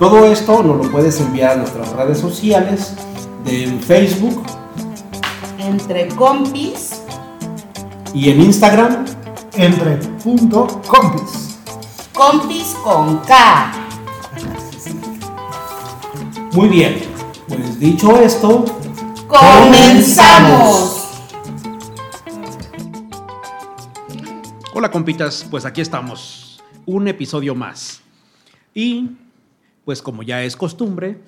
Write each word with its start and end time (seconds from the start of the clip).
Todo 0.00 0.24
esto 0.24 0.62
nos 0.62 0.78
lo 0.78 0.90
puedes 0.90 1.20
enviar 1.20 1.50
a 1.50 1.56
nuestras 1.56 1.92
redes 1.92 2.18
sociales 2.18 2.94
de 3.44 3.66
Facebook. 3.86 4.42
Entre 5.58 6.08
compis. 6.08 7.02
Y 8.14 8.30
en 8.30 8.40
Instagram. 8.40 9.04
Entre 9.52 9.96
punto 10.24 10.80
compis. 10.88 11.58
Compis 12.14 12.74
con 12.82 13.18
K. 13.18 13.72
Muy 16.54 16.68
bien, 16.70 17.02
pues 17.46 17.78
dicho 17.78 18.18
esto, 18.22 18.64
comenzamos. 19.28 21.10
Hola 24.72 24.90
compitas, 24.90 25.46
pues 25.50 25.66
aquí 25.66 25.82
estamos, 25.82 26.62
un 26.86 27.06
episodio 27.06 27.54
más. 27.54 28.00
Y 28.74 29.10
pues 29.84 30.02
como 30.02 30.22
ya 30.22 30.42
es 30.42 30.56
costumbre, 30.56 31.18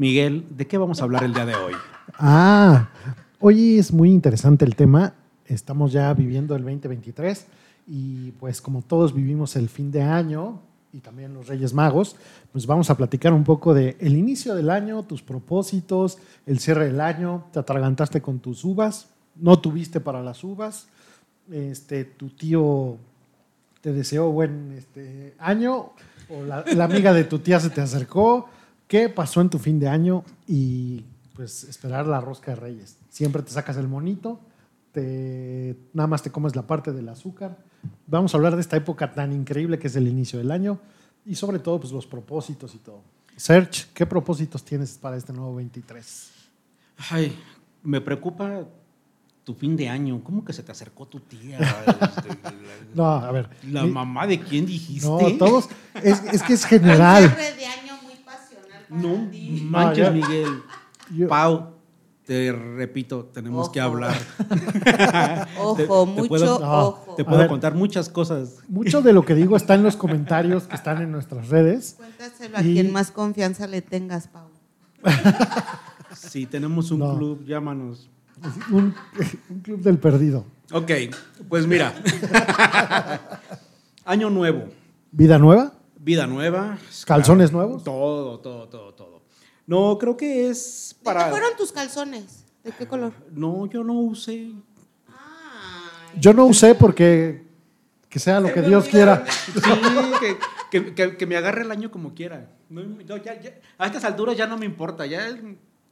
Miguel, 0.00 0.46
¿de 0.48 0.66
qué 0.66 0.78
vamos 0.78 1.00
a 1.00 1.04
hablar 1.04 1.24
el 1.24 1.34
día 1.34 1.44
de 1.44 1.54
hoy? 1.54 1.74
Ah, 2.18 2.88
hoy 3.38 3.78
es 3.78 3.92
muy 3.92 4.10
interesante 4.10 4.64
el 4.64 4.74
tema. 4.74 5.12
Estamos 5.44 5.92
ya 5.92 6.14
viviendo 6.14 6.56
el 6.56 6.62
2023 6.62 7.46
y 7.86 8.30
pues 8.32 8.62
como 8.62 8.80
todos 8.80 9.12
vivimos 9.12 9.56
el 9.56 9.68
fin 9.68 9.90
de 9.90 10.00
año 10.00 10.62
y 10.92 11.00
también 11.00 11.34
los 11.34 11.48
Reyes 11.48 11.74
Magos, 11.74 12.16
pues 12.50 12.66
vamos 12.66 12.88
a 12.88 12.96
platicar 12.96 13.34
un 13.34 13.44
poco 13.44 13.74
de 13.74 13.96
el 14.00 14.16
inicio 14.16 14.54
del 14.54 14.70
año, 14.70 15.02
tus 15.02 15.22
propósitos, 15.22 16.16
el 16.46 16.60
cierre 16.60 16.86
del 16.86 17.02
año, 17.02 17.44
te 17.52 17.58
atragantaste 17.58 18.22
con 18.22 18.38
tus 18.38 18.64
uvas, 18.64 19.10
no 19.36 19.58
tuviste 19.60 20.00
para 20.00 20.22
las 20.22 20.42
uvas, 20.44 20.88
este, 21.50 22.04
tu 22.06 22.30
tío 22.30 22.96
te 23.80 23.92
deseó 23.92 24.30
buen 24.30 24.72
este, 24.72 25.34
año, 25.38 25.92
o 26.28 26.42
la, 26.44 26.64
la, 26.74 26.84
amiga 26.84 27.12
de 27.12 27.24
tu 27.24 27.38
tía 27.38 27.58
se 27.60 27.70
te 27.70 27.80
acercó, 27.80 28.48
qué 28.86 29.08
pasó 29.08 29.40
en 29.40 29.50
tu 29.50 29.58
fin 29.58 29.78
de 29.78 29.88
año 29.88 30.24
y 30.46 31.04
pues 31.34 31.64
esperar 31.64 32.06
la 32.06 32.20
rosca 32.20 32.52
de 32.52 32.56
reyes. 32.56 32.98
Siempre 33.08 33.42
te 33.42 33.50
sacas 33.50 33.76
el 33.76 33.88
monito, 33.88 34.40
te, 34.92 35.76
nada 35.92 36.06
más 36.06 36.22
te 36.22 36.30
comes 36.30 36.54
la 36.54 36.66
parte 36.66 36.92
del 36.92 37.08
azúcar. 37.08 37.56
Vamos 38.06 38.34
a 38.34 38.36
hablar 38.36 38.54
de 38.54 38.60
esta 38.60 38.76
época 38.76 39.12
tan 39.12 39.32
increíble 39.32 39.78
que 39.78 39.86
es 39.86 39.96
el 39.96 40.06
inicio 40.06 40.38
del 40.38 40.50
año 40.50 40.80
y 41.24 41.34
sobre 41.34 41.58
todo 41.58 41.80
pues 41.80 41.92
los 41.92 42.06
propósitos 42.06 42.74
y 42.74 42.78
todo. 42.78 43.02
Serge, 43.36 43.86
¿qué 43.94 44.04
propósitos 44.04 44.64
tienes 44.64 44.98
para 44.98 45.16
este 45.16 45.32
nuevo 45.32 45.54
23? 45.54 46.30
Ay, 47.10 47.34
me 47.82 48.00
preocupa 48.00 48.66
tu 49.44 49.54
fin 49.54 49.76
de 49.76 49.88
año, 49.88 50.22
¿cómo 50.22 50.44
que 50.44 50.52
se 50.52 50.62
te 50.62 50.70
acercó 50.72 51.06
tu 51.06 51.20
tía? 51.20 51.58
no, 52.94 53.04
a 53.06 53.32
ver. 53.32 53.48
¿La 53.64 53.84
mamá 53.86 54.26
de 54.26 54.38
quién 54.40 54.66
dijiste? 54.66 55.06
No, 55.08 55.18
todos, 55.38 55.68
es, 56.02 56.22
es 56.32 56.42
que 56.42 56.52
es 56.54 56.64
general. 56.66 57.24
Un 57.24 57.30
cierre 57.30 57.56
de 57.56 57.66
año 57.66 57.92
muy 58.02 58.14
pasional 58.24 58.86
para 58.88 59.00
no 59.02 59.30
ti. 59.30 59.66
manches, 59.68 59.98
No, 59.98 60.04
ya- 60.04 60.10
Miguel. 60.28 60.48
Yo- 61.14 61.28
Pau, 61.28 61.70
te 62.24 62.52
repito, 62.52 63.24
tenemos 63.24 63.64
Ojo. 63.64 63.72
que 63.72 63.80
hablar. 63.80 64.16
Ojo, 65.58 65.74
Te- 65.76 65.86
te 65.86 65.88
mucho 65.88 66.28
puedo- 66.28 66.58
No, 66.60 66.78
ojo. 66.88 67.14
Te 67.16 67.22
A 67.22 67.24
puedo 67.24 67.38
ver. 67.38 67.48
contar 67.48 67.74
muchas 67.74 68.08
cosas. 68.08 68.58
Mucho 68.68 69.02
de 69.02 69.12
lo 69.12 69.24
que 69.24 69.34
digo 69.34 69.56
está 69.56 69.74
en 69.74 69.82
los 69.82 69.96
comentarios 69.96 70.64
que 70.68 70.76
están 70.76 71.02
en 71.02 71.10
nuestras 71.10 71.48
redes. 71.48 71.94
Cuéntaselo 71.96 72.56
a 72.58 72.62
Y- 72.62 72.74
quien 72.74 72.92
más 72.92 73.10
confianza 73.10 73.66
le 73.66 73.82
tengas, 73.82 74.28
Pau. 74.28 74.48
Si 76.14 76.46
tenemos 76.46 76.90
un 76.92 77.00
No. 77.00 77.16
club, 77.16 77.44
llámanos. 77.46 78.08
Un, 78.70 78.94
un 79.50 79.60
club 79.60 79.80
del 79.80 79.98
perdido. 79.98 80.44
Ok, 80.72 80.90
pues 81.48 81.66
mira. 81.66 81.92
Año 84.04 84.30
nuevo, 84.30 84.68
¿Vida 85.12 85.38
nueva? 85.38 85.72
vida 85.98 86.26
nueva. 86.26 86.78
¿Calzones 87.06 87.50
Claro, 87.50 87.66
nuevos? 87.66 87.84
Todo, 87.84 88.40
todo, 88.40 88.68
todo, 88.68 88.94
todo. 88.94 89.22
No, 89.66 89.98
creo 89.98 90.16
que 90.16 90.48
es 90.48 90.96
¿De 90.98 91.04
para. 91.04 91.24
qué 91.24 91.30
fueron 91.30 91.50
tus 91.56 91.72
calzones? 91.72 92.44
¿De 92.64 92.72
qué 92.72 92.86
color? 92.86 93.12
No, 93.32 93.66
yo 93.66 93.84
no 93.84 93.94
usé. 93.94 94.52
Ay, 95.08 96.18
Yo 96.18 96.32
no 96.32 96.46
usé 96.46 96.74
porque 96.74 97.44
que 98.08 98.18
sea 98.18 98.40
lo 98.40 98.52
que 98.52 98.62
Dios 98.62 98.86
quiera. 98.88 99.24
Sí, 99.28 99.60
que, 100.20 100.36
que- 100.70 100.94
que- 100.94 101.16
que 101.16 101.26
me 101.26 101.36
agarre 101.36 101.62
el 101.62 101.70
año 101.70 101.90
como 101.90 102.14
quiera. 102.14 102.50
No, 102.68 102.82
no, 102.82 103.16
ya- 103.18 103.40
ya- 103.40 103.54
a 103.78 103.86
estas 103.86 104.04
alturas 104.04 104.36
ya 104.36 104.46
no 104.46 104.56
me 104.58 104.66
importa, 104.66 105.06
ya, 105.06 105.28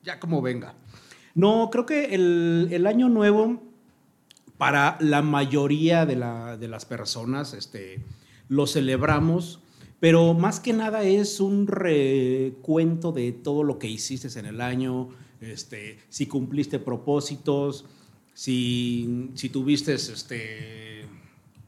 ya 0.03 0.19
como 0.19 0.41
venga. 0.43 0.75
No, 1.39 1.71
creo 1.71 1.87
que 1.87 2.17
el, 2.17 2.85
año 2.89 3.09
nuevo, 3.09 3.63
para 4.57 4.99
la 4.99 5.23
mayoría 5.23 6.05
de, 6.05 6.17
la- 6.17 6.57
de 6.57 6.67
las 6.67 6.85
personas, 6.85 7.55
este, 7.55 8.03
lo 8.49 8.67
celebramos, 8.67 9.61
pero 10.01 10.35
más 10.35 10.59
que 10.59 10.73
nada 10.73 11.05
es 11.05 11.39
un 11.39 11.69
recuento 11.69 13.13
de 13.13 13.31
todo 13.31 13.63
lo 13.63 13.79
que 13.79 13.87
hiciste 13.87 14.37
en 14.37 14.47
el 14.47 14.61
año, 14.61 15.11
este, 15.41 16.01
si 16.09 16.27
cumpliste 16.27 16.81
propósitos, 16.81 17.85
si, 18.35 19.31
tuviste, 19.53 19.95
este, 19.95 21.05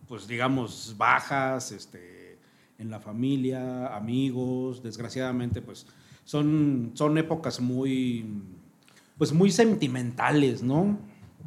pues 0.09 0.27
digamos, 0.27 0.97
bajas 0.99 1.89
en 2.77 2.91
la 2.91 2.99
familia, 2.99 3.95
amigos, 3.95 4.83
desgraciadamente, 4.83 5.63
pues 5.63 5.87
son 6.25 6.93
épocas 7.17 7.61
muy, 7.61 8.25
pues 9.21 9.35
muy 9.35 9.51
sentimentales, 9.51 10.63
¿no? 10.63 10.97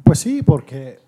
Pues 0.04 0.20
sí, 0.20 0.42
porque 0.42 1.00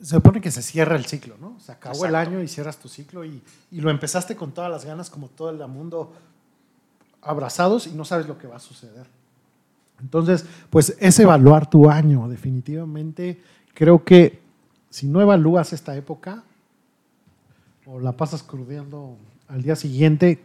se 0.00 0.16
supone 0.16 0.40
que 0.40 0.50
se 0.50 0.60
cierra 0.60 0.96
el 0.96 1.04
ciclo, 1.04 1.36
¿no? 1.40 1.60
Se 1.60 1.70
acabó 1.70 2.04
el 2.04 2.16
año 2.16 2.42
y 2.42 2.48
cierras 2.48 2.78
tu 2.78 2.88
ciclo 2.88 3.24
y, 3.24 3.40
y 3.70 3.80
lo 3.80 3.88
empezaste 3.88 4.34
con 4.34 4.50
todas 4.50 4.72
las 4.72 4.84
ganas, 4.84 5.08
como 5.08 5.28
todo 5.28 5.50
el 5.50 5.68
mundo, 5.68 6.14
abrazados 7.22 7.86
y 7.86 7.92
no 7.92 8.04
sabes 8.04 8.26
lo 8.26 8.38
que 8.38 8.48
va 8.48 8.56
a 8.56 8.58
suceder. 8.58 9.06
Entonces, 10.00 10.46
pues 10.68 10.96
es 10.98 11.16
evaluar 11.20 11.70
tu 11.70 11.88
año, 11.88 12.28
definitivamente. 12.28 13.40
Creo 13.72 14.02
que 14.02 14.40
si 14.90 15.06
no 15.06 15.20
evalúas 15.20 15.72
esta 15.72 15.94
época 15.94 16.42
o 17.86 18.00
la 18.00 18.16
pasas 18.16 18.42
crudeando 18.42 19.16
al 19.46 19.62
día 19.62 19.76
siguiente, 19.76 20.42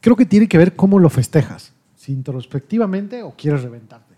creo 0.00 0.14
que 0.14 0.26
tiene 0.26 0.46
que 0.46 0.58
ver 0.58 0.76
cómo 0.76 1.00
lo 1.00 1.10
festejas, 1.10 1.72
si 1.96 2.12
introspectivamente 2.12 3.24
o 3.24 3.34
quieres 3.36 3.64
reventarte. 3.64 4.13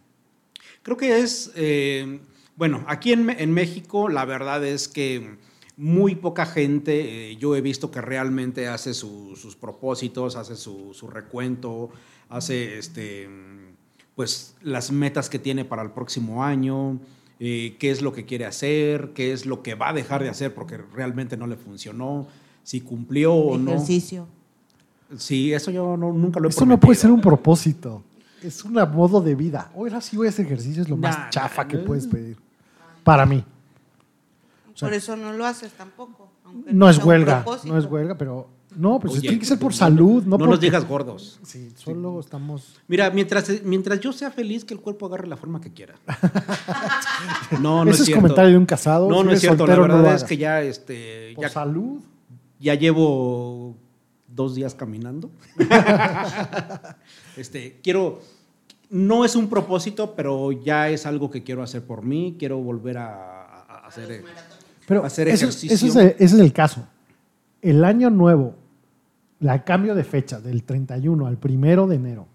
Creo 0.86 0.96
que 0.96 1.18
es, 1.18 1.50
eh, 1.56 2.20
bueno, 2.54 2.84
aquí 2.86 3.12
en, 3.12 3.52
México 3.52 4.08
la 4.08 4.24
verdad 4.24 4.64
es 4.64 4.86
que 4.86 5.36
muy 5.76 6.14
poca 6.14 6.46
gente, 6.46 7.32
eh, 7.32 7.36
yo 7.38 7.56
he 7.56 7.60
visto 7.60 7.90
que 7.90 8.00
realmente 8.00 8.68
hace 8.68 8.94
su- 8.94 9.34
sus 9.34 9.56
propósitos, 9.56 10.36
hace 10.36 10.54
su, 10.54 10.94
su 10.94 11.08
recuento, 11.08 11.90
hace 12.28 12.78
este, 12.78 13.28
pues 14.14 14.54
las 14.62 14.92
metas 14.92 15.28
que 15.28 15.40
tiene 15.40 15.64
para 15.64 15.82
el 15.82 15.90
próximo 15.90 16.44
año, 16.44 17.00
eh, 17.40 17.74
qué 17.80 17.90
es 17.90 18.00
lo 18.00 18.12
que 18.12 18.24
quiere 18.24 18.44
hacer, 18.46 19.10
qué 19.12 19.32
es 19.32 19.44
lo 19.44 19.64
que 19.64 19.74
va 19.74 19.88
a 19.88 19.92
dejar 19.92 20.22
de 20.22 20.28
hacer 20.28 20.54
porque 20.54 20.76
realmente 20.94 21.36
no 21.36 21.48
le 21.48 21.56
funcionó, 21.56 22.28
si 22.62 22.80
cumplió 22.80 23.34
o 23.34 23.58
no. 23.58 23.72
Ejercicio. 23.72 24.28
Sí, 25.18 25.52
eso 25.52 25.72
yo 25.72 25.96
no- 25.96 26.12
nunca 26.12 26.38
lo 26.38 26.46
he 26.46 26.50
Esto 26.50 26.64
no 26.64 26.78
puede 26.78 26.94
ser 26.96 27.10
un 27.10 27.20
propósito. 27.20 28.04
Es 28.42 28.64
un 28.64 28.74
modo 28.74 29.20
de 29.20 29.34
vida. 29.34 29.70
Hoy 29.74 29.90
ahora 29.90 30.00
sí 30.00 30.16
voy 30.16 30.26
a 30.26 30.30
hacer 30.30 30.46
ejercicio, 30.46 30.82
es 30.82 30.88
lo 30.88 30.96
Nah, 30.96 31.08
más 31.08 31.30
chafa 31.30 31.62
nah, 31.62 31.68
que 31.68 31.78
puedes 31.78 32.06
pedir. 32.06 32.36
Para 33.02 33.24
mí. 33.26 33.44
Por 34.78 34.92
eso 34.92 35.16
no 35.16 35.32
lo 35.32 35.46
haces 35.46 35.72
tampoco. 35.72 36.30
aunque 36.44 36.72
No 36.72 36.88
es 36.88 36.98
huelga, 37.02 37.44
no 37.64 37.78
es 37.78 37.86
huelga, 37.86 38.16
pero 38.16 38.48
No, 38.76 39.00
pues 39.00 39.14
Oye, 39.14 39.22
tiene 39.22 39.38
que 39.38 39.46
ser 39.46 39.58
por 39.58 39.72
salud, 39.72 40.24
no, 40.24 40.36
nos 40.36 40.60
digas 40.60 40.86
gordos. 40.86 41.40
Sí, 41.42 41.72
solo 41.76 42.20
estamos. 42.20 42.74
Mira, 42.88 43.10
mientras, 43.10 43.62
mientras 43.64 44.00
yo 44.00 44.12
sea 44.12 44.30
feliz, 44.30 44.66
que 44.66 44.74
el 44.74 44.80
cuerpo 44.80 45.06
agarre 45.06 45.26
la 45.28 45.36
forma 45.38 45.60
que 45.60 45.72
quiera. 45.72 45.94
No, 47.60 47.84
no 47.84 47.90
Ese 47.90 48.02
es 48.02 48.10
comentario 48.10 48.50
de 48.50 48.58
un 48.58 48.66
casado. 48.66 49.08
No, 49.08 49.20
si 49.20 49.24
no 49.24 49.32
es 49.32 49.40
cierto. 49.40 49.66
La 49.66 49.76
no 49.76 49.82
verdad 49.82 50.14
es 50.14 50.24
que 50.24 50.36
ya, 50.36 50.60
este, 50.62 51.32
Por 51.34 51.44
ya, 51.44 51.48
salud. 51.48 52.00
ya 52.60 52.74
llevo 52.74 53.76
dos 54.36 54.54
días 54.54 54.74
caminando. 54.74 55.30
este, 57.36 57.80
quiero, 57.82 58.20
no 58.90 59.24
es 59.24 59.34
un 59.36 59.48
propósito, 59.48 60.14
pero 60.14 60.52
ya 60.52 60.88
es 60.88 61.06
algo 61.06 61.30
que 61.30 61.42
quiero 61.42 61.62
hacer 61.62 61.82
por 61.82 62.02
mí. 62.02 62.36
Quiero 62.38 62.58
volver 62.58 62.98
a, 62.98 63.42
a- 63.44 63.62
a 63.84 63.86
hacer. 63.88 64.10
eh, 64.12 64.22
Pero 64.86 65.04
hacer 65.04 65.28
eso- 65.28 65.46
ejercicio. 65.46 65.74
Ese 65.74 65.86
es, 65.88 65.96
el, 65.96 66.06
ese 66.18 66.24
es 66.36 66.40
el 66.40 66.52
caso. 66.52 66.86
El 67.62 67.84
año 67.84 68.10
nuevo, 68.10 68.54
la 69.40 69.64
cambio 69.64 69.94
de 69.94 70.04
fecha 70.04 70.40
del 70.40 70.62
31 70.62 71.26
al 71.26 71.38
1 71.42 71.86
de 71.88 71.96
enero, 71.96 72.26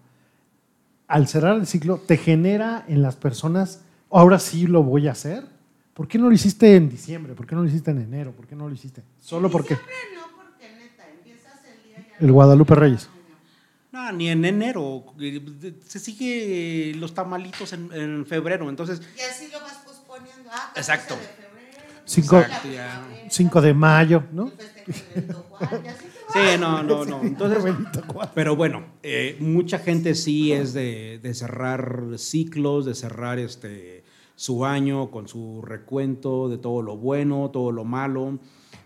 al 1.08 1.28
cerrar 1.28 1.56
el 1.56 1.66
ciclo, 1.66 1.98
te 1.98 2.16
genera 2.16 2.84
en 2.88 3.02
las 3.02 3.16
personas, 3.16 3.82
ahora 4.10 4.38
sí 4.38 4.66
lo 4.66 4.82
voy 4.82 5.08
a 5.08 5.12
hacer. 5.12 5.44
¿Por 5.94 6.08
qué 6.08 6.16
no 6.18 6.28
lo 6.28 6.32
hiciste 6.34 6.74
en 6.74 6.88
diciembre? 6.88 7.34
¿Por 7.34 7.46
qué 7.46 7.54
no 7.54 7.62
lo 7.62 7.68
hiciste 7.68 7.90
en 7.90 7.98
enero? 8.00 8.32
¿Por 8.32 8.46
qué 8.46 8.56
no 8.56 8.66
lo 8.66 8.74
hiciste? 8.74 9.02
Solo 9.20 9.50
porque 9.50 9.74
no, 9.74 10.21
el 12.20 12.32
Guadalupe 12.32 12.74
Reyes. 12.74 13.08
No, 13.90 14.10
ni 14.12 14.28
en 14.30 14.44
enero. 14.44 15.04
Se 15.86 15.98
sigue 15.98 16.94
los 16.96 17.12
tamalitos 17.14 17.72
en, 17.74 17.92
en 17.92 18.26
febrero. 18.26 18.70
Entonces, 18.70 19.02
Y 19.18 19.20
así 19.20 19.48
lo 19.52 19.60
vas 19.60 19.78
posponiendo. 19.84 20.48
Ah, 20.50 20.72
14 20.74 20.80
Exacto. 20.80 21.14
de 21.16 21.20
febrero, 21.20 22.02
Cinco- 22.06 22.36
la 22.36 22.42
Exacto, 22.46 22.68
ya. 22.70 23.00
primavera, 23.02 23.30
5 23.30 23.60
de 23.60 23.74
mayo, 23.74 24.24
¿no? 24.32 24.44
de 24.46 24.52
así 24.52 24.62
te 24.84 25.32
sí, 26.32 26.58
no, 26.58 26.82
no, 26.82 27.04
no. 27.04 27.22
Entonces, 27.22 27.62
pero 28.34 28.56
bueno, 28.56 28.84
eh, 29.02 29.36
mucha 29.40 29.78
gente 29.78 30.14
sí 30.14 30.52
es 30.52 30.72
de, 30.72 31.20
de 31.22 31.34
cerrar 31.34 32.04
ciclos, 32.16 32.86
de 32.86 32.94
cerrar 32.94 33.38
este 33.38 34.04
su 34.34 34.64
año 34.64 35.10
con 35.10 35.28
su 35.28 35.60
recuento 35.62 36.48
de 36.48 36.56
todo 36.58 36.80
lo 36.82 36.96
bueno, 36.96 37.50
todo 37.52 37.70
lo 37.72 37.84
malo. 37.84 38.38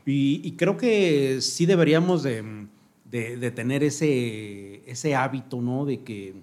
Y, 0.05 0.41
y 0.47 0.53
creo 0.57 0.77
que 0.77 1.41
sí 1.41 1.65
deberíamos 1.67 2.23
de, 2.25 2.67
de- 3.11 3.37
de 3.37 3.51
tener 3.51 3.83
ese, 3.85 4.83
ese 4.91 5.15
hábito, 5.15 5.61
¿no? 5.63 5.85
De 5.85 6.03
que, 6.03 6.35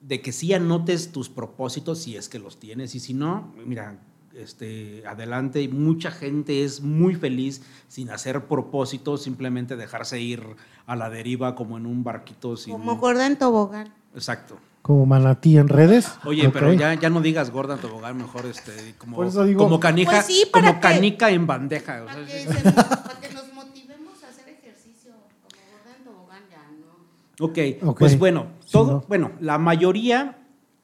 de 0.00 0.20
que 0.20 0.32
sí 0.32 0.52
anotes 0.54 1.12
tus 1.12 1.28
propósitos 1.28 1.98
si 2.00 2.16
es 2.16 2.28
que 2.28 2.38
los 2.38 2.58
tienes. 2.58 2.94
Y 2.94 3.00
si 3.00 3.14
no, 3.14 3.52
mira, 3.66 3.98
este, 4.34 5.02
adelante. 5.06 5.68
Mucha 5.68 6.10
gente 6.10 6.64
es 6.64 6.80
muy 6.80 7.14
feliz 7.14 7.62
sin 7.88 8.10
hacer 8.10 8.46
propósitos, 8.46 9.22
simplemente 9.22 9.76
dejarse 9.76 10.20
ir 10.20 10.42
a 10.86 10.96
la 10.96 11.10
deriva 11.10 11.54
como 11.54 11.76
en 11.78 11.86
un 11.86 12.02
barquito 12.04 12.56
sin... 12.56 12.72
Como 12.72 12.96
gorda 12.96 13.26
en 13.26 13.36
tobogán. 13.38 13.92
Exacto. 14.14 14.58
Como 14.82 15.04
manatí 15.04 15.58
en 15.58 15.68
redes. 15.68 16.10
Oye, 16.24 16.48
pero 16.48 16.72
ya, 16.72 16.94
ya 16.94 17.10
no 17.10 17.20
digas 17.20 17.50
gorda 17.50 17.74
en 17.74 17.80
tobogán, 17.80 18.16
mejor 18.16 18.46
este, 18.46 18.94
como, 18.98 19.16
Por 19.16 19.26
eso 19.26 19.44
digo- 19.44 19.62
como 19.64 19.78
canija, 19.78 20.12
Pues 20.12 20.24
sí, 20.26 20.44
para 20.50 20.68
como 20.68 20.80
que- 20.80 20.88
canica 20.88 21.30
en 21.30 21.46
bandeja. 21.46 22.02
o 22.02 22.06
sea, 22.06 22.14
Para 22.14 22.26
que, 22.26 22.32
sí. 22.40 22.46
se 22.48 22.72
para 22.72 23.20
que 23.20 23.34
nos 23.34 23.52
motivemos 23.52 24.24
a 24.24 24.28
hacer 24.28 24.48
ejercicio. 24.48 25.12
Como 25.42 25.50
gorda 25.50 25.96
en 25.98 26.04
tobogán 26.04 26.42
ya, 26.50 26.62
¿no? 26.80 26.96
Ok, 27.40 27.58
Ok. 27.82 27.98
pues 27.98 28.18
bueno, 28.18 28.52
Sí, 28.64 28.72
todo, 28.72 28.92
¿no? 28.92 29.04
bueno, 29.08 29.32
la 29.40 29.58
mayoría 29.58 30.38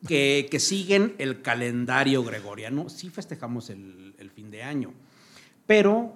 que, 0.08 0.48
que 0.50 0.58
siguen 0.58 1.14
el 1.18 1.42
calendario 1.42 2.24
gregoriano, 2.24 2.88
sí 2.88 3.10
festejamos 3.10 3.70
el, 3.70 4.14
el 4.18 4.30
fin 4.30 4.50
de 4.50 4.62
año, 4.62 4.92
pero 5.66 6.14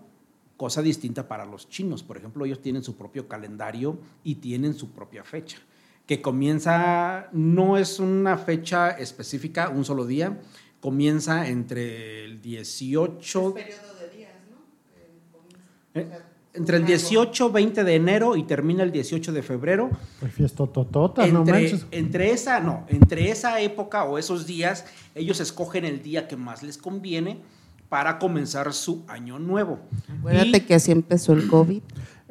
cosa 0.56 0.82
distinta 0.82 1.26
para 1.28 1.44
los 1.46 1.68
chinos. 1.68 2.02
Por 2.02 2.16
ejemplo, 2.18 2.44
ellos 2.44 2.60
tienen 2.60 2.82
su 2.82 2.96
propio 2.96 3.26
calendario 3.28 3.98
y 4.24 4.36
tienen 4.36 4.74
su 4.74 4.90
propia 4.90 5.24
fecha, 5.24 5.58
que 6.06 6.20
comienza, 6.20 7.28
no 7.32 7.76
es 7.78 7.98
una 7.98 8.36
fecha 8.36 8.90
específica, 8.90 9.68
un 9.70 9.84
solo 9.84 10.04
día, 10.06 10.38
comienza 10.80 11.48
entre 11.48 12.24
el 12.24 12.40
18... 12.42 13.54
periodo 13.54 13.94
de 14.00 14.16
días, 14.16 14.32
¿no? 14.50 16.00
Eh, 16.00 16.10
entre 16.52 16.78
el 16.78 16.86
18, 16.86 17.50
20 17.52 17.84
de 17.84 17.94
enero 17.94 18.36
y 18.36 18.42
termina 18.42 18.82
el 18.82 18.90
18 18.92 19.32
de 19.32 19.42
febrero. 19.42 19.90
Pues 20.18 20.32
fiesta 20.32 20.66
totota, 20.66 21.26
no 21.28 21.40
Entre, 21.40 21.52
manches. 21.54 21.86
entre 21.92 22.32
esa, 22.32 22.60
no, 22.60 22.84
entre 22.88 23.30
esa 23.30 23.60
época 23.60 24.04
o 24.04 24.18
esos 24.18 24.46
días, 24.46 24.84
ellos 25.14 25.38
escogen 25.40 25.84
el 25.84 26.02
día 26.02 26.26
que 26.26 26.36
más 26.36 26.62
les 26.62 26.76
conviene 26.78 27.40
para 27.88 28.18
comenzar 28.18 28.72
su 28.72 29.04
año 29.08 29.38
nuevo. 29.38 29.80
Acuérdate 30.18 30.58
Y- 30.58 30.60
que 30.60 30.74
así 30.74 30.92
empezó 30.92 31.32
el 31.32 31.46
COVID. 31.48 31.82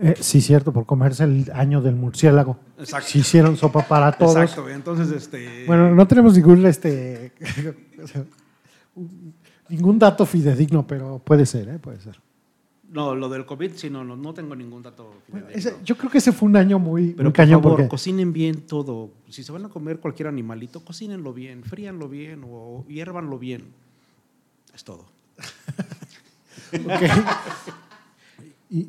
Eh, 0.02 0.16
sí, 0.22 0.40
cierto, 0.40 0.72
por 0.72 0.86
comerse 0.86 1.26
el 1.26 1.52
año 1.54 1.82
del 1.82 1.96
murciélago. 1.96 2.58
Exacto. 2.78 3.08
Si 3.10 3.20
hicieron 3.20 3.58
sopa 3.58 3.86
para 3.86 4.14
todos. 4.14 4.38
Exacto, 4.38 4.70
entonces 4.70 5.12
este 5.12 5.66
Bueno, 5.68 5.94
no 5.94 6.08
tenemos 6.08 6.36
ningún 6.36 6.66
este 6.66 7.34
ningún 9.70 10.00
dato 10.00 10.26
fidedigno, 10.26 10.86
pero 10.88 11.20
puede 11.20 11.46
ser, 11.46 11.70
¿eh? 11.70 11.80
puede 11.80 12.00
ser. 12.00 12.20
No, 12.92 13.14
lo 13.16 13.30
del 13.30 13.46
COVID 13.46 13.74
sí 13.76 13.90
no, 13.90 14.04
no, 14.04 14.16
no 14.16 14.34
tengo 14.34 14.56
ningún 14.56 14.82
dato 14.84 15.14
Bueno, 15.28 15.48
fidedigno. 15.48 15.70
ese- 15.72 15.84
yo 15.86 15.96
creo 15.98 16.10
que 16.12 16.18
ese 16.20 16.32
fue 16.32 16.48
un 16.50 16.56
año 16.58 16.80
muy, 16.80 17.12
Pero 17.14 17.30
muy 17.30 17.34
por 17.34 17.48
favor, 17.48 17.62
porque 17.62 17.88
cocinen 17.88 18.34
bien 18.34 18.62
todo. 18.68 19.12
Si 19.30 19.44
se 19.44 19.52
van 19.52 19.66
a 19.66 19.70
comer 19.70 20.00
cualquier 20.00 20.28
animalito, 20.28 20.84
cocínenlo 20.84 21.34
bien, 21.34 21.64
fríanlo 21.64 22.10
bien 22.10 22.44
o 22.50 22.86
hiérvanlo 22.88 23.38
bien. 23.40 23.66
Es 24.74 24.84
todo. 24.84 25.06
Y, 28.70 28.88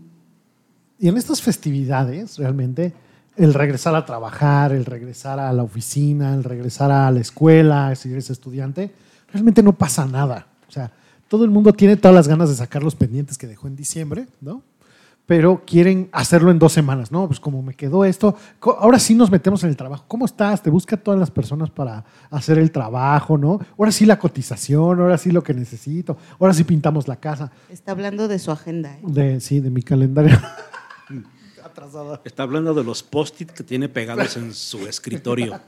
y 0.98 1.08
en 1.08 1.16
estas 1.16 1.40
festividades, 1.40 2.36
realmente, 2.38 2.92
el 3.36 3.54
regresar 3.54 3.94
a 3.94 4.04
trabajar, 4.04 4.72
el 4.72 4.84
regresar 4.84 5.38
a 5.38 5.50
la 5.52 5.62
oficina, 5.62 6.34
el 6.34 6.44
regresar 6.44 6.90
a 6.90 7.10
la 7.10 7.20
escuela, 7.20 7.94
si 7.94 8.10
eres 8.12 8.28
estudiante, 8.28 8.92
realmente 9.32 9.62
no 9.62 9.72
pasa 9.72 10.04
nada. 10.04 10.48
O 10.68 10.70
sea, 10.70 10.92
todo 11.30 11.44
el 11.44 11.50
mundo 11.50 11.72
tiene 11.72 11.96
todas 11.96 12.12
las 12.12 12.26
ganas 12.26 12.48
de 12.48 12.56
sacar 12.56 12.82
los 12.82 12.96
pendientes 12.96 13.38
que 13.38 13.46
dejó 13.46 13.68
en 13.68 13.76
diciembre, 13.76 14.26
¿no? 14.40 14.64
Pero 15.26 15.62
quieren 15.64 16.08
hacerlo 16.10 16.50
en 16.50 16.58
dos 16.58 16.72
semanas, 16.72 17.12
¿no? 17.12 17.28
Pues 17.28 17.38
como 17.38 17.62
me 17.62 17.74
quedó 17.74 18.04
esto, 18.04 18.34
ahora 18.80 18.98
sí 18.98 19.14
nos 19.14 19.30
metemos 19.30 19.62
en 19.62 19.70
el 19.70 19.76
trabajo. 19.76 20.04
¿Cómo 20.08 20.24
estás? 20.24 20.60
Te 20.60 20.70
busca 20.70 20.96
todas 20.96 21.20
las 21.20 21.30
personas 21.30 21.70
para 21.70 22.04
hacer 22.32 22.58
el 22.58 22.72
trabajo, 22.72 23.38
¿no? 23.38 23.60
Ahora 23.78 23.92
sí 23.92 24.06
la 24.06 24.18
cotización, 24.18 25.00
ahora 25.00 25.16
sí 25.18 25.30
lo 25.30 25.44
que 25.44 25.54
necesito, 25.54 26.18
ahora 26.40 26.52
sí 26.52 26.64
pintamos 26.64 27.06
la 27.06 27.14
casa. 27.14 27.52
Está 27.68 27.92
hablando 27.92 28.26
de 28.26 28.40
su 28.40 28.50
agenda. 28.50 28.92
¿eh? 28.92 29.00
De, 29.04 29.40
sí, 29.40 29.60
de 29.60 29.70
mi 29.70 29.84
calendario. 29.84 30.36
Atrasada. 31.62 32.22
Está 32.24 32.42
hablando 32.42 32.74
de 32.74 32.82
los 32.82 33.04
post-it 33.04 33.52
que 33.52 33.62
tiene 33.62 33.88
pegados 33.88 34.36
en 34.36 34.52
su 34.52 34.84
escritorio. 34.88 35.60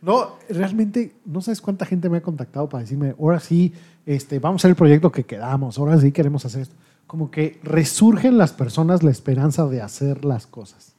No, 0.00 0.36
realmente 0.48 1.14
no 1.24 1.40
sabes 1.40 1.60
cuánta 1.60 1.84
gente 1.84 2.08
me 2.08 2.18
ha 2.18 2.22
contactado 2.22 2.68
para 2.68 2.82
decirme, 2.82 3.14
ahora 3.18 3.40
sí, 3.40 3.72
este, 4.06 4.38
vamos 4.38 4.60
a 4.60 4.62
hacer 4.62 4.70
el 4.70 4.76
proyecto 4.76 5.10
que 5.10 5.24
quedamos, 5.24 5.76
ahora 5.78 6.00
sí 6.00 6.12
queremos 6.12 6.44
hacer 6.44 6.62
esto. 6.62 6.74
Como 7.06 7.30
que 7.30 7.58
resurgen 7.64 8.38
las 8.38 8.52
personas 8.52 9.02
la 9.02 9.10
esperanza 9.10 9.66
de 9.66 9.80
hacer 9.82 10.24
las 10.24 10.46
cosas. 10.46 10.92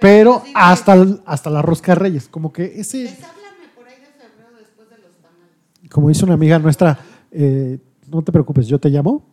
Pero 0.00 0.42
hasta, 0.54 0.94
el- 0.94 1.20
hasta 1.26 1.48
la 1.50 1.62
rosca 1.62 1.94
reyes, 1.94 2.28
como 2.28 2.52
que 2.52 2.64
ese, 2.80 3.04
Les 3.04 3.14
por 3.14 3.86
ahí 3.86 3.94
de 3.96 4.06
febrero 4.06 4.56
después 4.58 4.88
de 4.90 4.96
los 4.98 5.16
tamales. 5.22 5.90
como 5.90 6.08
dice 6.08 6.24
una 6.24 6.34
amiga 6.34 6.58
nuestra, 6.58 6.98
eh, 7.32 7.78
no 8.10 8.22
te 8.22 8.30
preocupes, 8.32 8.66
yo 8.66 8.78
te 8.78 8.90
llamo. 8.90 9.24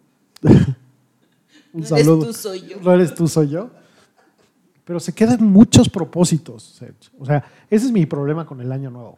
Un 1.74 1.82
No 1.82 1.96
eres 1.98 2.06
tú, 2.08 2.34
soy 2.34 2.62
yo. 2.62 2.78
No 2.82 2.92
eres 2.94 3.14
tú, 3.16 3.28
soy 3.28 3.50
yo. 3.50 3.70
Pero 4.86 5.00
se 5.00 5.14
quedan 5.14 5.44
muchos 5.44 5.90
propósitos. 5.90 6.82
O 7.20 7.26
sea, 7.26 7.44
ese 7.70 7.88
es 7.88 7.92
mi 7.92 8.06
problema 8.06 8.46
con 8.46 8.62
el 8.62 8.72
año 8.72 8.90
nuevo, 8.92 9.18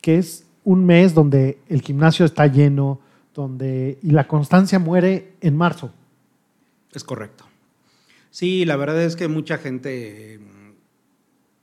que 0.00 0.18
es 0.18 0.44
un 0.64 0.84
mes 0.84 1.14
donde 1.14 1.58
el 1.68 1.82
gimnasio 1.82 2.26
está 2.26 2.46
lleno, 2.46 2.98
donde 3.34 3.98
y 4.02 4.10
la 4.10 4.26
constancia 4.26 4.78
muere 4.78 5.32
en 5.40 5.56
marzo. 5.56 5.90
Es 6.92 7.04
correcto. 7.04 7.44
Sí, 8.30 8.64
la 8.64 8.76
verdad 8.76 9.02
es 9.02 9.14
que 9.16 9.28
mucha 9.28 9.58
gente 9.58 10.40
mm, 10.40 10.70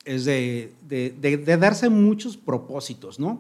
es 0.06 0.26
de, 0.26 0.72
de- 0.88 1.14
de- 1.20 1.38
de 1.38 1.58
darse 1.58 1.90
muchos 1.90 2.38
propósitos, 2.38 3.20
¿no? 3.20 3.40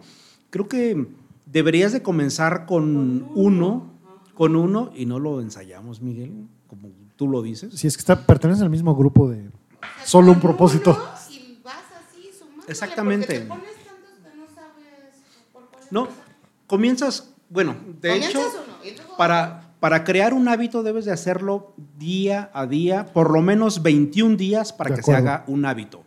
Creo 0.49 0.67
que 0.67 1.07
deberías 1.45 1.93
de 1.93 2.01
comenzar 2.01 2.65
con 2.65 3.25
uno, 3.35 3.89
con 4.33 4.55
uno, 4.57 4.91
y 4.95 5.05
no 5.05 5.19
lo 5.19 5.39
ensayamos, 5.41 6.01
Miguel, 6.01 6.31
como 6.67 6.89
tú 7.15 7.27
lo 7.29 7.41
dices. 7.41 7.73
Si 7.75 7.87
es 7.87 7.95
que 7.95 8.01
está, 8.01 8.25
pertenece 8.25 8.63
al 8.63 8.69
mismo 8.69 8.95
grupo 8.95 9.29
de 9.29 9.49
solo 10.05 10.31
un 10.31 10.39
propósito. 10.39 10.91
Y 11.29 11.59
vas 11.63 11.75
así 11.97 12.29
sumándole, 12.37 12.71
Exactamente. 12.71 13.25
porque 13.41 13.41
te 13.41 13.47
pones 13.47 13.85
tantos 13.85 14.31
que 14.31 14.37
no 14.37 14.45
sabes 14.53 15.15
por 15.53 15.67
cuál 15.69 15.83
No, 15.91 16.01
empezar. 16.05 16.23
comienzas, 16.67 17.29
bueno, 17.49 17.75
de 18.01 18.09
Comienzas 18.09 18.31
hecho, 18.83 19.05
para, 19.17 19.73
para 19.79 20.03
crear 20.03 20.33
un 20.33 20.47
hábito 20.47 20.83
debes 20.83 21.05
de 21.05 21.11
hacerlo 21.11 21.73
día 21.97 22.49
a 22.53 22.65
día, 22.67 23.05
por 23.05 23.31
lo 23.31 23.41
menos 23.41 23.81
21 23.83 24.37
días 24.37 24.73
para 24.73 24.91
De 24.91 24.95
que 24.97 25.03
se 25.03 25.13
haga 25.13 25.43
un 25.47 25.65
hábito. 25.65 26.03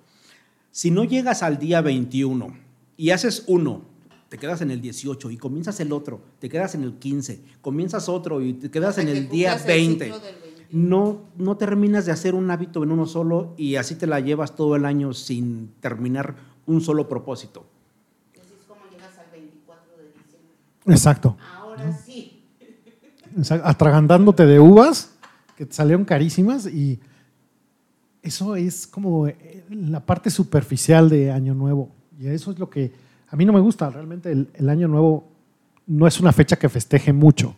Si 0.71 0.91
no 0.91 1.05
llegas 1.05 1.43
al 1.43 1.59
día 1.59 1.81
21 1.81 2.57
y 2.97 3.11
haces 3.11 3.45
uno, 3.47 3.83
te 4.29 4.39
quedas 4.39 4.61
en 4.63 4.73
el 4.73 4.81
18 4.81 5.31
y 5.31 5.37
comienzas 5.37 5.79
el 5.79 5.93
otro, 5.93 6.21
te 6.41 6.49
quedas 6.49 6.75
en 6.75 6.83
el 6.83 6.95
15, 6.95 7.41
comienzas 7.61 8.09
otro 8.09 8.41
y 8.43 8.55
te 8.55 8.71
quedas 8.71 8.91
hasta 8.91 9.03
en 9.03 9.07
que 9.09 9.13
el 9.19 9.29
día 9.29 9.51
cumplas 9.53 9.67
20. 9.67 10.05
ciclo 10.07 10.19
del 10.19 10.35
21. 10.35 10.44
No, 10.71 11.21
no 11.37 11.57
terminas 11.57 12.07
de 12.07 12.13
hacer 12.13 12.35
un 12.35 12.51
hábito 12.51 12.83
en 12.83 12.91
uno 12.91 13.07
solo 13.07 13.55
y 13.57 13.77
así 13.77 13.95
te 13.95 14.07
la 14.07 14.21
llevas 14.21 14.57
todo 14.57 14.77
el 14.77 14.85
año 14.85 15.13
sin 15.13 15.73
terminar 15.81 16.35
un 16.67 16.81
solo 16.81 17.09
propósito. 17.09 17.67
Así 18.33 18.55
es 18.59 18.65
como 18.67 18.81
llegas 18.91 19.17
al 19.19 19.31
24 19.31 19.97
de 19.97 20.05
diciembre. 20.05 20.57
Exacto. 20.87 21.37
Ahora 21.57 21.93
sí. 21.93 22.43
Exacto. 23.37 23.67
Atragantándote 23.67 24.47
de 24.47 24.61
uvas 24.61 25.15
que 25.57 25.67
te 25.67 25.73
salieron 25.73 26.05
carísimas 26.05 26.67
y 26.67 27.01
eso 28.23 28.57
es 28.57 28.87
como 28.87 29.29
eh, 29.29 29.65
la 29.71 30.01
parte 30.01 30.31
superficial 30.31 31.09
de 31.09 31.31
Año 31.31 31.55
Nuevo. 31.55 31.91
Y 32.19 32.27
eso 32.29 32.51
es 32.51 32.59
lo 32.59 32.71
que 32.71 32.93
a 33.29 33.37
mí 33.37 33.45
no 33.45 33.53
me 33.53 33.61
gusta. 33.61 33.91
Realmente 33.91 34.33
el, 34.33 34.49
el 34.55 34.69
Año 34.69 34.89
Nuevo 34.89 35.29
no 35.87 36.07
es 36.07 36.21
una 36.21 36.33
fecha 36.33 36.57
que 36.57 36.69
festeje 36.69 37.13
mucho. 37.13 37.55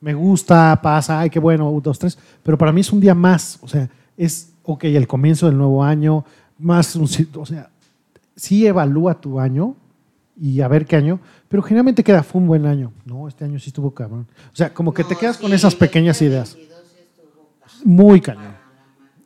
Me 0.00 0.14
gusta, 0.14 0.78
pasa, 0.80 1.20
ay, 1.20 1.30
qué 1.30 1.38
bueno, 1.40 1.70
un, 1.70 1.82
dos, 1.82 1.98
tres, 1.98 2.18
pero 2.42 2.56
para 2.56 2.72
mí 2.72 2.80
es 2.80 2.92
un 2.92 3.00
día 3.00 3.14
más. 3.14 3.58
O 3.62 3.68
sea, 3.68 3.88
es, 4.16 4.52
ok, 4.62 4.84
el 4.84 5.06
comienzo 5.08 5.46
del 5.46 5.56
nuevo 5.56 5.82
año, 5.82 6.24
más, 6.58 6.94
un, 6.94 7.08
o 7.34 7.46
sea, 7.46 7.70
sí 8.36 8.66
evalúa 8.66 9.20
tu 9.20 9.40
año 9.40 9.74
y 10.40 10.60
a 10.60 10.68
ver 10.68 10.86
qué 10.86 10.96
año, 10.96 11.18
pero 11.48 11.62
generalmente 11.62 12.04
queda, 12.04 12.22
fue 12.22 12.40
un 12.40 12.46
buen 12.46 12.64
año. 12.66 12.92
No, 13.04 13.26
este 13.26 13.44
año 13.44 13.58
sí 13.58 13.70
estuvo 13.70 13.92
cabrón. 13.92 14.26
O 14.52 14.56
sea, 14.56 14.72
como 14.72 14.94
que 14.94 15.02
te 15.02 15.16
quedas 15.16 15.36
sí, 15.36 15.42
con 15.42 15.52
esas 15.52 15.74
pequeñas 15.74 16.22
ideas. 16.22 16.50
2022 16.50 16.86
sí 16.86 16.98
estuvo 17.00 17.48
cabrón. 17.58 17.78
Muy 17.84 18.20
cañón. 18.20 18.54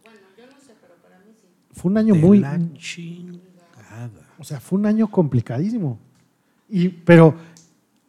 Bueno, 0.02 0.18
yo 0.38 0.46
no 0.46 0.58
sé, 0.58 0.72
pero 0.80 0.94
para 1.02 1.18
mí 1.18 1.32
sí. 1.38 1.48
Fue 1.72 1.90
un 1.90 1.98
año 1.98 2.14
De 2.14 2.20
muy, 2.20 2.38
la 2.38 2.58
chingada. 2.78 4.10
o 4.38 4.44
sea, 4.44 4.58
fue 4.58 4.78
un 4.78 4.86
año 4.86 5.06
complicadísimo. 5.10 5.98
Y, 6.70 6.88
pero, 6.88 7.34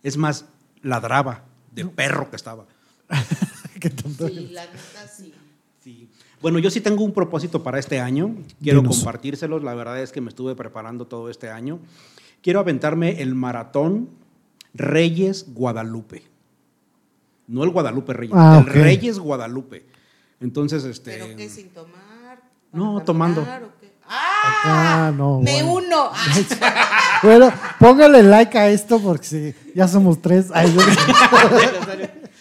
Es 0.02 0.18
más, 0.18 0.46
ladraba 0.82 1.44
de 1.74 1.86
perro 1.86 2.30
que 2.30 2.36
estaba. 2.36 2.66
qué 3.80 3.90
tonto. 3.90 4.28
Sí, 4.28 4.50
la 4.52 4.66
neta 4.66 5.08
sí. 5.08 5.34
Sí. 5.84 6.10
Bueno, 6.42 6.60
yo 6.60 6.70
sí 6.70 6.82
tengo 6.82 7.04
un 7.04 7.14
propósito 7.14 7.64
para 7.64 7.80
este 7.80 8.00
año. 8.00 8.36
Quiero 8.62 8.82
Dinos. 8.82 8.98
compartírselos. 8.98 9.64
La 9.64 9.74
verdad 9.74 10.00
es 10.02 10.12
que 10.12 10.22
me 10.22 10.30
estuve 10.30 10.56
preparando 10.56 11.06
todo 11.08 11.30
este 11.30 11.50
año. 11.50 11.80
Quiero 12.42 12.60
aventarme 12.60 13.22
el 13.22 13.36
maratón 13.36 14.10
Reyes 14.74 15.46
Guadalupe. 15.54 16.24
No 17.48 17.64
el 17.64 17.70
Guadalupe 17.72 18.14
Reyes, 18.14 18.36
Ah, 18.38 18.64
el. 18.66 18.74
Reyes 18.74 19.20
Guadalupe. 19.20 19.86
Entonces, 20.40 20.84
este. 20.86 21.18
¿Pero 21.20 21.36
qué? 21.36 21.50
¿Sin 21.50 21.70
tomar? 21.70 22.42
No, 22.72 22.94
¿Para 22.96 23.06
tomando. 23.06 23.42
o 23.42 23.46
qué? 23.80 23.94
¡Ah! 24.08 25.08
Ah, 25.08 25.14
no. 25.16 25.40
¡Me 25.42 25.64
bueno. 25.64 25.74
uno! 25.88 26.12
Bueno, 27.24 27.52
póngale 27.80 28.22
like 28.24 28.58
a 28.58 28.70
esto 28.70 29.00
porque 29.00 29.26
sí, 29.26 29.54
ya 29.74 29.88
somos 29.88 30.22
tres. 30.22 30.48
Ay, 30.54 30.76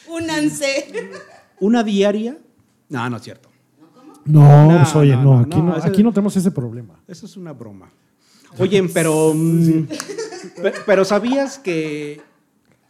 ¡Únanse! 0.08 1.10
Una 1.60 1.82
diaria. 1.84 2.38
No, 2.88 3.08
no 3.08 3.16
es 3.16 3.22
cierto. 3.22 3.48
No, 4.24 4.70
No, 4.70 4.78
pues, 4.78 4.94
oye, 4.96 5.16
no, 5.16 5.22
no, 5.22 5.32
no, 5.34 5.40
aquí, 5.42 5.56
no, 5.58 5.62
no, 5.64 5.76
ese- 5.76 5.88
aquí 5.88 6.02
no 6.02 6.12
tenemos 6.12 6.36
ese 6.36 6.50
problema. 6.50 6.94
Eso 7.08 7.26
es 7.26 7.36
una 7.36 7.52
broma. 7.52 7.90
Oye, 8.58 8.82
pero, 8.92 9.32
mm, 9.34 9.86
pe- 10.62 10.74
pero 10.84 11.04
¿sabías 11.04 11.58
que, 11.58 12.20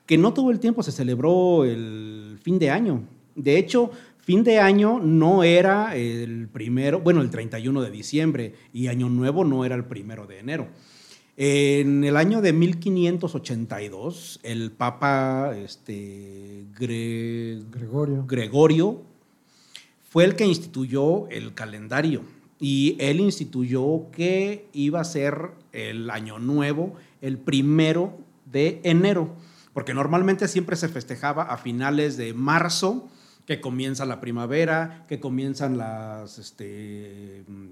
que 0.07 0.19
no 0.19 0.33
todo 0.33 0.51
el 0.51 0.59
tiempo 0.61 0.83
se 0.83 0.93
celebró 0.93 1.65
el 1.65 2.39
fin 2.43 2.59
de 2.59 2.71
año? 2.71 3.03
De 3.35 3.57
hecho, 3.57 3.91
fin 4.19 4.43
de 4.45 4.59
año 4.61 4.99
no 4.99 5.43
era 5.45 5.95
el 5.97 6.49
primero, 6.53 7.01
bueno, 7.01 7.23
el 7.23 7.31
31 7.31 7.81
de 7.81 7.91
diciembre 7.91 8.55
y 8.73 8.89
año 8.89 9.09
nuevo 9.09 9.45
no 9.45 9.65
era 9.65 9.75
el 9.75 9.85
primero 9.85 10.27
de 10.27 10.41
enero. 10.41 10.67
En 11.37 12.05
el 12.05 12.17
año 12.17 12.43
de 12.43 12.53
1582, 12.53 14.41
el 14.43 14.71
Papa 14.71 15.55
este, 15.57 16.67
Gre- 16.79 17.65
Gregorio. 17.71 18.27
Gregorio 18.27 19.03
fue 20.11 20.25
el 20.25 20.37
que 20.37 20.45
instituyó 20.45 21.29
el 21.31 21.55
calendario 21.55 22.23
y 22.61 22.97
él 23.01 23.21
instituyó 23.21 24.11
que 24.13 24.69
iba 24.75 25.01
a 25.01 25.05
ser 25.05 25.53
el 25.73 26.11
año 26.11 26.39
nuevo 26.39 26.95
el 27.23 27.39
primero 27.39 28.19
de 28.45 28.81
enero, 28.85 29.35
porque 29.73 29.95
normalmente 29.95 30.47
siempre 30.49 30.77
se 30.77 30.89
festejaba 30.89 31.45
a 31.45 31.57
finales 31.57 32.19
de 32.19 32.35
marzo, 32.35 33.09
que 33.47 33.61
comienza 33.61 34.05
la 34.05 34.21
primavera, 34.21 35.05
que 35.09 35.19
comienzan 35.19 35.77
las, 35.79 36.39
este, 36.39 37.43
mm, 37.49 37.67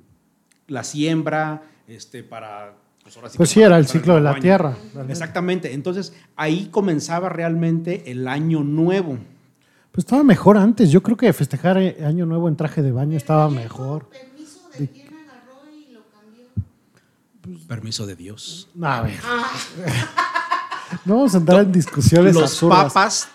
la 0.69 0.83
siembra, 0.83 1.63
este, 1.87 2.25
para... 2.25 2.75
Pues, 3.03 3.17
ahora 3.17 3.29
Pues 3.37 3.49
que 3.51 3.55
sí, 3.55 3.63
era 3.63 3.79
el 3.79 3.87
ciclo 3.87 4.15
de 4.15 4.21
la 4.21 4.31
año. 4.33 4.41
tierra. 4.43 4.77
realmente. 4.95 5.13
Exactamente, 5.13 5.73
entonces 5.73 6.13
ahí 6.37 6.69
comenzaba 6.71 7.29
realmente 7.29 8.11
el 8.11 8.29
año 8.29 8.63
nuevo. 8.63 9.19
Pues 9.93 10.05
estaba 10.05 10.23
mejor 10.23 10.57
antes. 10.57 10.91
Yo 10.91 11.03
creo 11.03 11.17
que 11.17 11.33
festejar 11.33 11.77
eh, 11.79 12.05
Año 12.07 12.25
Nuevo 12.25 12.49
en 12.49 12.55
traje 12.57 12.81
de 12.81 12.93
baño 12.93 13.17
estaba 13.17 13.51
mejor. 13.51 14.09
¿Permiso 14.09 14.61
de 14.79 14.89
quién 14.89 15.09
agarró 15.09 15.69
y 15.69 15.93
lo 15.93 16.03
cambió? 16.13 17.67
Permiso 17.67 18.07
de 18.07 18.15
Dios. 18.15 18.69
No, 18.75 18.87
a 18.87 19.03
ver. 19.03 19.19
No 21.05 21.15
vamos 21.17 21.35
a 21.37 21.39
entrar 21.39 21.61
en 21.63 21.71
discusiones 21.73 22.35
Los 22.35 22.43
absurdas. 22.45 22.85
papas 22.93 23.29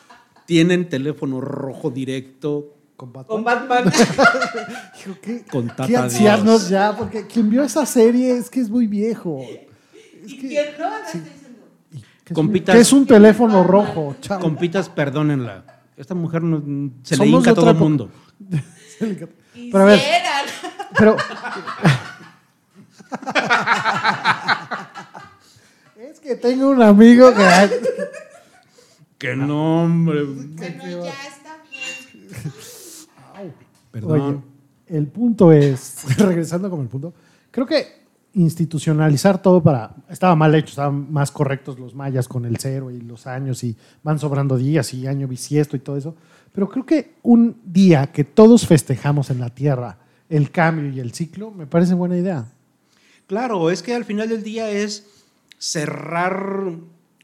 tienen 0.45 0.89
teléfono 0.89 1.39
rojo 1.39 1.89
directo 1.89 2.75
Con 2.96 3.12
Batman. 3.12 3.28
Con 3.28 3.44
Batman. 3.44 3.84
Hijo, 5.00 5.18
¿Qué, 5.22 5.44
con 5.52 5.68
Tata 5.68 5.86
qué 5.88 5.98
ancianos 5.98 6.62
Dios. 6.62 6.70
ya? 6.70 6.96
Porque 6.96 7.28
quien 7.28 7.50
vio 7.50 7.64
esa 7.64 7.86
serie 7.86 8.38
es 8.38 8.50
que 8.50 8.62
es 8.62 8.70
muy 8.70 8.88
viejo. 8.88 9.42
Es 10.24 10.32
¿Y 10.32 10.38
que, 10.40 10.48
quién 10.48 10.66
no? 10.80 10.86
Ahora 10.86 11.00
diciendo. 11.02 11.30
que 11.92 11.98
es, 11.98 12.04
un, 12.32 12.36
Compitas- 12.36 12.74
que 12.74 12.80
es 12.82 12.94
un 12.94 13.06
teléfono 13.06 13.64
rojo, 13.64 14.16
chavo. 14.22 14.42
Compitas, 14.42 14.88
perdónenla. 14.90 15.66
Esta 15.98 16.16
mujer 16.16 16.42
no- 16.44 16.92
se 17.04 17.16
le 17.18 17.25
Somos 17.25 17.40
hinca 17.42 17.52
de 17.52 17.52
a 17.52 17.56
todo 17.56 17.70
el 17.70 17.75
mundo. 17.78 18.10
Pero 19.00 19.80
a 19.84 19.86
ver, 19.86 20.00
pero. 20.98 21.18
es 26.00 26.20
que 26.20 26.36
tengo 26.36 26.70
un 26.70 26.82
amigo 26.82 27.34
que. 27.34 27.70
Que 29.18 29.36
no, 29.36 29.84
hombre. 29.84 30.24
Bueno, 30.24 31.06
ya. 31.06 31.14
Perdón. 33.96 34.22
Oye, 34.22 34.98
el 34.98 35.08
punto 35.08 35.54
es, 35.54 36.04
regresando 36.18 36.70
con 36.70 36.82
el 36.82 36.88
punto, 36.90 37.14
creo 37.50 37.66
que 37.66 38.04
institucionalizar 38.34 39.42
todo 39.42 39.64
para, 39.64 39.96
estaba 40.10 40.36
mal 40.36 40.54
hecho, 40.54 40.72
estaban 40.72 41.14
más 41.14 41.32
correctos 41.32 41.80
los 41.80 41.96
mayas 41.96 42.28
con 42.28 42.44
el 42.44 42.58
cero 42.58 42.92
y 42.92 43.00
los 43.00 43.25
años 43.25 43.64
y 43.64 43.78
van 44.04 44.20
sobrando 44.20 44.58
días 44.58 44.94
y 44.94 45.08
año 45.08 45.30
bisiesto 45.30 45.78
y 45.78 45.80
todo 45.80 45.96
eso, 45.96 46.14
pero 46.52 46.68
creo 46.68 46.86
que 46.86 47.14
un 47.24 47.56
día 47.64 48.08
que 48.08 48.25
todos 48.25 48.68
festejamos 48.68 49.30
en 49.30 49.40
la 49.40 49.50
Tierra 49.50 49.98
el 50.28 50.52
cambio 50.52 50.90
y 50.90 51.00
el 51.00 51.14
ciclo, 51.14 51.52
me 51.52 51.66
parece 51.66 51.94
buena 51.94 52.18
idea. 52.18 52.52
Claro, 53.28 53.72
es 53.72 53.82
que 53.82 53.96
al 53.96 54.04
final 54.04 54.28
del 54.28 54.44
día 54.44 54.70
es 54.70 55.08
cerrar, 55.58 56.70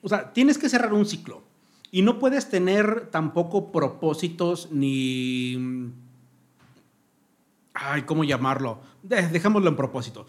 o 0.01 0.07
sea, 0.07 0.31
tienes 0.31 0.57
que 0.57 0.69
cerrar 0.69 0.93
un 0.93 1.05
ciclo 1.05 1.41
y 1.91 2.01
no 2.01 2.17
puedes 2.17 2.47
tener 2.47 3.09
tampoco 3.11 3.73
propósitos 3.73 4.69
ni, 4.71 5.91
ay, 7.73 8.03
¿cómo 8.03 8.23
llamarlo? 8.23 8.79
De- 9.03 9.27
dejémoslo 9.27 9.69
en 9.69 9.75
propósito. 9.75 10.25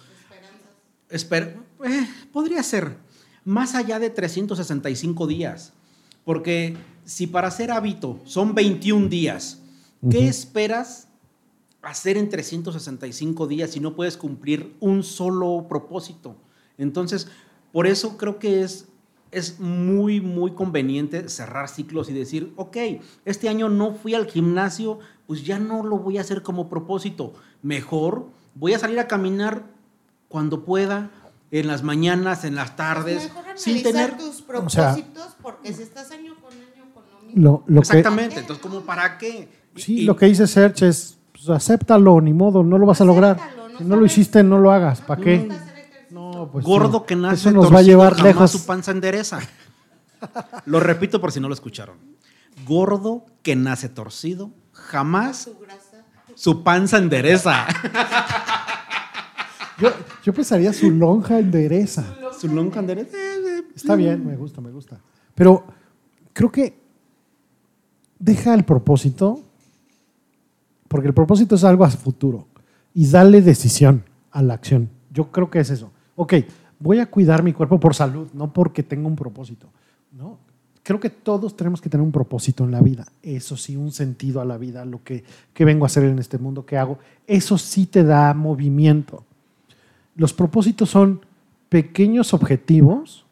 Esper- 1.10 1.56
eh, 1.84 2.08
podría 2.32 2.62
ser 2.62 2.96
más 3.44 3.74
allá 3.74 3.98
de 3.98 4.08
365 4.10 5.26
días, 5.26 5.72
porque 6.24 6.76
si 7.04 7.26
para 7.26 7.48
hacer 7.48 7.70
hábito 7.70 8.20
son 8.24 8.54
21 8.54 9.08
días, 9.08 9.58
¿qué 10.10 10.18
Ujú. 10.18 10.28
esperas 10.28 11.08
hacer 11.82 12.16
en 12.16 12.28
365 12.28 13.46
días 13.46 13.72
si 13.72 13.80
no 13.80 13.94
puedes 13.94 14.16
cumplir 14.16 14.74
un 14.80 15.02
solo 15.02 15.66
propósito? 15.68 16.36
Entonces, 16.78 17.28
por 17.72 17.86
eso 17.86 18.16
creo 18.16 18.38
que 18.38 18.62
es, 18.62 18.86
es 19.32 19.58
muy, 19.58 20.20
muy 20.20 20.52
conveniente 20.52 21.28
cerrar 21.28 21.68
ciclos 21.68 22.08
y 22.10 22.12
decir, 22.12 22.52
ok, 22.56 22.76
este 23.24 23.48
año 23.48 23.68
no 23.70 23.94
fui 23.94 24.14
al 24.14 24.26
gimnasio, 24.26 24.98
pues 25.26 25.42
ya 25.44 25.58
no 25.58 25.82
lo 25.82 25.98
voy 25.98 26.18
a 26.18 26.20
hacer 26.20 26.42
como 26.42 26.68
propósito. 26.68 27.32
Mejor 27.62 28.26
voy 28.54 28.74
a 28.74 28.78
salir 28.78 28.98
a 29.00 29.08
caminar 29.08 29.62
cuando 30.28 30.64
pueda, 30.64 31.10
en 31.50 31.66
las 31.66 31.82
mañanas, 31.82 32.44
en 32.44 32.54
las 32.54 32.76
tardes, 32.76 33.24
Mejor 33.24 33.44
sin 33.56 33.78
analizar 33.78 33.92
tener... 34.10 34.18
tus 34.18 34.44
O 34.48 34.68
sea- 34.70 34.94
propósitos 34.94 35.36
porque 35.42 35.72
si 35.72 35.82
estás 35.82 36.10
año 36.10 36.34
con 36.40 36.52
año 36.52 36.92
con 36.94 37.02
lo 37.10 37.26
mismo. 37.26 37.42
Lo, 37.42 37.64
lo 37.66 37.80
que, 37.82 37.86
Exactamente, 37.88 38.38
entonces, 38.40 38.62
¿cómo 38.62 38.80
para 38.82 39.16
qué? 39.18 39.48
Sí, 39.76 40.00
y- 40.00 40.04
lo 40.04 40.14
que 40.16 40.26
dice 40.26 40.46
Serge 40.46 40.88
es, 40.88 41.18
pues, 41.32 41.48
acéptalo, 41.48 42.20
ni 42.20 42.32
modo, 42.34 42.62
no 42.62 42.76
lo 42.78 42.84
vas 42.86 43.00
a 43.00 43.04
lograr. 43.06 43.36
Acéptalo, 43.36 43.68
no 43.70 43.78
Si 43.78 43.84
no 43.84 43.96
lo 43.96 44.04
hiciste, 44.06 44.42
no 44.42 44.58
lo 44.58 44.70
hagas, 44.72 45.00
¿para 45.00 45.18
No 45.18 45.24
qué? 45.24 45.48
No, 46.44 46.50
pues 46.50 46.64
Gordo 46.64 46.98
sí. 47.00 47.04
que 47.08 47.16
nace 47.16 47.34
Eso 47.36 47.50
nos 47.52 47.64
va 47.64 47.68
a 47.68 47.70
torcido, 47.72 47.86
llevar 47.90 48.12
jamás 48.14 48.24
lejos. 48.26 48.50
su 48.50 48.66
panza 48.66 48.90
endereza. 48.90 49.38
Lo 50.66 50.80
repito 50.80 51.20
por 51.20 51.32
si 51.32 51.40
no 51.40 51.48
lo 51.48 51.54
escucharon. 51.54 51.96
Gordo 52.66 53.24
que 53.42 53.56
nace 53.56 53.88
torcido, 53.88 54.50
jamás 54.72 55.42
Su 55.44 55.58
grasa. 55.58 56.04
su 56.34 56.62
panza 56.62 56.98
endereza. 56.98 57.66
Yo, 59.78 59.90
yo 60.22 60.32
pensaría 60.32 60.72
su 60.72 60.90
lonja 60.92 61.38
endereza. 61.40 62.04
su 62.38 62.46
lonja 62.46 62.78
endereza. 62.80 63.16
Está 63.74 63.96
bien, 63.96 64.24
me 64.24 64.36
gusta, 64.36 64.60
me 64.60 64.70
gusta. 64.70 65.00
Pero 65.34 65.64
creo 66.32 66.52
que 66.52 66.78
deja 68.18 68.54
el 68.54 68.64
propósito 68.64 69.40
porque 70.86 71.08
el 71.08 71.14
propósito 71.14 71.54
es 71.56 71.64
algo 71.64 71.84
a 71.84 71.90
futuro 71.90 72.46
y 72.94 73.08
darle 73.08 73.40
decisión 73.42 74.04
a 74.30 74.42
la 74.42 74.54
acción. 74.54 74.90
Yo 75.10 75.32
creo 75.32 75.50
que 75.50 75.58
es 75.60 75.70
eso. 75.70 75.90
Ok, 76.16 76.34
voy 76.78 76.98
a 76.98 77.06
cuidar 77.06 77.42
mi 77.42 77.52
cuerpo 77.52 77.80
por 77.80 77.94
salud, 77.94 78.28
no 78.32 78.52
porque 78.52 78.82
tenga 78.82 79.06
un 79.06 79.16
propósito. 79.16 79.68
¿no? 80.12 80.38
Creo 80.82 80.98
que 80.98 81.10
todos 81.10 81.56
tenemos 81.56 81.80
que 81.80 81.88
tener 81.88 82.04
un 82.04 82.12
propósito 82.12 82.64
en 82.64 82.72
la 82.72 82.80
vida. 82.80 83.06
Eso 83.22 83.56
sí, 83.56 83.76
un 83.76 83.92
sentido 83.92 84.40
a 84.40 84.44
la 84.44 84.58
vida, 84.58 84.84
lo 84.84 85.02
que, 85.02 85.24
que 85.54 85.64
vengo 85.64 85.84
a 85.84 85.86
hacer 85.86 86.04
en 86.04 86.18
este 86.18 86.38
mundo, 86.38 86.66
que 86.66 86.76
hago. 86.76 86.98
Eso 87.26 87.56
sí 87.56 87.86
te 87.86 88.02
da 88.02 88.34
movimiento. 88.34 89.24
Los 90.16 90.32
propósitos 90.32 90.90
son 90.90 91.24
pequeños 91.68 92.34
objetivos 92.34 93.24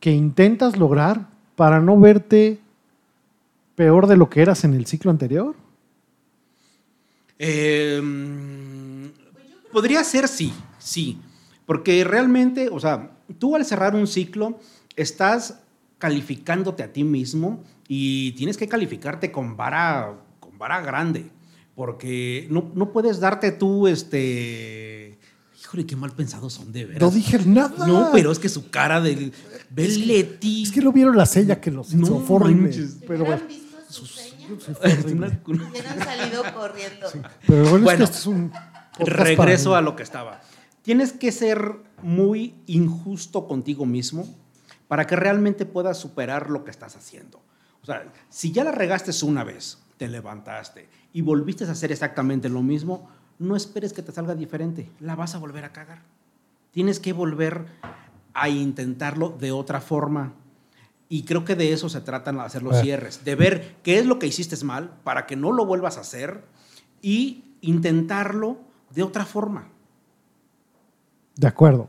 que 0.00 0.12
intentas 0.12 0.78
lograr 0.78 1.28
para 1.54 1.80
no 1.80 2.00
verte 2.00 2.58
peor 3.74 4.06
de 4.06 4.16
lo 4.16 4.30
que 4.30 4.40
eras 4.40 4.64
en 4.64 4.74
el 4.74 4.86
ciclo 4.86 5.10
anterior. 5.10 5.54
Eh, 7.38 8.02
podría 9.70 10.02
ser 10.02 10.26
sí, 10.28 10.52
sí. 10.78 11.18
Porque 11.70 12.02
realmente, 12.02 12.68
o 12.68 12.80
sea, 12.80 13.12
tú 13.38 13.54
al 13.54 13.64
cerrar 13.64 13.94
un 13.94 14.08
ciclo 14.08 14.58
estás 14.96 15.60
calificándote 15.98 16.82
a 16.82 16.92
ti 16.92 17.04
mismo 17.04 17.62
y 17.86 18.32
tienes 18.32 18.56
que 18.56 18.66
calificarte 18.66 19.30
con 19.30 19.56
vara, 19.56 20.16
con 20.40 20.58
vara 20.58 20.80
grande. 20.80 21.30
Porque 21.76 22.48
no, 22.50 22.72
no 22.74 22.90
puedes 22.90 23.20
darte 23.20 23.52
tú, 23.52 23.86
este... 23.86 25.16
Híjole, 25.62 25.86
qué 25.86 25.94
mal 25.94 26.10
pensados 26.10 26.54
son 26.54 26.72
de 26.72 26.86
veras. 26.86 27.02
No 27.02 27.10
dije 27.12 27.38
nada. 27.46 27.86
No, 27.86 28.08
pero 28.12 28.32
es 28.32 28.40
que 28.40 28.48
su 28.48 28.68
cara 28.70 29.00
del... 29.00 29.32
Ve 29.70 29.86
Es 29.86 29.96
que- 29.96 30.06
Leti. 30.06 30.64
Es 30.64 30.72
que 30.72 30.82
lo 30.82 30.90
vieron 30.90 31.16
la 31.16 31.24
sella 31.24 31.60
que 31.60 31.70
los 31.70 31.94
No 31.94 32.04
hizo 32.04 32.38
manches. 32.40 32.96
Pero 33.06 33.24
bueno, 33.24 33.42
¿Hubieran 33.44 33.46
visto 33.46 33.92
su 33.92 34.06
seña? 34.06 34.48
sí, 34.48 34.72
fue 34.74 34.88
Es 34.90 34.98
horrible. 35.04 35.40
una- 35.46 35.68
Hubieran 35.70 35.98
salido 36.00 36.42
corriendo. 36.52 37.06
Pero 37.46 37.62
bueno, 37.70 37.84
Bueno, 37.84 37.90
es 38.04 38.10
que 38.10 38.16
este 38.16 38.18
es 38.18 38.26
un 38.26 38.52
regreso 38.98 39.70
para- 39.70 39.78
a 39.78 39.82
lo 39.82 39.94
que 39.94 40.02
estaba. 40.02 40.40
Tienes 40.82 41.12
que 41.12 41.32
ser 41.32 41.76
muy 42.02 42.54
injusto 42.66 43.46
contigo 43.46 43.86
mismo 43.86 44.26
para 44.88 45.06
que 45.06 45.16
realmente 45.16 45.66
puedas 45.66 45.98
superar 45.98 46.50
lo 46.50 46.64
que 46.64 46.70
estás 46.70 46.96
haciendo. 46.96 47.40
O 47.82 47.86
sea, 47.86 48.10
si 48.28 48.52
ya 48.52 48.64
la 48.64 48.72
regaste 48.72 49.12
una 49.24 49.44
vez, 49.44 49.78
te 49.96 50.08
levantaste 50.08 50.88
y 51.12 51.20
volviste 51.22 51.64
a 51.64 51.70
hacer 51.72 51.92
exactamente 51.92 52.48
lo 52.48 52.62
mismo, 52.62 53.08
no 53.38 53.56
esperes 53.56 53.92
que 53.92 54.02
te 54.02 54.12
salga 54.12 54.34
diferente. 54.34 54.90
La 55.00 55.14
vas 55.14 55.34
a 55.34 55.38
volver 55.38 55.64
a 55.64 55.72
cagar. 55.72 56.02
Tienes 56.72 57.00
que 57.00 57.12
volver 57.12 57.66
a 58.34 58.48
intentarlo 58.48 59.30
de 59.30 59.52
otra 59.52 59.80
forma. 59.80 60.34
Y 61.08 61.24
creo 61.24 61.44
que 61.44 61.56
de 61.56 61.72
eso 61.72 61.88
se 61.88 62.00
tratan 62.00 62.38
hacer 62.40 62.62
los 62.62 62.76
Ah. 62.76 62.82
cierres, 62.82 63.24
de 63.24 63.34
ver 63.34 63.76
qué 63.82 63.98
es 63.98 64.06
lo 64.06 64.18
que 64.18 64.26
hiciste 64.26 64.62
mal 64.64 64.96
para 65.02 65.26
que 65.26 65.36
no 65.36 65.52
lo 65.52 65.66
vuelvas 65.66 65.96
a 65.96 66.02
hacer 66.02 66.44
y 67.02 67.44
intentarlo 67.60 68.58
de 68.90 69.02
otra 69.02 69.24
forma. 69.24 69.68
De 71.40 71.46
acuerdo. 71.48 71.88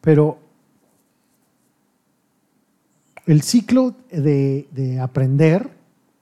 Pero 0.00 0.38
el 3.26 3.42
ciclo 3.42 3.94
de, 4.10 4.68
de 4.72 4.98
aprender, 5.00 5.70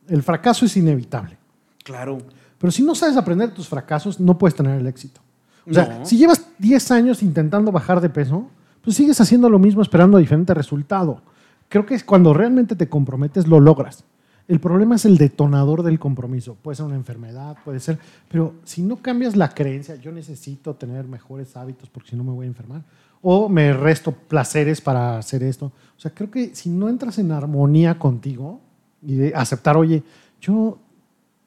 el 0.09 0.23
fracaso 0.23 0.67
es 0.67 0.77
inevitable. 0.77 1.37
Claro. 1.85 2.19
Pero 2.59 2.71
si 2.71 2.83
no 2.83 2.95
sabes 2.95 3.17
aprender 3.17 3.53
tus 3.55 3.69
fracasos, 3.69 4.19
no 4.21 4.37
puedes 4.39 4.55
tener 4.55 4.79
el 4.81 4.87
éxito. 4.87 5.21
O 5.69 5.73
sea, 5.73 5.99
No. 6.01 6.07
si 6.07 6.17
llevas 6.17 6.47
10 6.59 6.91
años 6.91 7.23
intentando 7.23 7.73
bajar 7.73 8.01
de 8.01 8.09
peso, 8.11 8.49
pues 8.83 8.97
sigues 8.97 9.21
haciendo 9.21 9.49
lo 9.49 9.59
mismo 9.59 9.83
esperando 9.83 10.19
diferente 10.19 10.55
resultado. 10.55 11.21
Creo 11.69 11.87
que 11.87 11.95
es 11.95 12.05
cuando 12.05 12.33
realmente 12.33 12.77
te 12.77 12.89
comprometes, 12.89 13.47
lo 13.47 13.59
logras. 13.61 14.05
El 14.49 14.61
problema 14.61 14.95
es 14.95 15.05
el 15.05 15.19
detonador 15.19 15.83
del 15.83 15.99
compromiso. 15.99 16.55
Puede 16.55 16.77
ser 16.77 16.87
una 16.87 16.95
enfermedad, 16.95 17.57
puede 17.65 17.81
ser, 17.81 17.99
pero 18.29 18.55
si 18.65 18.83
no 18.83 18.97
cambias 18.97 19.35
la 19.35 19.49
creencia, 19.49 19.97
yo 19.97 20.13
necesito 20.13 20.75
tener 20.75 21.05
mejores 21.07 21.57
hábitos 21.57 21.89
porque 21.91 22.11
si 22.11 22.17
no 22.17 22.23
me 22.23 22.31
voy 22.31 22.47
a 22.47 22.49
enfermar, 22.49 22.83
o 23.23 23.49
me 23.49 23.73
resto 23.73 24.13
placeres 24.13 24.81
para 24.81 25.19
hacer 25.19 25.43
esto. 25.43 25.67
O 25.97 26.01
sea, 26.01 26.13
creo 26.13 26.31
que 26.31 26.55
si 26.55 26.71
no 26.71 26.89
entras 26.89 27.19
en 27.19 27.33
armonía 27.33 27.99
contigo 27.99 28.61
y 29.03 29.17
de 29.17 29.33
aceptar, 29.35 29.77
oye, 29.77 30.05
yo, 30.41 30.79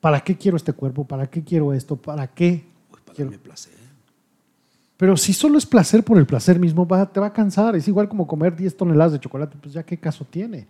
¿para 0.01 0.19
qué 0.21 0.35
quiero 0.37 0.57
este 0.57 0.73
cuerpo? 0.73 1.05
¿Para 1.05 1.27
qué 1.29 1.41
quiero 1.41 1.71
esto? 1.73 1.95
¿Para 1.95 2.27
qué? 2.27 2.65
Uy, 2.91 2.99
para 3.05 3.15
Quiero- 3.15 3.31
darme 3.31 3.43
placer. 3.43 3.73
Pero 4.97 5.15
si 5.15 5.31
solo 5.31 5.57
es 5.57 5.65
placer 5.65 6.03
por 6.03 6.17
el 6.17 6.25
placer 6.25 6.59
mismo, 6.59 6.85
va- 6.85 7.05
te 7.09 7.21
va 7.21 7.27
a 7.27 7.33
cansar. 7.33 7.77
Es 7.77 7.87
igual 7.87 8.09
como 8.09 8.27
comer 8.27 8.53
10 8.57 8.75
toneladas 8.75 9.13
de 9.13 9.19
chocolate, 9.21 9.55
pues 9.61 9.73
ya 9.73 9.83
qué 9.83 9.95
caso 9.97 10.25
tiene. 10.29 10.67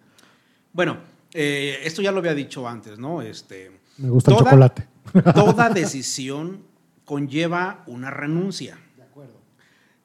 Bueno, 0.72 0.98
eh, 1.34 1.80
esto 1.84 2.02
ya 2.02 2.12
lo 2.12 2.20
había 2.20 2.34
dicho 2.34 2.68
antes, 2.68 2.98
¿no? 3.00 3.22
Este, 3.22 3.80
Me 3.98 4.10
gusta 4.10 4.32
el 4.32 4.38
Toda- 4.38 4.50
chocolate. 4.52 4.88
toda 5.34 5.70
decisión 5.74 6.64
conlleva 7.06 7.84
una 7.88 8.12
renuncia. 8.12 8.78
De 8.96 9.04
acuerdo. 9.04 9.40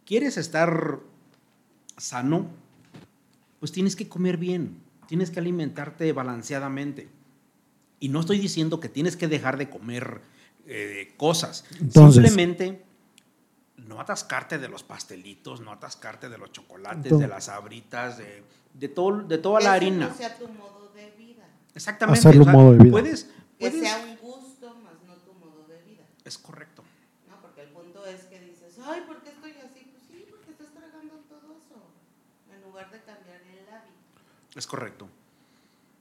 ¿Quieres 0.05 0.37
estar 0.37 1.01
sano? 1.97 2.47
Pues 3.61 3.73
tienes 3.73 3.97
que 3.97 4.09
comer 4.09 4.37
bien, 4.37 4.83
tienes 5.09 5.31
que 5.31 5.41
alimentarte 5.41 6.13
balanceadamente. 6.13 7.09
Y 8.01 8.09
no 8.09 8.21
estoy 8.21 8.39
diciendo 8.39 8.81
que 8.81 8.89
tienes 8.89 9.17
que 9.17 9.29
dejar 9.29 9.57
de 9.57 9.71
comer 9.71 10.21
eh, 10.67 11.13
cosas. 11.17 11.65
Entonces- 11.81 12.25
Simplemente 12.25 12.83
no 13.77 14.01
atascarte 14.01 14.59
de 14.59 14.69
los 14.69 14.83
pastelitos, 14.83 15.61
no 15.61 15.73
atascarte 15.73 16.29
de 16.29 16.39
los 16.39 16.53
chocolates, 16.53 17.05
Entonces- 17.05 17.21
de 17.21 17.29
las 17.29 17.45
sabritas, 17.45 18.19
de, 18.19 18.43
de, 18.75 18.89
todo, 18.89 19.23
de 19.23 19.39
toda 19.39 19.61
la 19.61 19.73
harina. 19.75 20.09
No 20.09 20.15
sea 20.15 20.37
tu 20.37 20.49
modo 20.49 20.84
Exactamente. 21.75 22.19
Hacerlo 22.21 22.45
un 22.45 22.53
modo 22.53 22.73
de 22.73 22.79
vida. 22.79 22.91
Puedes, 22.93 23.25
Que 23.25 23.71
puedes- 23.71 23.81
sea 23.81 23.99
un 23.99 24.17
gusto, 24.17 24.75
más 24.85 24.95
no 25.07 25.15
tu 25.17 25.33
modo 25.35 25.67
de 25.69 25.83
vida. 25.83 26.05
Es 26.25 26.39
correcto. 26.39 26.83
¿no? 27.29 27.41
Porque 27.41 27.63
el 27.63 27.69
punto 27.69 28.05
es 28.07 28.23
que 28.25 28.41
dices, 28.41 28.79
ay, 28.85 29.03
¿por 29.07 29.23
qué 29.23 29.31
estoy 29.31 29.51
así? 29.53 29.87
Pues 29.91 30.03
sí, 30.09 30.25
porque 30.31 30.51
estás 30.53 30.69
tragando 30.73 31.15
todo 31.29 31.57
eso. 31.57 31.83
En 32.55 32.63
lugar 32.63 32.91
de 32.91 32.99
cambiar 33.01 33.41
el 33.43 33.69
hábito. 33.69 34.59
Es 34.59 34.67
correcto. 34.67 35.09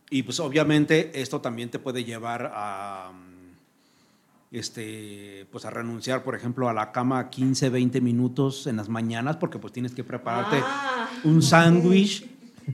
Y 0.10 0.22
pues 0.24 0.40
obviamente 0.40 1.20
esto 1.20 1.42
también 1.42 1.70
te 1.72 1.80
puede 1.80 2.04
llevar 2.04 2.52
a 2.54 3.12
mm, 3.14 4.56
este 4.56 5.48
pues 5.52 5.66
a 5.66 5.72
renunciar, 5.72 6.24
por 6.24 6.36
ejemplo, 6.36 6.70
a 6.70 6.74
la 6.74 6.92
cama 6.92 7.32
15, 7.32 7.70
20 7.70 8.00
minutos 8.00 8.68
en 8.68 8.76
las 8.78 8.90
mañanas 8.90 9.38
porque 9.38 9.58
pues 9.58 9.74
tienes 9.74 9.94
que 9.96 10.04
prepararte 10.04 10.58
Ah, 10.64 11.10
un 11.24 11.42
sándwich 11.42 12.30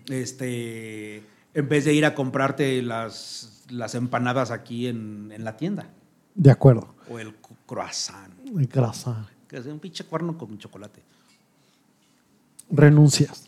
este 0.09 1.23
en 1.60 1.69
vez 1.69 1.86
de 1.86 1.93
ir 1.93 2.06
a 2.06 2.15
comprarte 2.15 2.82
las, 2.82 3.63
las 3.69 3.95
empanadas 3.95 4.52
aquí 4.52 4.88
en, 4.88 5.32
en 5.32 5.43
la 5.43 5.56
tienda 5.58 5.89
De 6.36 6.52
acuerdo. 6.52 6.95
o 7.10 7.19
el 7.19 7.36
croissant, 7.65 8.34
De 8.43 8.65
grasa. 8.65 9.28
que 9.48 9.58
es 9.58 9.65
un 9.65 9.80
pinche 9.80 10.04
cuerno 10.06 10.38
con 10.38 10.58
chocolate. 10.58 11.02
Renuncias. 12.72 13.45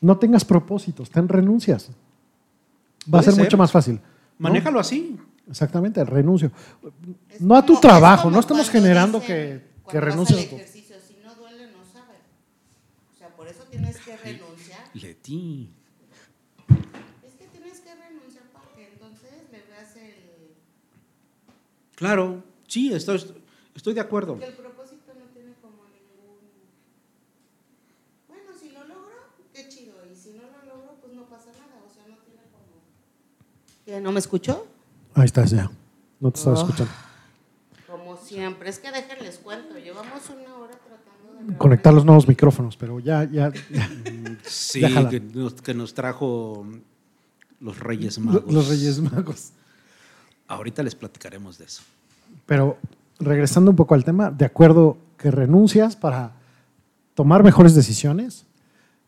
No 0.00 0.18
tengas 0.18 0.44
propósitos, 0.44 1.10
ten 1.10 1.28
renuncias. 1.28 1.90
Va 3.12 3.20
a 3.20 3.22
ser, 3.22 3.34
ser. 3.34 3.44
mucho 3.44 3.56
más 3.56 3.70
fácil. 3.70 3.94
¿no? 3.96 4.00
Manéjalo 4.38 4.80
así. 4.80 5.18
Exactamente, 5.48 6.02
renuncio. 6.04 6.50
Es 7.28 7.40
No 7.40 7.56
a 7.56 7.62
tu 7.62 7.72
como- 7.74 7.80
trabajo, 7.80 8.30
no 8.30 8.40
estamos 8.40 8.70
generando 8.70 9.20
dicen, 9.20 9.36
que, 9.86 9.90
que 9.90 10.00
renuncies 10.00 10.38
al 10.38 10.44
a 10.46 10.48
tu- 10.50 10.56
ejercicio, 10.56 10.96
si 11.06 11.16
no 11.24 11.34
duele, 11.34 11.66
no 11.72 11.84
sabe. 11.92 12.14
O 13.14 13.18
sea, 13.18 13.28
por 13.36 13.48
eso 13.48 13.64
tienes 13.70 13.98
que 13.98 14.16
renunciar. 14.16 14.80
Leti. 14.94 15.70
Es 17.26 17.34
que 17.34 17.46
tienes 17.48 17.80
que 17.80 17.94
renunciar 17.94 18.44
para 18.52 18.66
que 18.74 18.92
entonces 18.92 19.30
le 19.50 19.58
veas 19.68 19.96
el... 19.96 20.14
Claro, 22.02 22.42
sí, 22.66 22.92
estoy, 22.92 23.22
estoy 23.76 23.94
de 23.94 24.00
acuerdo. 24.00 24.38
Que 24.38 24.46
el 24.46 24.54
propósito 24.54 25.12
no 25.16 25.24
tiene 25.32 25.52
como 25.62 25.84
ningún... 25.84 26.38
Bueno, 28.28 28.50
si 28.60 28.70
lo 28.70 28.80
logro, 28.80 29.14
qué 29.54 29.68
chido. 29.68 29.94
Y 30.12 30.16
si 30.16 30.30
no 30.30 30.42
lo 30.42 30.74
logro, 30.74 30.96
pues 31.00 31.12
no 31.14 31.22
pasa 31.26 31.50
nada. 31.52 31.80
O 31.88 31.94
sea, 31.94 32.02
no 32.08 32.16
tiene 32.24 32.40
como... 32.50 32.82
¿Qué, 33.86 34.00
¿No 34.00 34.10
me 34.10 34.18
escuchó? 34.18 34.66
Ahí 35.14 35.26
estás 35.26 35.50
ya. 35.52 35.70
No 36.18 36.30
te 36.32 36.38
estaba 36.38 36.56
Ah. 36.58 36.62
escuchando. 36.64 36.92
Como 37.86 38.16
siempre. 38.16 38.68
Es 38.70 38.78
que 38.80 38.90
déjenles 38.90 39.38
cuento. 39.38 39.78
Llevamos 39.78 40.22
una 40.30 40.56
hora 40.56 40.76
tratando 40.78 41.52
de... 41.52 41.58
Conectar 41.58 41.94
los 41.94 42.04
nuevos 42.04 42.26
micrófonos, 42.26 42.76
pero 42.76 42.98
ya, 42.98 43.24
ya, 43.30 43.52
ya. 43.70 43.90
Sí, 44.44 44.80
que 45.08 45.20
nos, 45.20 45.54
que 45.54 45.72
nos 45.74 45.94
trajo 45.94 46.66
los 47.60 47.78
Reyes 47.78 48.18
Magos. 48.18 48.52
Los 48.52 48.68
Reyes 48.68 48.98
Magos. 49.00 49.52
Ahorita 50.52 50.82
les 50.82 50.94
platicaremos 50.94 51.56
de 51.56 51.64
eso. 51.64 51.82
Pero 52.44 52.76
regresando 53.18 53.70
un 53.70 53.76
poco 53.76 53.94
al 53.94 54.04
tema, 54.04 54.30
de 54.30 54.44
acuerdo 54.44 54.98
que 55.16 55.30
renuncias 55.30 55.96
para 55.96 56.32
tomar 57.14 57.42
mejores 57.42 57.74
decisiones, 57.74 58.44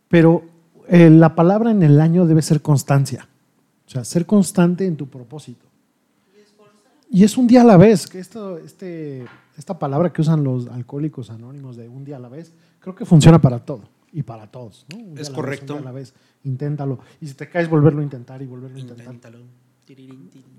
pero 0.09 0.45
eh, 0.89 1.11
la 1.11 1.35
palabra 1.35 1.71
en 1.71 1.83
el 1.83 2.01
año 2.01 2.27
debe 2.27 2.41
ser 2.41 2.63
constancia. 2.63 3.29
O 3.87 3.91
sea, 3.91 4.05
ser 4.05 4.25
constante 4.25 4.87
en 4.87 4.97
tu 4.97 5.07
propósito. 5.07 5.67
Y 7.11 7.25
es 7.25 7.37
un 7.37 7.47
día 7.47 7.61
a 7.61 7.65
la 7.65 7.77
vez, 7.77 8.07
que 8.07 8.21
esto, 8.21 8.57
este, 8.57 9.27
esta 9.59 9.79
palabra 9.79 10.13
que 10.13 10.23
usan 10.23 10.43
los 10.43 10.67
alcohólicos 10.69 11.29
anónimos 11.29 11.77
de 11.77 11.89
un 11.89 12.05
día 12.05 12.17
a 12.17 12.21
la 12.21 12.31
vez, 12.31 12.53
creo 12.81 12.95
que 12.95 13.05
funciona 13.05 13.39
para 13.39 13.59
todo 13.59 13.83
y 14.13 14.23
para 14.23 14.47
todos. 14.47 14.87
¿no? 14.91 14.99
Un 14.99 15.15
día 15.15 15.23
Es 15.23 15.29
a 15.29 15.33
la 15.33 15.37
correcto. 15.37 15.75
Vez, 15.75 15.77
un 15.77 15.83
día 15.83 15.91
a 15.91 15.93
la 15.93 15.99
vez, 15.99 16.15
inténtalo. 16.45 16.99
Y 17.21 17.27
si 17.27 17.35
te 17.35 17.51
caes, 17.51 17.69
volverlo 17.69 18.01
a 18.01 18.05
intentar 18.05 18.41
y 18.41 18.47
volverlo 18.47 18.79
a 18.79 18.81
intentar. 18.81 19.07
Inténtalo. 19.07 19.64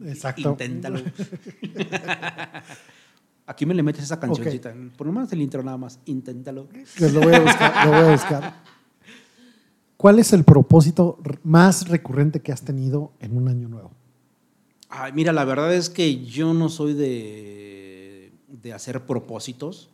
Exacto. 0.05 0.51
Inténtalo. 0.51 0.99
Aquí 3.47 3.65
me 3.65 3.73
le 3.73 3.83
metes 3.83 4.03
esa 4.03 4.19
cancioncita. 4.19 4.73
Por 4.97 5.07
lo 5.07 5.13
menos 5.13 5.31
el 5.31 5.41
intro 5.41 5.61
nada 5.61 5.77
más. 5.77 5.99
Inténtalo. 6.05 6.67
Pues 6.97 7.13
lo 7.13 7.21
voy 7.21 7.33
a 7.33 7.39
buscar, 7.41 7.85
lo 7.85 7.91
voy 7.91 8.01
a 8.01 8.11
buscar. 8.11 8.63
¿Cuál 9.97 10.19
es 10.19 10.33
el 10.33 10.43
propósito 10.43 11.19
más 11.43 11.87
recurrente 11.87 12.41
que 12.41 12.51
has 12.51 12.63
tenido 12.63 13.13
en 13.19 13.37
un 13.37 13.47
año 13.47 13.69
nuevo? 13.69 13.91
Ay, 14.89 15.13
mira, 15.13 15.31
la 15.31 15.45
verdad 15.45 15.73
es 15.73 15.89
que 15.89 16.23
yo 16.25 16.53
no 16.53 16.69
soy 16.69 16.93
de, 16.93 18.31
de 18.47 18.73
hacer 18.73 19.05
propósitos. 19.05 19.89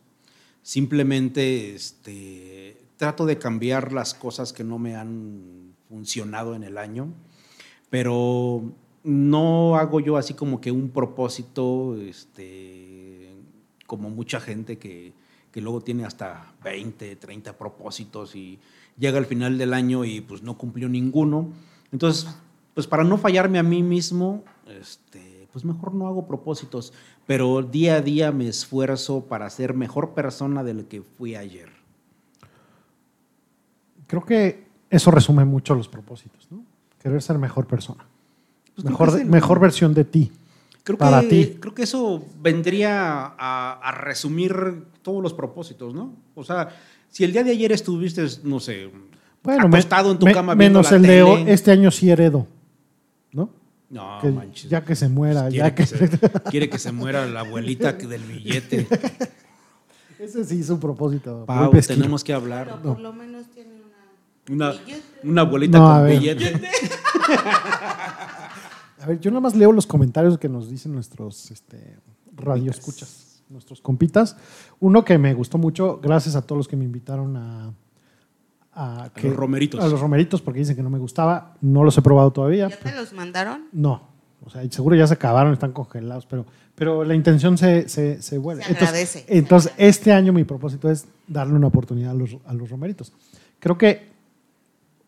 Simplemente 0.62 1.74
este, 1.74 2.82
trato 2.96 3.26
de 3.26 3.38
cambiar 3.38 3.92
las 3.92 4.14
cosas 4.14 4.52
que 4.52 4.64
no 4.64 4.78
me 4.78 4.96
han 4.96 5.74
funcionado 5.88 6.54
en 6.54 6.62
el 6.62 6.78
año. 6.78 7.12
Pero 7.90 8.72
no 9.04 9.76
hago 9.76 10.00
yo 10.00 10.16
así 10.16 10.34
como 10.34 10.60
que 10.60 10.70
un 10.70 10.90
propósito, 10.90 11.96
este, 11.96 13.34
como 13.86 14.10
mucha 14.10 14.40
gente 14.40 14.78
que, 14.78 15.12
que 15.50 15.60
luego 15.60 15.80
tiene 15.80 16.04
hasta 16.04 16.52
20, 16.64 17.16
30 17.16 17.56
propósitos 17.58 18.34
y 18.34 18.58
llega 18.98 19.18
al 19.18 19.26
final 19.26 19.58
del 19.58 19.74
año 19.74 20.04
y 20.04 20.20
pues 20.20 20.42
no 20.42 20.56
cumplió 20.56 20.88
ninguno. 20.88 21.48
Entonces, 21.90 22.34
pues 22.74 22.86
para 22.86 23.04
no 23.04 23.18
fallarme 23.18 23.58
a 23.58 23.62
mí 23.62 23.82
mismo, 23.82 24.44
este, 24.66 25.48
pues 25.52 25.64
mejor 25.64 25.94
no 25.94 26.06
hago 26.06 26.26
propósitos, 26.26 26.92
pero 27.26 27.62
día 27.62 27.96
a 27.96 28.00
día 28.00 28.32
me 28.32 28.48
esfuerzo 28.48 29.26
para 29.26 29.48
ser 29.50 29.74
mejor 29.74 30.14
persona 30.14 30.64
de 30.64 30.74
lo 30.74 30.88
que 30.88 31.02
fui 31.02 31.34
ayer. 31.34 31.70
Creo 34.06 34.24
que 34.24 34.66
eso 34.90 35.10
resume 35.10 35.44
mucho 35.44 35.74
los 35.74 35.88
propósitos, 35.88 36.48
¿no? 36.50 36.64
Querer 36.98 37.20
ser 37.22 37.38
mejor 37.38 37.66
persona. 37.66 38.06
Pues 38.74 38.84
mejor, 38.84 39.12
de- 39.12 39.22
el- 39.22 39.28
mejor 39.28 39.60
versión 39.60 39.94
de 39.94 40.04
ti. 40.04 40.32
Creo 40.84 40.98
para 40.98 41.20
que, 41.20 41.28
ti. 41.28 41.56
Creo 41.60 41.74
que 41.74 41.82
eso 41.84 42.24
vendría 42.40 43.34
a, 43.38 43.78
a 43.82 43.92
resumir 43.92 44.84
todos 45.02 45.22
los 45.22 45.32
propósitos, 45.32 45.94
¿no? 45.94 46.12
O 46.34 46.42
sea, 46.44 46.68
si 47.08 47.22
el 47.24 47.32
día 47.32 47.44
de 47.44 47.50
ayer 47.52 47.70
estuviste, 47.72 48.26
no 48.42 48.58
sé, 48.58 48.90
Bueno, 49.42 49.68
me- 49.68 49.76
acostado 49.78 50.10
en 50.10 50.18
tu 50.18 50.26
me- 50.26 50.32
cama 50.32 50.54
viendo 50.54 50.80
menos 50.80 50.90
la 50.90 50.96
el 50.96 51.02
de 51.02 51.08
tele. 51.08 51.22
hoy, 51.22 51.44
este 51.46 51.70
año 51.70 51.90
sí 51.90 52.10
heredo, 52.10 52.46
¿no? 53.32 53.50
No, 53.90 54.18
Que 54.22 54.30
manches. 54.30 54.68
ya 54.70 54.82
que 54.84 54.96
se 54.96 55.08
muera, 55.08 55.42
quiere, 55.48 55.56
ya 55.58 55.74
que 55.74 55.82
que, 55.82 55.86
se, 55.86 56.08
quiere 56.50 56.68
que 56.70 56.78
se 56.78 56.90
muera 56.92 57.26
la 57.26 57.40
abuelita 57.40 57.92
del 57.92 58.22
billete. 58.22 58.88
ese 60.18 60.44
sí 60.44 60.60
es 60.60 60.70
un 60.70 60.80
propósito. 60.80 61.44
Pau, 61.46 61.70
tenemos 61.86 62.24
que 62.24 62.32
hablar. 62.32 62.66
Pero 62.66 62.80
por 62.82 63.00
lo 63.00 63.12
menos 63.12 63.46
tiene 63.54 63.70
una. 64.48 64.72
Una, 64.72 64.74
una 65.22 65.40
abuelita 65.42 65.78
No, 65.78 65.84
con 66.00 66.08
billete. 66.08 66.60
A 69.02 69.06
ver, 69.06 69.20
yo 69.20 69.30
nada 69.30 69.40
más 69.40 69.56
leo 69.56 69.72
los 69.72 69.86
comentarios 69.86 70.38
que 70.38 70.48
nos 70.48 70.70
dicen 70.70 70.92
nuestros 70.92 71.50
este, 71.50 71.96
radioescuchas, 72.36 73.42
nuestros 73.48 73.80
compitas. 73.80 74.36
Uno 74.80 75.04
que 75.04 75.18
me 75.18 75.34
gustó 75.34 75.58
mucho, 75.58 75.98
gracias 76.02 76.36
a 76.36 76.42
todos 76.42 76.58
los 76.58 76.68
que 76.68 76.76
me 76.76 76.84
invitaron 76.84 77.36
a. 77.36 77.74
A, 78.74 79.10
que- 79.14 79.28
los 79.28 79.36
romeritos. 79.36 79.82
A 79.82 79.88
los 79.88 80.00
romeritos, 80.00 80.40
porque 80.40 80.60
dicen 80.60 80.76
que 80.76 80.82
no 80.82 80.88
me 80.90 80.98
gustaba. 80.98 81.56
No 81.60 81.84
los 81.84 81.98
he 81.98 82.02
probado 82.02 82.30
todavía. 82.32 82.68
¿Ya 82.68 82.78
te 82.78 82.92
los 82.94 83.12
mandaron? 83.12 83.64
No. 83.72 84.08
O 84.44 84.50
sea, 84.50 84.62
seguro 84.70 84.96
ya 84.96 85.06
se 85.06 85.14
acabaron, 85.14 85.52
están 85.52 85.72
congelados, 85.72 86.26
pero, 86.26 86.46
pero 86.74 87.04
la 87.04 87.14
intención 87.14 87.58
se, 87.58 87.88
se, 87.88 88.22
se 88.22 88.38
vuelve. 88.38 88.62
Se 88.64 88.70
entonces, 88.72 88.88
agradece. 88.88 89.24
entonces, 89.28 89.72
este 89.76 90.12
año 90.12 90.32
mi 90.32 90.44
propósito 90.44 90.90
es 90.90 91.06
darle 91.28 91.54
una 91.54 91.68
oportunidad 91.68 92.12
a 92.12 92.14
los, 92.14 92.36
a 92.46 92.54
los 92.54 92.68
romeritos. 92.70 93.12
Creo 93.60 93.78
que 93.78 94.11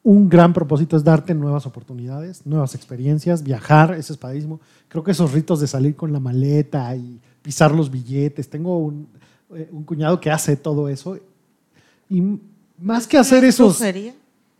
un 0.04 0.28
gran 0.28 0.52
propósito 0.52 0.96
es 0.96 1.02
darte 1.02 1.34
nuevas 1.34 1.64
oportunidades, 1.66 2.44
nuevas 2.46 2.74
experiencias, 2.74 3.42
viajar, 3.42 3.94
eso 3.94 4.12
es 4.12 4.18
padrísimo. 4.18 4.60
Creo 4.88 5.02
que 5.02 5.10
esos 5.12 5.32
ritos 5.32 5.60
de 5.60 5.66
salir 5.66 5.96
con 5.96 6.12
la 6.12 6.20
maleta 6.20 6.94
y 6.94 7.18
pisar 7.42 7.74
los 7.74 7.90
billetes, 7.90 8.48
tengo 8.50 8.78
un, 8.78 9.08
eh, 9.54 9.68
un 9.72 9.82
cuñado 9.84 10.20
que 10.20 10.30
hace 10.30 10.56
todo 10.56 10.88
eso. 10.90 11.18
Y 12.10 12.22
más 12.78 13.06
que 13.06 13.16
hacer 13.16 13.44
esos... 13.44 13.78
¿Brujería? 13.78 14.14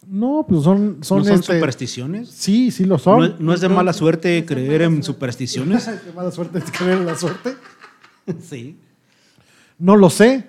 No, 0.09 0.47
pues 0.49 0.63
son... 0.65 0.99
Son, 1.03 1.19
¿No 1.19 1.25
son 1.25 1.35
este- 1.35 1.55
supersticiones? 1.59 2.31
Sí, 2.31 2.71
sí 2.71 2.87
lo 2.87 2.99
son. 2.99 3.19
¿No, 3.19 3.25
es- 3.27 3.41
no 3.41 3.53
es 3.55 3.61
de 3.61 3.69
mala 3.69 3.93
suerte 3.93 4.45
creer 4.47 4.83
en 4.83 5.03
supersticiones? 5.03 5.85
Qué 6.05 6.13
mala 6.13 6.31
suerte 6.31 6.59
es 6.59 6.71
creer 6.71 6.99
en 6.99 7.07
la 7.07 7.17
suerte. 7.17 7.55
sí. 8.41 8.79
No 9.79 9.97
lo 9.97 10.09
sé, 10.09 10.47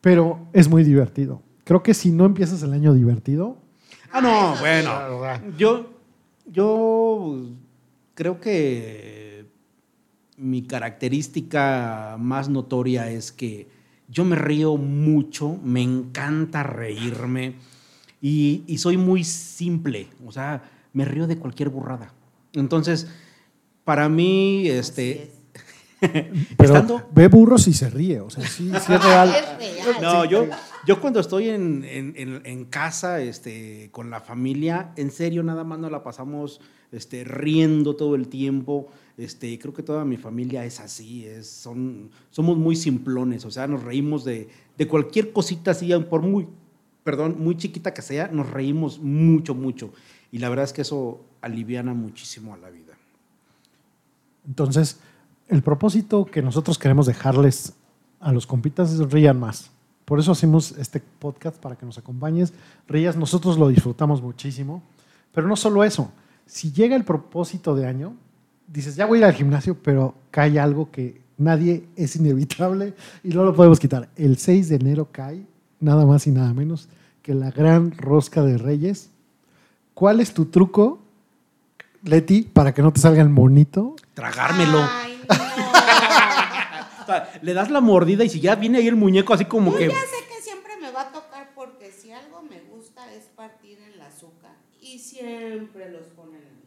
pero 0.00 0.46
es 0.52 0.68
muy 0.68 0.84
divertido. 0.84 1.42
Creo 1.64 1.82
que 1.82 1.94
si 1.94 2.12
no 2.12 2.26
empiezas 2.26 2.62
el 2.62 2.72
año 2.72 2.94
divertido, 2.94 3.58
Ah, 4.12 4.20
no, 4.20 4.56
bueno. 4.58 5.56
Yo, 5.56 5.90
yo 6.46 7.36
creo 8.14 8.40
que 8.40 9.46
mi 10.36 10.62
característica 10.62 12.16
más 12.18 12.48
notoria 12.48 13.10
es 13.10 13.30
que 13.32 13.68
yo 14.08 14.24
me 14.24 14.36
río 14.36 14.76
mucho, 14.76 15.58
me 15.62 15.82
encanta 15.82 16.62
reírme 16.62 17.54
y, 18.20 18.64
y 18.66 18.78
soy 18.78 18.96
muy 18.96 19.22
simple, 19.24 20.08
o 20.26 20.32
sea, 20.32 20.62
me 20.92 21.04
río 21.04 21.26
de 21.26 21.36
cualquier 21.36 21.68
burrada. 21.68 22.12
Entonces, 22.54 23.06
para 23.84 24.08
mí, 24.08 24.66
este, 24.68 25.30
pero 26.00 26.74
Estando- 26.74 27.08
ve 27.12 27.28
burros 27.28 27.68
y 27.68 27.72
se 27.72 27.88
ríe. 27.90 28.20
O 28.20 28.30
sea, 28.30 28.44
sí, 28.46 28.68
sí 28.84 28.92
es 28.92 29.04
real. 29.04 29.32
Es 29.60 29.84
real. 29.86 30.02
No, 30.02 30.24
yo, 30.24 30.46
yo 30.86 31.00
cuando 31.00 31.20
estoy 31.20 31.48
en, 31.48 32.66
casa 32.70 33.20
este, 33.20 33.90
con 33.92 34.10
la 34.10 34.20
familia, 34.20 34.92
en 34.96 35.10
serio, 35.10 35.42
nada 35.42 35.64
más 35.64 35.78
nos 35.78 35.90
la 35.90 36.02
pasamos 36.02 36.60
este, 36.92 37.24
riendo 37.24 37.96
todo 37.96 38.14
el 38.14 38.28
tiempo. 38.28 38.88
Este, 39.16 39.58
creo 39.58 39.74
que 39.74 39.82
toda 39.82 40.04
mi 40.04 40.16
familia 40.16 40.64
es 40.64 40.80
así, 40.80 41.26
es, 41.26 41.48
son, 41.48 42.10
somos 42.30 42.56
muy 42.56 42.74
simplones, 42.74 43.44
o 43.44 43.50
sea, 43.50 43.66
nos 43.66 43.82
reímos 43.82 44.24
de, 44.24 44.48
de 44.78 44.88
cualquier 44.88 45.32
cosita 45.32 45.72
así, 45.72 45.92
por 46.08 46.22
muy, 46.22 46.48
perdón, 47.04 47.36
muy 47.38 47.56
chiquita 47.56 47.92
que 47.92 48.00
sea, 48.00 48.28
nos 48.28 48.48
reímos 48.48 48.98
mucho, 48.98 49.54
mucho. 49.54 49.92
Y 50.32 50.38
la 50.38 50.48
verdad 50.48 50.64
es 50.64 50.72
que 50.72 50.82
eso 50.82 51.20
aliviana 51.42 51.92
muchísimo 51.92 52.54
a 52.54 52.56
la 52.56 52.70
vida. 52.70 52.94
Entonces, 54.46 55.00
el 55.48 55.62
propósito 55.62 56.24
que 56.24 56.40
nosotros 56.40 56.78
queremos 56.78 57.06
dejarles 57.06 57.74
a 58.20 58.32
los 58.32 58.46
compitas 58.46 58.92
es 58.92 59.00
rían 59.10 59.38
más. 59.38 59.70
Por 60.10 60.18
eso 60.18 60.32
hacemos 60.32 60.72
este 60.72 60.98
podcast 60.98 61.56
para 61.58 61.76
que 61.76 61.86
nos 61.86 61.96
acompañes. 61.96 62.52
Rías, 62.88 63.16
nosotros 63.16 63.56
lo 63.56 63.68
disfrutamos 63.68 64.20
muchísimo. 64.20 64.82
Pero 65.32 65.46
no 65.46 65.54
solo 65.54 65.84
eso. 65.84 66.10
Si 66.46 66.72
llega 66.72 66.96
el 66.96 67.04
propósito 67.04 67.76
de 67.76 67.86
año, 67.86 68.16
dices, 68.66 68.96
ya 68.96 69.06
voy 69.06 69.18
a 69.18 69.20
ir 69.20 69.24
al 69.26 69.34
gimnasio, 69.34 69.76
pero 69.80 70.16
cae 70.32 70.58
algo 70.58 70.90
que 70.90 71.20
nadie 71.38 71.84
es 71.96 72.16
inevitable 72.16 72.92
y 73.22 73.28
no 73.28 73.44
lo 73.44 73.54
podemos 73.54 73.78
quitar. 73.78 74.08
El 74.16 74.36
6 74.36 74.70
de 74.70 74.74
enero 74.74 75.06
cae 75.12 75.46
nada 75.78 76.04
más 76.04 76.26
y 76.26 76.32
nada 76.32 76.52
menos 76.54 76.88
que 77.22 77.32
la 77.32 77.52
gran 77.52 77.92
rosca 77.92 78.42
de 78.42 78.58
Reyes. 78.58 79.10
¿Cuál 79.94 80.18
es 80.18 80.34
tu 80.34 80.46
truco, 80.46 80.98
Leti, 82.02 82.42
para 82.42 82.74
que 82.74 82.82
no 82.82 82.92
te 82.92 82.98
salga 82.98 83.22
el 83.22 83.28
monito? 83.28 83.94
Tragármelo. 84.14 84.80
Ay, 84.82 85.20
no. 85.28 85.59
Sea, 87.10 87.40
le 87.42 87.54
das 87.54 87.70
la 87.70 87.80
mordida 87.80 88.24
y 88.24 88.28
si 88.28 88.40
ya 88.40 88.54
viene 88.54 88.78
ahí 88.78 88.88
el 88.88 88.96
muñeco 88.96 89.34
así 89.34 89.44
como 89.44 89.72
Yo 89.72 89.78
que... 89.78 89.88
ya 89.88 89.94
sé 89.94 90.26
que 90.28 90.42
siempre 90.42 90.72
me 90.80 90.90
va 90.90 91.02
a 91.02 91.12
tocar 91.12 91.50
porque 91.54 91.90
si 91.92 92.12
algo 92.12 92.42
me 92.42 92.60
gusta 92.60 93.12
es 93.12 93.24
partir 93.36 93.78
el 93.92 94.00
azúcar 94.00 94.52
y 94.80 94.98
siempre 94.98 95.90
los 95.90 96.06
ponen 96.16 96.36
en 96.36 96.60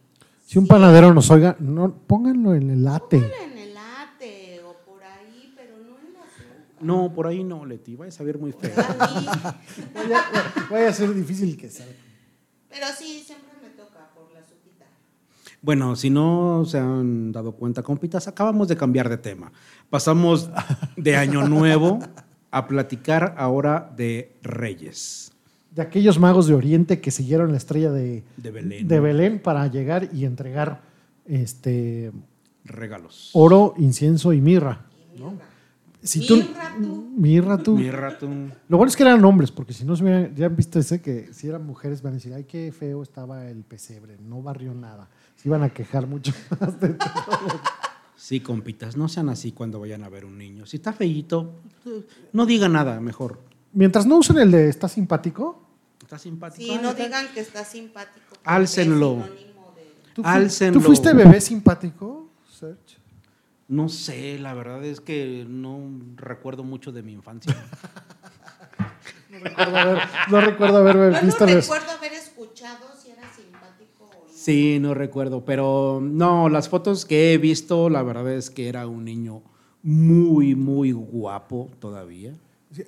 Si 0.46 0.58
un 0.58 0.66
panadero 0.66 1.12
nos 1.12 1.30
oiga, 1.30 1.56
no, 1.58 1.92
pónganlo 2.06 2.54
en 2.54 2.70
el 2.70 2.84
late. 2.84 3.16
en 3.16 3.58
el 3.58 3.74
late 3.74 4.60
o 4.64 4.74
por 4.84 5.02
ahí, 5.02 5.52
pero 5.56 5.76
no 5.78 5.98
en 5.98 6.06
el 6.08 6.16
azúcar. 6.16 6.76
No, 6.80 7.12
por 7.12 7.26
ahí 7.26 7.42
no, 7.42 7.64
Leti, 7.64 7.96
va 7.96 8.06
a 8.06 8.10
saber 8.10 8.38
muy 8.38 8.52
feo. 8.52 8.72
Vaya, 9.94 10.24
vaya 10.70 10.88
a 10.88 10.92
ser 10.92 11.12
difícil 11.14 11.56
que 11.56 11.68
salga. 11.70 11.92
pero 12.68 12.86
sí, 12.96 13.22
siempre 13.24 13.50
me 13.62 13.70
toca 13.70 14.10
por 14.14 14.30
la 14.32 14.40
azuquita. 14.40 14.84
Bueno, 15.62 15.96
si 15.96 16.10
no 16.10 16.64
se 16.66 16.78
han 16.78 17.32
dado 17.32 17.52
cuenta, 17.52 17.82
compitas, 17.82 18.28
acabamos 18.28 18.68
de 18.68 18.76
cambiar 18.76 19.08
de 19.08 19.16
tema. 19.18 19.50
Pasamos 19.94 20.50
de 20.96 21.14
Año 21.14 21.46
Nuevo 21.46 22.00
a 22.50 22.66
platicar 22.66 23.36
ahora 23.38 23.92
de 23.96 24.34
Reyes, 24.42 25.30
De 25.70 25.82
aquellos 25.82 26.18
magos 26.18 26.48
de 26.48 26.54
Oriente 26.54 27.00
que 27.00 27.12
siguieron 27.12 27.52
la 27.52 27.58
estrella 27.58 27.92
de, 27.92 28.24
de 28.36 28.50
Belén. 28.50 28.88
de 28.88 28.98
Belén 28.98 29.38
para 29.38 29.64
llegar 29.68 30.08
y 30.12 30.24
entregar 30.24 30.80
este 31.26 32.10
Regalos. 32.64 33.30
oro, 33.34 33.74
incienso 33.78 34.32
y 34.32 34.40
mirra. 34.40 34.80
¿no? 35.16 35.34
Si 36.02 36.26
tú, 36.26 36.42
Mirra 37.16 37.58
tú. 37.58 37.76
mirra. 37.76 38.18
Lo 38.68 38.76
bueno 38.76 38.88
es 38.90 38.96
que 38.96 39.04
eran 39.04 39.24
hombres, 39.24 39.52
porque 39.52 39.72
si 39.72 39.84
no 39.84 39.94
se 39.94 40.02
hubieran, 40.02 40.34
ya 40.34 40.46
han 40.46 40.56
visto 40.56 40.80
ese 40.80 41.00
que 41.00 41.32
si 41.32 41.46
eran 41.46 41.64
mujeres 41.64 42.02
van 42.02 42.14
a 42.14 42.16
decir, 42.16 42.34
ay, 42.34 42.42
qué 42.42 42.72
feo 42.72 43.00
estaba 43.00 43.46
el 43.48 43.62
pesebre, 43.62 44.16
no 44.20 44.42
barrió 44.42 44.74
nada. 44.74 45.08
Se 45.36 45.48
iban 45.48 45.62
a 45.62 45.68
quejar 45.70 46.08
mucho 46.08 46.32
más 46.60 46.80
de 46.80 46.88
todo. 46.94 47.08
Sí, 48.24 48.40
compitas, 48.40 48.96
no 48.96 49.06
sean 49.06 49.28
así 49.28 49.52
cuando 49.52 49.80
vayan 49.80 50.02
a 50.02 50.08
ver 50.08 50.24
un 50.24 50.38
niño. 50.38 50.64
Si 50.64 50.78
está 50.78 50.94
feíto, 50.94 51.60
no 52.32 52.46
diga 52.46 52.70
nada, 52.70 52.98
mejor. 52.98 53.38
Mientras 53.74 54.06
no 54.06 54.16
usen 54.16 54.38
el 54.38 54.50
de 54.50 54.70
está 54.70 54.88
simpático, 54.88 55.60
Está 56.00 56.18
simpático. 56.18 56.62
Sí, 56.62 56.70
Ay, 56.70 56.78
no 56.82 56.90
está- 56.90 57.04
digan 57.04 57.26
que 57.34 57.40
está 57.40 57.64
simpático. 57.66 58.36
Álcenlo. 58.44 59.16
de- 59.16 60.12
¿tú, 60.14 60.22
fu- 60.22 60.28
Álcenlo. 60.28 60.80
¿tú 60.80 60.86
fuiste 60.86 61.12
bebé 61.12 61.38
simpático, 61.42 62.30
Serge? 62.50 62.96
No 63.68 63.90
sé, 63.90 64.38
la 64.38 64.54
verdad 64.54 64.82
es 64.86 65.00
que 65.02 65.44
no 65.46 65.80
recuerdo 66.16 66.64
mucho 66.64 66.92
de 66.92 67.02
mi 67.02 67.12
infancia. 67.12 67.54
No 69.30 69.40
recuerdo, 69.40 69.76
haber, 69.76 69.98
no 70.30 70.40
recuerdo 70.40 70.86
Yo 70.86 70.94
no 71.20 71.20
visto. 71.26 71.46
los- 71.46 71.54
recuerdo 71.66 71.90
haber 71.90 72.12
escuchado 72.14 72.86
si 73.02 73.10
era 73.10 73.22
simpático 73.34 74.04
o 74.04 74.26
no. 74.26 74.32
Sí, 74.44 74.78
no 74.78 74.92
recuerdo, 74.92 75.42
pero 75.46 76.00
no, 76.02 76.50
las 76.50 76.68
fotos 76.68 77.06
que 77.06 77.32
he 77.32 77.38
visto, 77.38 77.88
la 77.88 78.02
verdad 78.02 78.30
es 78.32 78.50
que 78.50 78.68
era 78.68 78.86
un 78.86 79.02
niño 79.06 79.42
muy, 79.82 80.54
muy 80.54 80.92
guapo 80.92 81.70
todavía. 81.80 82.34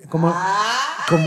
Como, 0.09 0.31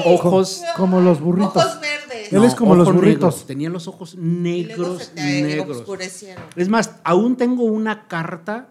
Ojos- 0.05 0.63
como 0.77 1.01
los 1.01 1.21
burritos. 1.21 1.57
Ojos 1.57 1.81
verdes. 1.81 2.33
Él 2.33 2.45
es 2.45 2.55
como 2.55 2.77
los 2.77 2.93
burritos. 2.93 3.35
negros, 3.35 3.47
Tenía 3.47 3.71
los 3.71 3.89
ojos 3.89 4.15
y 4.15 4.19
luego 4.19 4.33
negros, 4.43 5.03
se 5.05 5.11
te 5.15 5.43
negros. 5.43 5.77
oscurecieron. 5.79 6.45
Es 6.55 6.69
más, 6.69 6.93
aún 7.03 7.37
tengo 7.37 7.65
una 7.65 8.07
carta 8.07 8.69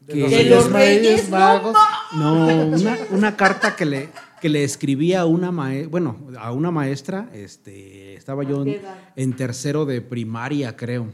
De 0.00 0.14
que- 0.14 0.20
los 0.20 0.30
De 0.30 0.36
Reyes 0.38 0.50
los 0.56 0.72
Reyes, 0.72 1.28
no 1.30 1.36
Magos. 1.38 1.76
No, 2.16 2.46
una, 2.66 2.98
una 3.12 3.36
carta 3.36 3.76
que 3.76 3.84
le, 3.84 4.08
que 4.44 4.50
le 4.50 4.62
escribí 4.62 5.14
a 5.14 5.24
una 5.24 5.50
maestra, 5.50 5.88
bueno, 5.88 6.18
a 6.38 6.52
una 6.52 6.70
maestra, 6.70 7.30
este, 7.32 8.12
estaba 8.12 8.44
yo 8.44 8.60
¿A 8.60 8.64
qué 8.66 8.82
en, 9.16 9.34
tercero 9.34 9.86
de 9.86 10.02
primaria, 10.02 10.76
creo. 10.76 11.10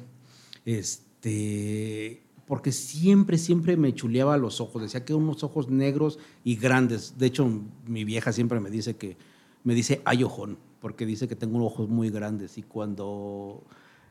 Este, 0.64 2.24
porque 2.44 2.72
siempre, 2.72 3.38
siempre 3.38 3.76
me 3.76 3.94
chuleaba 3.94 4.36
los 4.36 4.60
ojos. 4.60 4.82
Decía 4.82 5.04
que 5.04 5.14
unos 5.14 5.44
ojos 5.44 5.68
negros 5.68 6.18
y 6.42 6.56
grandes. 6.56 7.18
De 7.18 7.26
hecho, 7.26 7.48
mi 7.86 8.02
vieja 8.02 8.32
siempre 8.32 8.58
me 8.58 8.68
dice 8.68 8.96
que, 8.96 9.16
me 9.62 9.76
dice 9.76 10.02
ay 10.04 10.24
ojón, 10.24 10.58
porque 10.80 11.06
dice 11.06 11.28
que 11.28 11.36
tengo 11.36 11.64
ojos 11.64 11.88
muy 11.88 12.10
grandes 12.10 12.58
y 12.58 12.64
cuando 12.64 13.62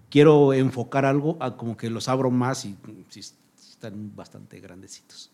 quiero 0.10 0.54
enfocar 0.54 1.04
algo, 1.04 1.36
ah, 1.42 1.58
como 1.58 1.76
que 1.76 1.90
los 1.90 2.08
abro 2.08 2.32
más 2.32 2.64
y 2.64 2.78
sí, 3.10 3.20
están 3.20 4.16
bastante 4.16 4.62
grandecitos. 4.62 5.30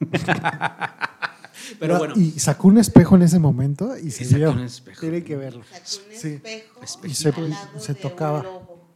Pero 1.78 1.98
bueno. 1.98 2.14
Y 2.16 2.30
sacó 2.38 2.68
un 2.68 2.78
espejo 2.78 3.16
en 3.16 3.22
ese 3.22 3.38
momento 3.38 3.96
y 3.98 4.10
se 4.10 4.24
sacó 4.24 4.36
vio. 4.38 4.50
un 4.52 4.60
espejo. 4.60 5.00
Tiene 5.00 5.24
que 5.24 5.36
verlo. 5.36 5.62
Sacó 5.64 6.06
un 6.08 6.18
Sí. 6.20 6.40
espejo 6.82 7.46
Y 7.46 7.52
se- 7.54 7.80
se 7.80 7.94
tocaba. 7.94 8.44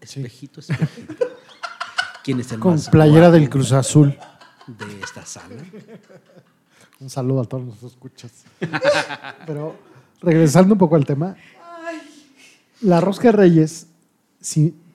Espejito, 0.00 0.60
espejito. 0.60 1.14
¿Quién 2.24 2.40
es 2.40 2.52
el 2.52 2.60
Con 2.60 2.72
más 2.72 2.88
playera 2.88 3.28
guapo 3.28 3.32
del 3.34 3.50
Cruz 3.50 3.72
Azul. 3.72 4.16
de 4.66 5.00
esta 5.02 5.24
sala? 5.26 5.56
Un 7.00 7.08
saludo 7.10 7.40
a 7.40 7.44
todos 7.44 7.64
los 7.64 7.82
escuchas. 7.82 8.30
Pero 9.46 9.76
regresando 10.20 10.74
un 10.74 10.78
poco 10.78 10.96
al 10.96 11.06
tema, 11.06 11.34
la 12.82 13.00
rosca 13.00 13.24
de 13.28 13.32
Reyes, 13.32 13.86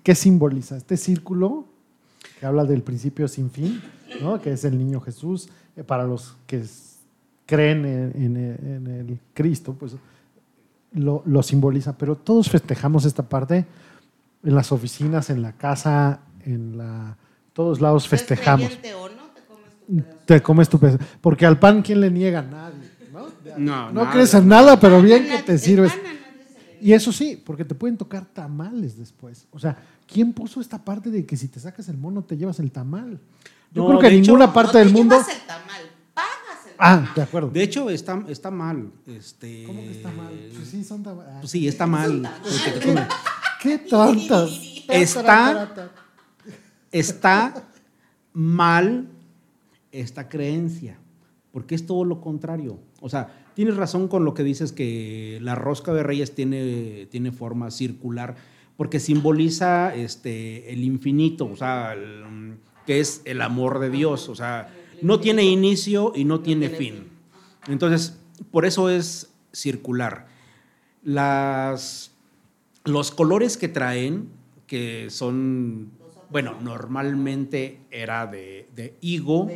¿qué 0.04 0.16
simboliza? 0.16 0.78
Este 0.78 0.98
círculo 0.98 1.66
que 2.40 2.46
habla 2.46 2.64
del 2.66 2.82
principio 2.84 3.28
sin 3.28 3.50
fin, 3.50 3.82
¿no? 4.22 4.40
que 4.42 4.52
es 4.54 4.64
el 4.66 4.78
niño 4.78 5.02
Jesús, 5.02 5.50
eh, 5.76 5.84
para 5.84 6.04
los 6.06 6.36
que 6.48 6.64
creen 7.46 7.86
en, 7.86 8.12
en- 8.38 8.68
en 8.68 8.88
el 8.88 9.20
Cristo, 9.34 9.76
pues 9.80 9.94
lo, 10.94 11.22
lo 11.26 11.44
simboliza. 11.44 11.98
Pero 11.98 12.16
todos 12.16 12.50
festejamos 12.50 13.06
esta 13.06 13.24
parte 13.24 13.66
en 14.44 14.56
las 14.56 14.72
oficinas, 14.72 15.30
en 15.30 15.42
la 15.42 15.54
casa, 15.54 16.22
en 16.46 16.78
la 16.78 17.18
todos 17.54 17.80
lados 17.82 18.04
¿Eres 18.08 18.10
festejamos. 18.22 18.72
o 18.72 19.10
no? 19.10 19.24
Te 19.34 19.42
comes 19.48 19.72
tu 19.88 19.96
pedazo. 19.96 20.18
Te 20.26 20.42
comes 20.42 20.70
tu 20.70 20.80
pedazo. 20.80 20.98
Porque 21.22 21.46
al 21.46 21.58
pan, 21.60 21.82
¿quién 21.82 22.02
le 22.02 22.12
niega? 22.12 22.42
Nadie. 22.42 22.96
No, 23.14 23.28
No, 23.58 23.92
no 23.94 24.02
nada. 24.02 24.12
crees 24.12 24.34
en 24.34 24.48
nada, 24.48 24.78
pero 24.80 25.02
bien 25.02 25.26
que 25.26 25.42
te 25.44 25.58
sirves. 25.58 25.94
Y 26.82 26.92
eso 26.92 27.12
sí, 27.14 27.42
porque 27.44 27.64
te 27.64 27.74
pueden 27.74 27.96
tocar 27.98 28.26
tamales 28.26 28.98
después. 28.98 29.48
O 29.52 29.58
sea, 29.60 29.78
¿quién 30.06 30.34
puso 30.34 30.60
esta 30.60 30.84
parte 30.84 31.10
de 31.10 31.26
que 31.26 31.38
si 31.38 31.48
te 31.48 31.60
sacas 31.62 31.88
el 31.88 31.98
mono 31.98 32.22
te 32.24 32.36
llevas 32.36 32.60
el 32.60 32.72
tamal? 32.72 33.18
Yo 33.72 33.84
No, 33.84 33.88
creo 33.88 34.00
que 34.02 34.08
en 34.08 34.22
ninguna 34.22 34.52
parte 34.54 34.74
no 34.74 34.80
del 34.80 34.88
te 34.90 34.94
mundo. 34.94 35.16
llevas 35.16 35.30
el 35.34 35.42
tamal, 35.48 35.82
Ah, 36.78 36.96
tamal. 36.98 37.14
de 37.16 37.22
acuerdo. 37.22 37.50
De 37.50 37.64
hecho, 37.64 37.90
está, 37.90 38.24
está 38.28 38.52
mal. 38.52 38.92
Este, 39.08 39.64
¿Cómo 39.66 39.82
que 39.82 39.92
está 39.92 40.12
mal? 40.12 40.34
Pues 40.56 40.68
sí, 40.70 40.84
son 40.84 41.04
tam- 41.04 41.22
ah, 41.22 41.38
Pues 41.40 41.52
sí, 41.52 41.68
está 41.68 41.86
mal. 41.88 42.30
¿Qué, 43.62 43.78
tontas. 43.80 44.50
Está- 44.88 45.92
Está 46.92 47.68
mal 48.34 49.08
esta 49.92 50.30
creencia, 50.30 50.98
porque 51.52 51.76
es 51.76 51.86
todo 51.86 52.06
lo 52.06 52.22
contrario. 52.22 52.80
O 53.02 53.10
sea, 53.10 53.34
tienes 53.54 53.76
razón 53.76 54.08
con 54.08 54.24
lo 54.24 54.34
que 54.34 54.44
dices 54.44 54.72
que 54.72 55.40
la 55.42 55.56
rosca 55.56 55.94
de 55.94 56.04
reyes 56.04 56.34
tiene, 56.36 57.08
tiene 57.12 57.32
forma 57.32 57.72
circular, 57.72 58.36
porque 58.78 59.00
simboliza 59.00 59.94
este, 59.96 60.72
el 60.72 60.84
infinito, 60.84 61.46
o 61.46 61.56
sea, 61.56 61.94
el- 61.94 62.58
que 62.86 63.00
es 63.00 63.22
el 63.26 63.42
amor 63.42 63.80
de 63.80 63.90
Dios. 63.90 64.30
O 64.30 64.36
sea, 64.36 64.70
no 65.02 65.20
tiene 65.20 65.44
inicio 65.44 66.12
y 66.16 66.26
no 66.26 66.40
tiene 66.42 66.70
fin. 66.70 67.10
Entonces, 67.68 68.18
por 68.52 68.66
eso 68.66 68.90
es 68.90 69.32
circular. 69.52 70.28
Las, 71.04 72.12
los 72.84 73.12
colores 73.12 73.58
que 73.58 73.68
traen, 73.68 74.30
que 74.68 75.10
son, 75.10 75.92
bueno, 76.30 76.60
normalmente 76.62 77.80
era 77.92 78.28
de, 78.28 78.70
de 78.76 78.98
higo 79.02 79.50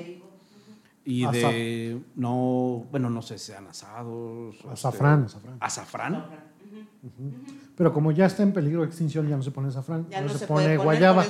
y 1.06 1.26
de, 1.26 2.00
no, 2.16 2.86
bueno, 2.92 3.10
no 3.10 3.22
sé, 3.22 3.38
sean 3.40 3.68
asados. 3.68 4.56
este, 4.56 4.70
Azafrán, 4.70 5.24
azafrán. 5.24 5.58
Azafrán. 5.60 6.26
Pero 7.80 7.94
como 7.94 8.12
ya 8.12 8.26
está 8.26 8.44
en 8.44 8.52
peligro 8.52 8.82
de 8.82 8.88
extinción, 8.88 9.30
ya 9.30 9.38
no 9.38 9.42
se 9.42 9.52
pone 9.52 9.70
azafrán. 9.70 10.06
Ya 10.10 10.20
no, 10.20 10.28
no 10.28 10.34
se, 10.34 10.40
se 10.40 10.48
pone 10.48 10.64
puede 10.66 10.76
poner, 10.76 10.86
guayaba. 10.86 11.26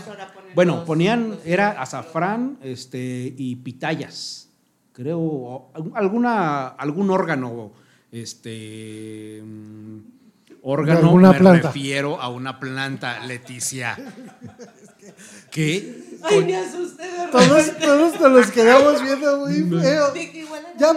Bueno, 0.55 0.77
los- 0.77 0.83
ponían, 0.85 1.29
los- 1.29 1.45
era 1.45 1.79
azafrán 1.79 2.57
este, 2.63 3.35
y 3.37 3.55
pitayas, 3.57 4.49
creo, 4.91 5.69
alguna, 5.93 6.69
algún 6.69 7.11
órgano, 7.11 7.71
este, 8.11 9.43
mm, 9.45 9.97
órgano, 10.63 11.15
me 11.15 11.33
planta. 11.37 11.67
refiero 11.67 12.19
a 12.19 12.29
una 12.29 12.59
planta, 12.59 13.19
Leticia. 13.25 13.95
¿Qué? 15.51 16.17
Ay, 16.23 16.45
me 16.45 16.57
asusté 16.57 17.03
de 17.03 17.27
Todos, 17.31 17.77
todos 17.79 18.19
nos 18.19 18.31
los 18.31 18.51
quedamos 18.51 19.01
viendo 19.03 19.37
muy 19.37 19.81
feo. 19.81 20.13
Ya, 20.79 20.93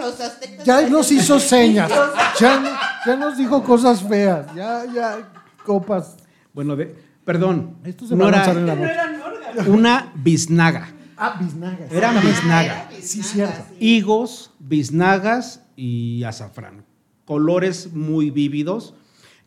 ya 0.63 0.89
nos 0.89 1.11
hizo 1.11 1.39
señas. 1.39 1.91
Ya, 2.39 3.01
ya 3.05 3.15
nos 3.15 3.37
dijo 3.37 3.63
cosas 3.63 4.01
feas. 4.01 4.47
Ya, 4.55 4.83
ya, 4.93 5.29
copas. 5.63 6.17
Bueno, 6.53 6.75
de- 6.75 6.95
perdón, 7.25 7.77
Esto 7.83 8.05
se 8.07 8.15
no 8.15 8.25
va 8.25 8.25
a 8.25 8.29
era 8.29 8.37
lanzar 8.53 8.57
en 8.57 8.65
la 8.67 8.75
No 8.75 8.81
noche. 8.81 8.93
eran 8.93 9.21
órganos. 9.21 9.67
una 9.67 10.13
biznaga. 10.15 10.89
Ah, 11.17 11.37
biznagas. 11.39 11.91
Eran 11.91 12.17
Ah, 12.17 12.21
biznaga. 12.21 12.63
era 12.89 13.01
Sí, 13.01 13.17
biznaga, 13.19 13.23
cierto. 13.53 13.65
sí. 13.69 13.85
higos, 13.85 14.51
biznagas 14.59 15.63
y 15.75 16.23
azafrán. 16.23 16.85
Colores 17.25 17.93
muy 17.93 18.29
vívidos 18.31 18.95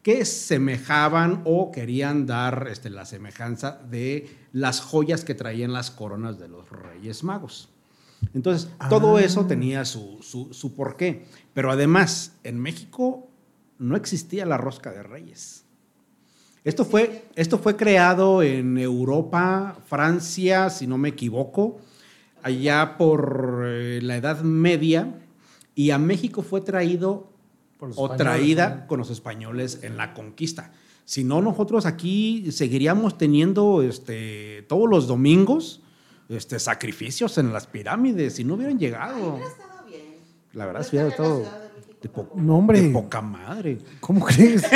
que 0.02 0.24
semejaban 0.24 1.42
o 1.44 1.70
querían 1.72 2.26
dar 2.26 2.68
este, 2.70 2.88
la 2.90 3.04
semejanza 3.04 3.80
de 3.90 4.30
las 4.52 4.80
joyas 4.80 5.24
que 5.24 5.34
traían 5.34 5.72
las 5.72 5.90
coronas 5.90 6.38
de 6.38 6.48
los 6.48 6.70
Reyes 6.70 7.22
Magos. 7.24 7.68
Entonces, 8.32 8.70
todo 8.88 9.16
Ah. 9.16 9.22
eso 9.22 9.44
tenía 9.46 9.84
su, 9.84 10.18
su, 10.22 10.54
su 10.54 10.74
porqué. 10.74 11.26
Pero 11.52 11.70
además, 11.70 12.36
en 12.44 12.58
México 12.58 13.28
no 13.78 13.96
existía 13.96 14.46
la 14.46 14.56
rosca 14.56 14.90
de 14.92 15.02
Reyes. 15.02 15.65
Esto 16.66 16.84
fue, 16.84 17.22
esto 17.36 17.58
fue 17.58 17.76
creado 17.76 18.42
en 18.42 18.76
Europa, 18.76 19.78
Francia, 19.86 20.68
si 20.68 20.88
no 20.88 20.98
me 20.98 21.10
equivoco, 21.10 21.78
allá 22.42 22.96
por 22.98 23.62
eh, 23.66 24.00
la 24.02 24.16
Edad 24.16 24.40
Media, 24.40 25.14
y 25.76 25.92
a 25.92 25.98
México 25.98 26.42
fue 26.42 26.62
traído 26.62 27.30
Por 27.78 27.92
o 27.94 28.10
traída 28.16 28.78
¿no? 28.80 28.86
con 28.88 28.98
los 28.98 29.10
españoles 29.10 29.78
en 29.84 29.96
la 29.96 30.12
conquista. 30.12 30.72
Si 31.04 31.22
no, 31.22 31.40
nosotros 31.40 31.86
aquí 31.86 32.50
seguiríamos 32.50 33.16
teniendo 33.16 33.80
este, 33.82 34.64
todos 34.68 34.90
los 34.90 35.06
domingos 35.06 35.82
este, 36.28 36.58
sacrificios 36.58 37.38
en 37.38 37.52
las 37.52 37.68
pirámides 37.68 38.40
y 38.40 38.44
no 38.44 38.54
hubieran 38.54 38.76
llegado. 38.76 39.34
Hubiera 39.34 39.46
estado 39.46 39.84
bien. 39.86 40.02
La 40.52 40.66
verdad, 40.66 40.82
si 40.82 40.96
hubiera 40.96 41.10
estado 41.10 41.44
de 42.02 42.08
po-. 42.08 42.32
No, 42.34 42.58
hombre. 42.58 42.80
de 42.80 42.90
poca 42.90 43.20
madre. 43.20 43.78
¿Cómo 44.00 44.24
crees? 44.24 44.64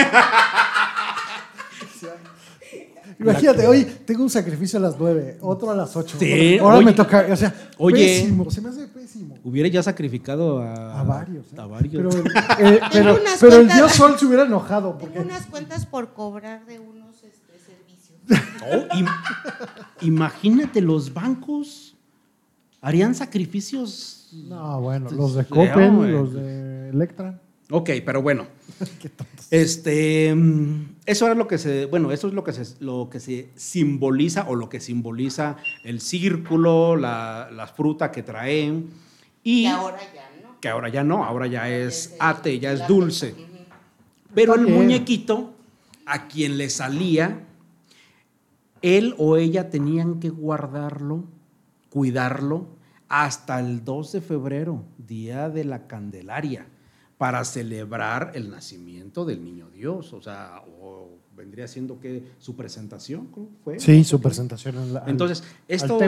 Imagínate, 3.21 3.67
hoy 3.67 3.85
tengo 4.07 4.23
un 4.23 4.31
sacrificio 4.31 4.79
a 4.79 4.83
las 4.83 4.99
9, 4.99 5.39
otro 5.43 5.71
a 5.71 5.75
las 5.77 5.95
8. 5.95 6.17
Sí, 6.19 6.59
ahora 6.59 6.77
oye. 6.77 6.87
me 6.87 6.93
toca, 6.95 7.27
o 7.31 7.37
sea, 7.37 7.55
Oye. 7.79 7.97
pésimo, 8.23 8.51
se 8.51 8.61
me 8.63 8.69
hace 8.71 8.87
pésimo. 8.89 9.37
Hubiera 9.45 9.69
ya 9.69 9.83
sacrificado 9.83 10.61
a, 10.63 11.01
A 11.01 11.03
varios. 11.05 11.47
¿eh? 11.53 11.57
A 11.59 11.67
varios. 11.67 12.03
Pero, 12.03 12.25
eh, 12.71 12.81
pero, 12.93 13.19
pero 13.39 13.57
el 13.57 13.69
dios 13.69 13.93
Sol 13.93 14.19
se 14.19 14.25
hubiera 14.27 14.45
enojado. 14.47 14.97
Porque, 14.97 15.19
Tengo 15.19 15.27
unas 15.31 15.47
cuentas 15.47 15.85
por 15.85 16.15
cobrar 16.15 16.65
de 16.65 16.79
unos 16.79 17.15
este, 17.23 17.59
servicios. 17.59 18.19
Oh, 18.63 18.95
im- 18.97 19.09
imagínate, 20.03 20.81
los 20.81 21.13
bancos 21.13 21.97
harían 22.81 23.15
sacrificios. 23.15 24.29
no, 24.49 24.81
bueno, 24.81 25.11
los 25.11 25.35
de 25.35 25.45
Copen, 25.45 26.13
los 26.13 26.33
de 26.33 26.89
Electra. 26.91 27.41
Ok, 27.71 27.91
pero 28.05 28.23
bueno. 28.23 28.47
Este, 29.51 30.33
mm, 30.33 30.99
eso 31.07 31.27
era 31.27 31.35
lo 31.35 31.49
que 31.49 31.59
se, 31.59 31.87
bueno, 31.87 32.13
eso 32.13 32.29
es 32.29 32.35
lo 32.35 32.45
que 32.45 32.53
se, 32.53 32.77
lo 32.85 33.11
que 33.11 33.19
se 33.19 33.51
simboliza 33.57 34.45
o 34.49 34.55
lo 34.55 34.69
que 34.69 34.79
simboliza 34.79 35.57
el 35.83 36.01
círculo, 36.01 36.95
la, 36.95 37.51
la 37.53 37.67
fruta 37.67 38.13
que 38.13 38.23
traen 38.23 38.91
y 39.43 39.63
Y 39.63 39.67
ahora 39.67 39.99
ya 40.15 40.31
no. 40.41 40.61
que 40.61 40.69
ahora 40.69 40.89
ya 40.89 41.03
no, 41.03 41.25
ahora 41.25 41.49
ya 41.49 41.69
es 41.69 42.15
ate, 42.21 42.61
ya 42.61 42.71
es 42.71 42.87
dulce. 42.87 43.35
Pero 44.35 44.55
el 44.55 44.69
muñequito, 44.69 45.53
a 46.07 46.29
quien 46.29 46.57
le 46.57 46.71
salía, 46.71 47.45
él 48.83 49.17
o 49.19 49.37
ella 49.37 49.69
tenían 49.69 50.21
que 50.21 50.29
guardarlo, 50.29 51.25
cuidarlo, 51.89 52.69
hasta 53.09 53.59
el 53.59 53.85
2 53.85 54.13
de 54.13 54.21
febrero, 54.21 54.85
Día 54.97 55.49
de 55.51 55.65
la 55.65 55.89
Candelaria, 55.89 56.67
para 57.21 57.45
celebrar 57.45 58.33
el 58.35 58.51
nacimiento 58.51 59.27
del 59.27 59.45
niño 59.45 59.69
Dios. 59.69 60.15
O 60.15 60.23
sea, 60.23 60.63
o 60.81 61.19
vendría 61.37 61.69
siendo 61.69 62.01
que 62.01 62.23
su 62.39 62.57
presentación, 62.57 63.27
¿cómo 63.27 63.49
fue? 63.63 63.79
Sí, 63.79 64.05
su 64.05 64.23
presentación. 64.23 64.77
en 64.79 64.95
la- 64.95 65.01
al- 65.01 65.11
Entonces, 65.11 65.45
esto, 65.69 65.99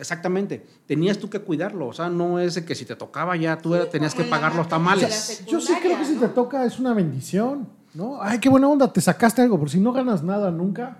exactamente, 0.00 0.66
tenías 0.86 1.18
tú 1.18 1.30
que 1.30 1.38
cuidarlo, 1.38 1.86
o 1.86 1.92
sea, 1.92 2.08
no 2.08 2.40
es 2.40 2.60
que 2.62 2.74
si 2.74 2.84
te 2.84 2.96
tocaba 2.96 3.36
ya 3.36 3.56
tú 3.58 3.72
Sí, 3.74 3.80
tenías 3.92 4.16
que 4.16 4.24
pagar 4.24 4.56
los 4.56 4.68
tamales. 4.68 5.44
Yo 5.46 5.60
sí 5.60 5.74
creo 5.80 5.96
que 5.96 6.04
si 6.04 6.16
te 6.16 6.26
toca 6.28 6.64
es 6.64 6.80
una 6.80 6.92
bendición, 6.92 7.68
¿no? 7.94 8.20
Ay, 8.20 8.40
qué 8.40 8.48
buena 8.48 8.66
onda, 8.68 8.92
te 8.92 9.00
sacaste 9.00 9.42
algo, 9.42 9.60
por 9.60 9.70
si 9.70 9.78
no 9.78 9.92
ganas 9.92 10.24
nada 10.24 10.50
nunca 10.50 10.98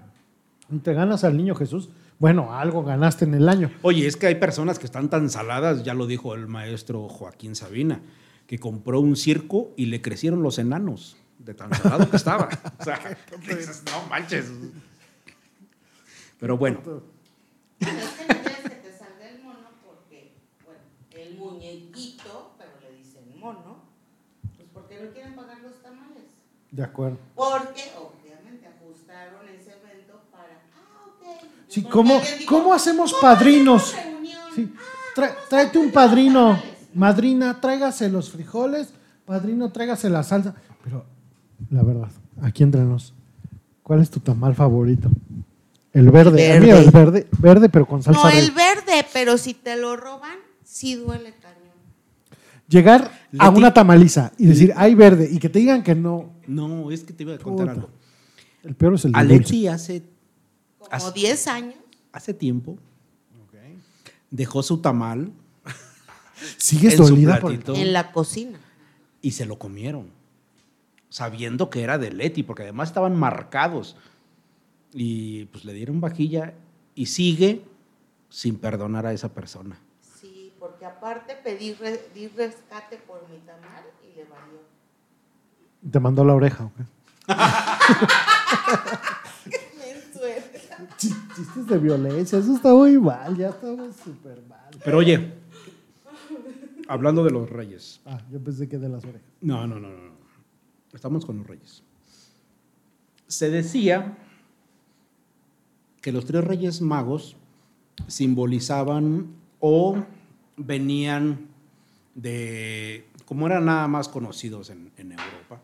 y 0.71 0.79
te 0.79 0.95
ganas 0.95 1.25
al 1.25 1.37
niño 1.37 1.57
Jesús, 1.57 1.89
bueno, 2.21 2.55
algo 2.57 2.85
ganaste 2.85 3.25
en 3.25 3.35
el 3.35 3.49
año. 3.49 3.73
Oye, 3.83 4.07
es 4.07 4.17
que 4.17 4.29
hay 4.29 4.37
personas 4.37 4.79
que 4.79 4.87
están 4.87 5.09
tan 5.09 5.29
saladas, 5.31 5.83
ya 5.83 5.95
lo 5.95 6.07
dijo 6.07 6.35
el 6.35 6.47
maestro 6.47 7.09
Joaquín 7.09 7.57
Sabina, 7.57 8.01
que 8.49 8.59
compró 8.59 8.99
un 9.01 9.15
circo 9.15 9.73
y 9.77 9.87
le 9.87 10.01
crecieron 10.03 10.43
los 10.43 10.59
enanos 10.59 11.17
de 11.39 11.53
tan 11.55 11.73
salado 11.73 12.11
que 12.11 12.17
estaba. 12.17 12.49
O 12.81 12.83
sea, 12.83 12.99
dices, 13.47 13.83
no 13.85 14.09
manches. 14.09 14.47
Pero 16.41 16.57
bueno, 16.57 16.81
Pero 16.83 17.03
es 17.79 17.85
que 17.87 18.27
no 18.35 18.41
quieres 18.41 18.63
que 18.63 18.69
te 18.71 18.97
salga 18.99 19.29
el 19.31 19.43
mono 19.43 19.69
porque, 19.85 20.33
bueno, 20.65 20.81
el 21.13 21.37
muñequito, 21.37 22.55
pero 22.59 22.71
le 22.81 22.97
dicen 22.97 23.39
mono, 23.39 23.83
pues 24.57 24.69
porque 24.73 24.99
no 25.05 25.11
quieren 25.13 25.35
pagar 25.37 25.61
los 25.61 25.83
tamales. 25.83 26.25
De 26.71 26.83
acuerdo. 26.85 27.19
Porque, 27.35 27.93
obviamente, 27.99 28.67
ajustaron 28.67 29.47
ese 29.49 29.73
evento 29.73 30.23
para, 30.33 30.63
ah, 30.75 31.05
ok. 31.07 31.45
Sí, 31.69 31.83
¿cómo, 31.85 32.21
¿cómo 32.47 32.73
hacemos 32.73 33.13
"¿Cómo 33.13 33.21
padrinos? 33.21 33.95
hacemos 33.95 34.13
reunión?" 34.13 34.41
Sí, 34.55 34.73
Ah, 35.21 35.35
tráete 35.51 35.79
un 35.79 35.91
padrino, 35.91 36.55
tamales. 36.55 36.78
Madrina, 36.95 37.61
tráigase 37.61 38.09
los 38.09 38.31
frijoles, 38.31 38.93
padrino, 39.25 39.71
tráigase 39.71 40.09
la 40.11 40.23
salsa. 40.23 40.55
Pero, 40.85 41.05
la 41.71 41.83
verdad, 41.83 42.09
aquí 42.43 42.63
entre 42.63 42.83
nos, 42.83 43.15
¿cuál 43.83 44.01
es 44.01 44.11
tu 44.11 44.21
tamal 44.21 44.55
favorito? 44.55 45.11
El 45.93 46.11
verde, 46.11 46.55
El 46.55 46.61
Mira, 46.63 46.75
verde. 46.77 46.85
el 46.87 46.91
verde, 46.93 47.27
verde 47.39 47.69
pero 47.69 47.87
con 47.87 48.03
salsa 48.03 48.21
No, 48.23 48.29
el 48.29 48.51
verde, 48.53 49.07
pero 49.13 49.39
si 49.39 49.55
te 49.55 49.77
lo 49.77 49.97
roban, 49.97 50.37
sí 50.63 50.95
duele 50.95 51.33
cañón. 51.41 51.59
Llegar 52.69 53.11
a 53.39 53.49
una 53.49 53.73
tamaliza 53.73 54.33
y 54.37 54.47
decir, 54.47 54.73
hay 54.77 54.95
verde, 54.95 55.29
y 55.31 55.39
que 55.39 55.49
te 55.49 55.59
digan 55.59 55.83
que 55.83 55.95
no. 55.95 56.31
no, 56.47 56.91
es 56.91 57.03
que 57.05 57.13
te 57.15 57.23
iba 57.23 57.35
a 57.35 57.39
contar 57.39 57.67
Puta. 57.69 57.73
algo. 57.81 57.91
El 58.63 58.75
peor 58.75 58.95
es 58.95 59.05
el 59.07 59.13
de 59.13 59.19
dulce. 59.21 59.35
Alexi 59.35 59.67
hace, 59.69 60.03
Como 60.79 60.91
Así- 60.93 61.13
10 61.15 61.47
años. 61.49 61.75
hace 62.13 62.35
tiempo 62.35 62.77
dejó 64.31 64.63
su 64.63 64.79
tamal 64.79 65.33
¿Sigues 66.57 66.95
en 66.95 66.99
su 66.99 67.11
dolida 67.15 67.41
por 67.41 67.53
el- 67.53 67.59
platito. 67.59 67.81
En 67.81 67.93
la 67.93 68.13
cocina. 68.13 68.59
y 69.21 69.33
se 69.33 69.47
lo 69.47 69.59
comieron, 69.59 70.11
sabiendo 71.11 71.71
que 71.71 71.83
era 71.83 71.99
de 71.99 72.13
Leti, 72.13 72.43
porque 72.45 72.63
además 72.63 72.89
estaban 72.91 73.17
marcados. 73.17 73.97
Y 74.93 75.45
pues 75.47 75.65
le 75.65 75.73
dieron 75.75 76.01
vajilla 76.01 76.55
y 76.95 77.07
sigue 77.07 77.63
sin 78.31 78.57
perdonar 78.57 79.07
a 79.07 79.13
esa 79.13 79.29
persona. 79.35 79.77
Sí, 80.21 80.53
porque 80.59 80.87
aparte 80.87 81.35
pedí, 81.43 81.75
re- 81.75 82.09
di 82.15 82.29
rescate 82.29 82.97
por 82.99 83.29
mi 83.29 83.39
tamal 83.39 83.85
y 84.05 84.17
le 84.17 84.25
valió. 84.25 84.59
Te 85.91 86.01
mandó 86.01 86.25
la 86.25 86.35
oreja, 86.35 86.65
¿ok? 86.65 86.73
Ch- 90.99 91.15
Chistes 91.37 91.67
de 91.67 91.79
violencia, 91.79 92.39
eso 92.39 92.55
está 92.55 92.73
muy 92.73 92.99
mal, 92.99 93.37
ya 93.37 93.49
estamos 93.51 93.95
súper 93.97 94.41
mal. 94.49 94.59
Pero 94.85 94.99
oye, 94.99 95.33
hablando 96.89 97.23
de 97.23 97.31
los 97.31 97.49
reyes. 97.49 98.01
Ah, 98.05 98.21
yo 98.33 98.43
pensé 98.43 98.69
que 98.69 98.79
de 98.79 98.89
las 98.89 99.05
orejas. 99.05 99.29
No, 99.41 99.67
no, 99.67 99.79
no, 99.79 99.89
no. 99.89 99.97
no. 99.97 100.19
Estamos 100.93 101.25
con 101.25 101.39
los 101.39 101.47
reyes. 101.47 101.85
Se 103.27 103.51
decía 103.51 104.17
que 106.01 106.13
los 106.13 106.25
tres 106.25 106.43
reyes 106.45 106.81
magos 106.81 107.37
simbolizaban 108.07 109.27
o 109.61 110.03
venían 110.57 111.49
de, 112.15 113.07
como 113.27 113.47
eran 113.47 113.67
nada 113.67 113.87
más 113.87 114.09
conocidos 114.09 114.71
en, 114.71 114.91
en 114.97 115.13
Europa, 115.13 115.61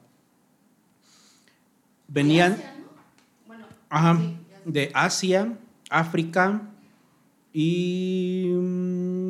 venían 2.08 2.52
Asia, 2.52 2.74
¿no? 2.78 2.87
Bueno, 3.46 3.66
ajá, 3.88 4.18
sí, 4.18 4.37
ya 4.50 4.58
sé. 4.58 4.70
de 4.70 4.90
Asia, 4.94 5.58
África 5.90 6.62
y, 7.52 8.50
mm. 8.54 9.23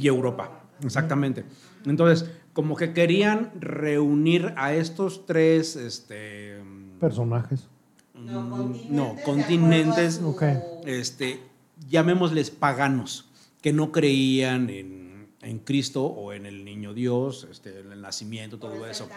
Y 0.00 0.06
Europa, 0.06 0.60
exactamente. 0.84 1.44
Entonces, 1.86 2.30
como 2.52 2.76
que 2.76 2.92
querían 2.92 3.52
reunir 3.60 4.52
a 4.56 4.74
estos 4.74 5.26
tres, 5.26 5.76
este, 5.76 6.58
Personajes. 7.00 7.68
No, 8.14 8.40
mm, 8.42 8.50
continentes. 8.50 8.90
no, 8.90 9.16
continentes, 9.24 10.14
su- 10.16 10.80
este, 10.86 11.40
llamémosles 11.88 12.50
paganos, 12.50 13.28
que 13.62 13.72
no 13.72 13.92
creían 13.92 14.70
en, 14.70 15.28
en 15.42 15.58
Cristo 15.60 16.04
o 16.04 16.32
en 16.32 16.46
el 16.46 16.64
niño 16.64 16.94
Dios, 16.94 17.46
este, 17.50 17.80
en 17.80 17.92
el 17.92 18.00
nacimiento, 18.00 18.58
todo 18.58 18.86
eso. 18.86 19.08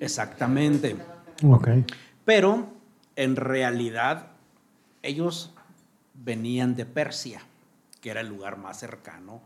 Exactamente. 0.00 0.96
Pero 2.24 2.68
en 3.16 3.36
realidad 3.36 4.28
ellos 5.02 5.52
venían 6.14 6.74
de 6.74 6.84
Persia, 6.84 7.42
que 8.00 8.10
era 8.10 8.20
el 8.20 8.28
lugar 8.28 8.56
más 8.58 8.78
cercano 8.78 9.40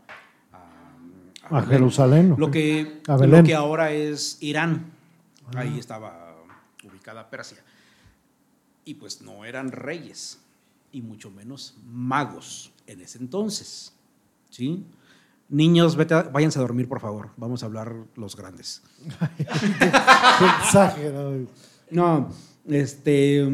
a. 1.49 1.61
Jerusalén. 1.63 2.35
Lo 2.37 2.49
que, 2.51 3.01
A 3.07 3.17
Belén. 3.17 3.39
lo 3.41 3.43
que 3.45 3.55
ahora 3.55 3.91
es 3.91 4.37
Irán. 4.41 4.91
Ahí 5.55 5.77
estaba 5.79 6.35
ubicada 6.83 7.29
Persia. 7.29 7.57
Y 8.85 8.95
pues 8.95 9.21
no 9.21 9.43
eran 9.45 9.71
reyes, 9.71 10.39
y 10.91 11.01
mucho 11.01 11.29
menos 11.31 11.75
magos 11.85 12.71
en 12.87 13.01
ese 13.01 13.17
entonces. 13.17 13.93
¿Sí? 14.49 14.85
Niños, 15.49 15.95
vete 15.95 16.13
a- 16.13 16.23
váyanse 16.23 16.59
a 16.59 16.61
dormir, 16.61 16.87
por 16.87 16.99
favor. 16.99 17.29
Vamos 17.37 17.61
a 17.63 17.65
hablar 17.67 17.93
los 18.15 18.35
grandes. 18.35 18.81
No, 21.91 22.29
este. 22.67 23.47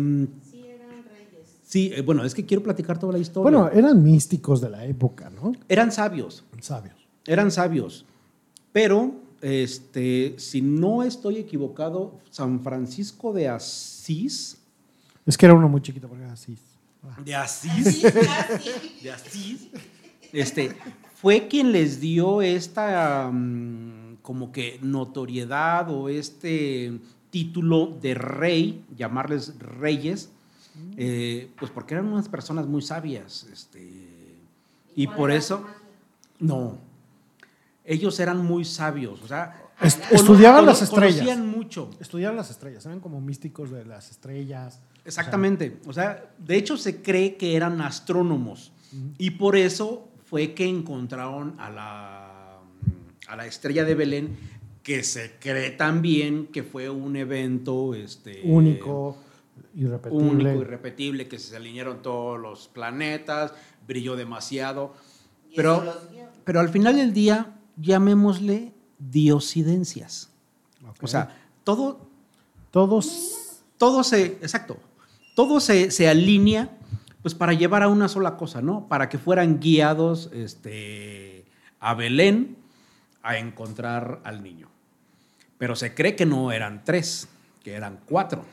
Sí, 1.69 1.91
eh, 1.93 2.01
bueno, 2.01 2.25
es 2.25 2.33
que 2.33 2.47
quiero 2.47 2.63
platicar 2.63 2.97
toda 2.97 3.13
la 3.13 3.19
historia. 3.19 3.43
Bueno, 3.43 3.69
eran 3.71 4.01
místicos 4.01 4.59
de 4.59 4.71
la 4.71 4.85
época, 4.85 5.29
¿no? 5.29 5.51
eran 5.67 5.91
sabios, 5.91 6.43
Sabios. 6.61 6.95
eran 7.27 7.51
sabios. 7.51 8.07
Pero, 8.71 9.11
este, 9.39 10.33
si 10.39 10.63
no 10.63 11.03
estoy 11.03 11.37
equivocado, 11.37 12.15
San 12.31 12.59
Francisco 12.61 13.31
de 13.33 13.49
Asís. 13.49 14.57
Es 15.27 15.37
que 15.37 15.45
era 15.45 15.53
uno 15.53 15.69
muy 15.69 15.79
chiquito 15.83 16.07
porque 16.07 16.23
era 16.23 16.33
así. 16.33 16.57
Ah. 17.03 17.21
De 17.23 17.35
Asís. 17.35 18.01
De 19.03 19.11
Asís. 19.11 19.67
Este, 20.33 20.75
fue 21.13 21.47
quien 21.47 21.71
les 21.71 21.99
dio 22.01 22.41
esta 22.41 23.29
mm, 23.31 24.17
como 24.23 24.51
que 24.51 24.79
notoriedad 24.81 25.87
o 25.91 26.09
este 26.09 26.99
título 27.29 27.95
de 28.01 28.15
rey, 28.15 28.83
llamarles 28.97 29.53
reyes, 29.59 30.31
eh, 30.97 31.49
pues 31.59 31.71
porque 31.71 31.93
eran 31.95 32.07
unas 32.07 32.29
personas 32.29 32.67
muy 32.67 32.81
sabias. 32.81 33.45
Este, 33.51 33.81
y 34.95 35.05
¿Cuál 35.05 35.17
por 35.17 35.31
eso, 35.31 35.65
no, 36.39 36.77
ellos 37.85 38.19
eran 38.19 38.43
muy 38.45 38.65
sabios, 38.65 39.21
o 39.23 39.27
sea, 39.27 39.63
Est- 39.81 40.11
estudiaban 40.11 40.65
las 40.65 40.81
estrellas. 40.81 41.19
Conocían 41.25 41.47
mucho. 41.47 41.89
Estudiaban 41.99 42.35
las 42.35 42.49
estrellas, 42.51 42.85
eran 42.85 42.99
como 42.99 43.21
místicos 43.21 43.71
de 43.71 43.85
las 43.85 44.11
estrellas. 44.11 44.79
Exactamente. 45.05 45.77
O 45.87 45.93
sea, 45.93 46.29
de 46.37 46.55
hecho 46.57 46.75
se 46.77 47.01
cree 47.01 47.35
que 47.37 47.55
eran 47.55 47.79
astrónomos 47.81 48.71
y 49.17 49.31
por 49.31 49.55
eso 49.55 50.07
fue 50.29 50.53
que 50.53 50.67
encontraron 50.67 51.55
a 51.59 51.69
la, 51.69 52.59
a 53.27 53.35
la 53.35 53.45
estrella 53.47 53.85
de 53.85 53.95
Belén, 53.95 54.37
que 54.83 55.03
se 55.03 55.35
cree 55.39 55.71
también 55.71 56.47
que 56.47 56.63
fue 56.63 56.89
un 56.89 57.15
evento 57.15 57.95
este, 57.95 58.41
Único, 58.43 59.17
irrepetible. 59.75 60.29
único, 60.29 60.61
irrepetible, 60.61 61.27
que 61.27 61.39
se 61.39 61.55
alinearon 61.55 62.01
todos 62.01 62.39
los 62.39 62.67
planetas, 62.67 63.53
brilló 63.87 64.15
demasiado. 64.15 64.93
Pero, 65.55 65.83
pero 66.43 66.59
al 66.59 66.69
final 66.69 66.95
del 66.95 67.13
día, 67.13 67.55
llamémosle 67.77 68.73
diosidencias. 68.99 70.29
O 71.01 71.07
sea, 71.07 71.35
todo, 71.63 72.07
Todos. 72.71 73.61
todo 73.77 74.03
se, 74.03 74.25
exacto, 74.25 74.77
todo 75.35 75.59
se, 75.59 75.91
se 75.91 76.07
alinea 76.07 76.75
pues 77.21 77.35
para 77.35 77.53
llevar 77.53 77.83
a 77.83 77.87
una 77.87 78.07
sola 78.07 78.37
cosa, 78.37 78.61
¿no? 78.61 78.87
Para 78.87 79.09
que 79.09 79.17
fueran 79.17 79.59
guiados 79.59 80.29
este, 80.33 81.45
a 81.79 81.93
Belén 81.93 82.57
a 83.21 83.37
encontrar 83.37 84.21
al 84.23 84.41
niño. 84.41 84.69
Pero 85.57 85.75
se 85.75 85.93
cree 85.93 86.15
que 86.15 86.25
no 86.25 86.51
eran 86.51 86.83
tres, 86.85 87.27
que 87.63 87.73
eran 87.73 87.99
cuatro. 88.05 88.45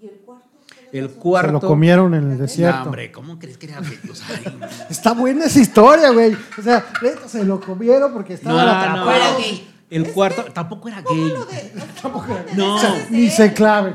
¿Y 0.00 0.06
el 0.06 0.16
cuarto? 0.24 0.48
¿Qué 0.74 0.77
le 0.77 0.77
El 0.92 1.10
cuarto... 1.10 1.48
Se 1.48 1.52
lo 1.52 1.60
comieron 1.60 2.14
en 2.14 2.22
el 2.24 2.36
No, 2.36 2.42
desierto. 2.42 2.82
hombre, 2.84 3.12
¿cómo 3.12 3.38
crees 3.38 3.58
que 3.58 3.66
era? 3.66 3.80
O 3.80 4.14
sea, 4.14 4.40
Está 4.88 5.12
buena 5.12 5.44
esa 5.46 5.60
historia, 5.60 6.10
güey. 6.10 6.36
O 6.58 6.62
sea, 6.62 6.84
se 7.26 7.44
lo 7.44 7.60
comieron 7.60 8.12
porque 8.12 8.32
no, 8.34 8.36
estaban 8.36 8.66
no, 8.66 8.72
atrapados. 8.72 9.14
Era 9.14 9.36
gay. 9.38 9.68
el 9.90 10.12
cuarto 10.12 10.44
tampoco 10.52 10.88
era 10.88 11.02
gay. 11.02 11.24
De- 11.28 11.82
Tampoco 12.00 12.26
era- 12.32 12.46
No. 12.56 12.76
O 12.76 12.78
sea, 12.78 13.06
ni 13.10 13.28
se 13.28 13.52
clave. 13.52 13.94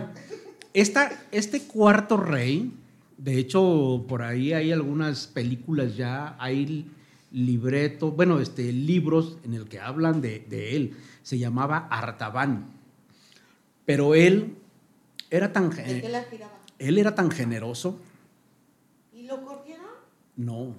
Esta, 0.73 1.11
este 1.31 1.63
cuarto 1.63 2.17
rey, 2.17 2.73
de 3.17 3.37
hecho, 3.37 4.05
por 4.07 4.21
ahí 4.23 4.53
hay 4.53 4.71
algunas 4.71 5.27
películas 5.27 5.95
ya, 5.95 6.35
hay 6.39 6.89
libretos, 7.31 8.15
bueno, 8.15 8.39
este, 8.39 8.71
libros 8.71 9.37
en 9.43 9.53
el 9.55 9.67
que 9.67 9.79
hablan 9.79 10.21
de, 10.21 10.45
de 10.49 10.75
él. 10.75 10.97
Se 11.23 11.37
llamaba 11.39 11.87
Artaban. 11.89 12.65
Pero 13.85 14.13
él 14.15 14.55
era 15.29 15.51
tan, 15.51 15.69
¿De 15.69 15.83
qué 15.83 16.01
ge- 16.01 16.09
la 16.09 16.23
giraba? 16.23 16.53
Él 16.79 16.97
era 16.97 17.15
tan 17.15 17.31
generoso, 17.31 17.97
¿Y 19.13 19.23
lo 19.23 19.43
corrieron? 19.43 19.85
no, 20.35 20.75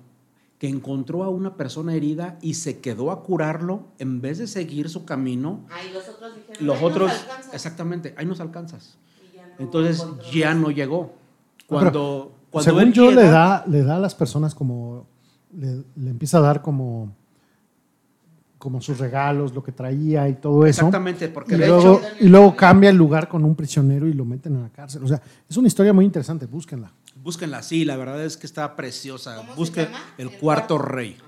que 0.59 0.69
encontró 0.69 1.25
a 1.25 1.29
una 1.29 1.57
persona 1.57 1.95
herida 1.95 2.39
y 2.41 2.55
se 2.55 2.81
quedó 2.81 3.11
a 3.11 3.23
curarlo 3.23 3.85
en 3.99 4.21
vez 4.21 4.39
de 4.39 4.47
seguir 4.47 4.89
su 4.89 5.05
camino. 5.05 5.61
Ahí 5.71 5.93
los 5.93 6.09
otros 6.09 6.35
dijeron. 6.37 6.67
Los 6.67 6.77
"Ay, 6.77 6.83
nos 6.83 6.91
otros, 6.91 7.13
alcanza". 7.13 7.51
exactamente, 7.53 8.15
ahí 8.17 8.27
nos 8.27 8.41
alcanzas. 8.41 8.97
Y 9.33 9.37
ya 9.37 9.47
no 9.47 9.53
Entonces 9.59 10.07
ya 10.33 10.55
no 10.55 10.71
llegó. 10.71 11.13
Cuando, 11.67 12.33
cuando 12.51 12.65
Según 12.71 12.83
él 12.89 12.93
yo, 12.93 13.11
le 13.11 13.25
da, 13.25 13.65
le 13.67 13.83
da 13.83 13.97
a 13.97 14.01
las 14.01 14.15
personas 14.15 14.55
como. 14.55 15.07
Le, 15.53 15.83
le 15.97 16.11
empieza 16.11 16.39
a 16.39 16.41
dar 16.43 16.63
como. 16.63 17.15
Como 18.65 18.81
sus 18.81 18.97
regalos, 18.99 19.53
lo 19.53 19.63
que 19.63 19.73
traía 19.73 20.27
y 20.27 20.37
todo 20.37 20.65
eso. 20.65 20.81
Exactamente, 20.87 21.29
porque 21.29 21.55
Y 21.55 21.59
de 21.59 21.67
luego, 21.69 21.99
hecho, 22.01 22.09
y 22.19 22.29
luego 22.31 22.57
cambia 22.57 22.89
el 22.89 22.97
lugar 22.97 23.29
con 23.29 23.45
un 23.45 23.55
prisionero 23.55 24.09
y 24.09 24.15
lo 24.15 24.25
meten 24.25 24.55
en 24.57 24.63
la 24.63 24.71
cárcel. 24.71 25.05
O 25.05 25.07
sea, 25.07 25.21
es 25.47 25.55
una 25.59 25.69
historia 25.69 25.93
muy 25.93 26.07
interesante, 26.07 26.47
búsquenla. 26.47 26.91
búsquenla, 27.23 27.63
sí, 27.63 27.85
la 27.85 27.99
verdad 27.99 28.25
es 28.25 28.39
que 28.39 28.47
está 28.47 28.75
preciosa. 28.75 29.37
¿Cómo 29.37 29.51
se 29.53 29.57
Busquen 29.59 29.89
el, 30.17 30.29
El 30.29 30.39
cuarto 30.39 30.77
cuarto. 30.77 30.79
rey, 30.79 31.19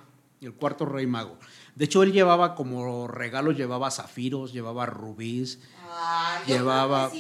el 0.41 0.55
cuarto 0.55 0.87
rey 0.87 1.07
mago. 1.07 1.37
De 1.74 1.84
hecho, 1.84 2.03
él 2.03 2.12
llevaba 2.12 2.55
como 2.55 3.07
regalos, 3.07 3.55
llevaba 3.55 3.91
zafiros, 3.91 4.55
llevaba 4.55 4.87
rubíes, 4.87 5.59
llevaba, 6.47 7.11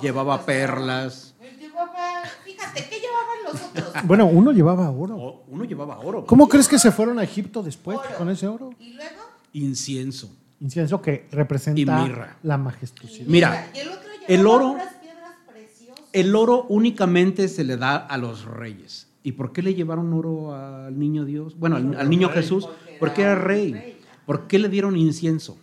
llevaba 0.00 0.46
perlas, 0.46 1.34
Llevaba, 1.60 2.22
fíjate, 2.44 2.88
¿qué 2.88 2.96
llevaban 3.00 3.38
los 3.52 3.62
otros? 3.62 3.92
Bueno, 4.06 4.26
uno 4.26 4.50
llevaba 4.52 4.90
oro. 4.90 5.16
o- 5.16 5.44
uno 5.48 5.64
llevaba 5.64 5.98
oro, 6.00 6.24
¿Cómo 6.26 6.48
crees 6.48 6.66
que 6.68 6.78
se 6.78 6.90
fueron 6.90 7.18
a 7.18 7.22
Egipto 7.22 7.62
después 7.62 7.98
Oro. 7.98 8.08
con 8.16 8.30
ese 8.30 8.46
oro? 8.48 8.70
Y 8.78 8.94
luego, 8.94 9.10
incienso. 9.52 10.34
Incienso 10.60 11.00
que 11.00 11.26
representa 11.30 11.80
Y 11.80 11.84
mirra. 11.84 12.36
la 12.42 12.58
majestuosidad. 12.58 13.26
Mira, 13.26 13.70
el 13.74 13.88
otro 13.88 14.00
llevaba 14.10 14.26
el 14.28 14.46
oro- 14.46 14.72
puras 14.72 14.92
piedras 15.00 15.32
preciosas. 15.50 16.04
El 16.12 16.34
oro 16.36 16.66
únicamente 16.68 17.48
se 17.48 17.64
le 17.64 17.76
da 17.76 17.96
a 17.96 18.18
los 18.18 18.44
reyes. 18.44 19.06
¿Y 19.22 19.32
por 19.32 19.52
qué 19.52 19.62
le 19.62 19.74
llevaron 19.74 20.12
oro 20.12 20.54
al 20.54 20.98
niño 20.98 21.24
Dios? 21.24 21.58
Bueno, 21.58 21.76
al, 21.76 21.94
al 21.96 22.08
niño 22.10 22.28
Jesús, 22.30 22.68
Porque 22.98 23.22
era 23.22 23.34
rey. 23.36 24.00
¿Por 24.26 24.46
qué 24.48 24.58
le 24.58 24.68
dieron 24.68 24.96
incienso? 24.96 25.56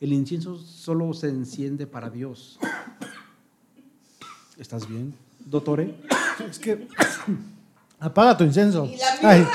El 0.00 0.12
incienso 0.12 0.56
solo 0.58 1.12
se 1.12 1.28
enciende 1.28 1.86
para 1.86 2.08
Dios. 2.10 2.58
¿Estás 4.56 4.88
bien, 4.88 5.14
doctore? 5.44 5.94
Es 6.48 6.58
que. 6.58 6.88
Apaga 8.00 8.36
tu 8.36 8.44
incienso. 8.44 8.86
Y 8.86 8.96
la 8.96 9.06
Ay, 9.30 9.40
mirra. 9.40 9.52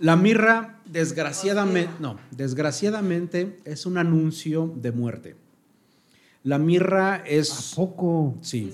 La 0.00 0.16
mirra, 0.16 0.78
desgraciadamente, 0.84 1.92
no, 1.98 2.18
desgraciadamente 2.30 3.58
es 3.64 3.84
un 3.86 3.98
anuncio 3.98 4.72
de 4.76 4.92
muerte. 4.92 5.36
La 6.44 6.58
mirra 6.58 7.14
¿A 7.14 7.16
es, 7.26 7.72
poco? 7.74 8.36
sí, 8.40 8.72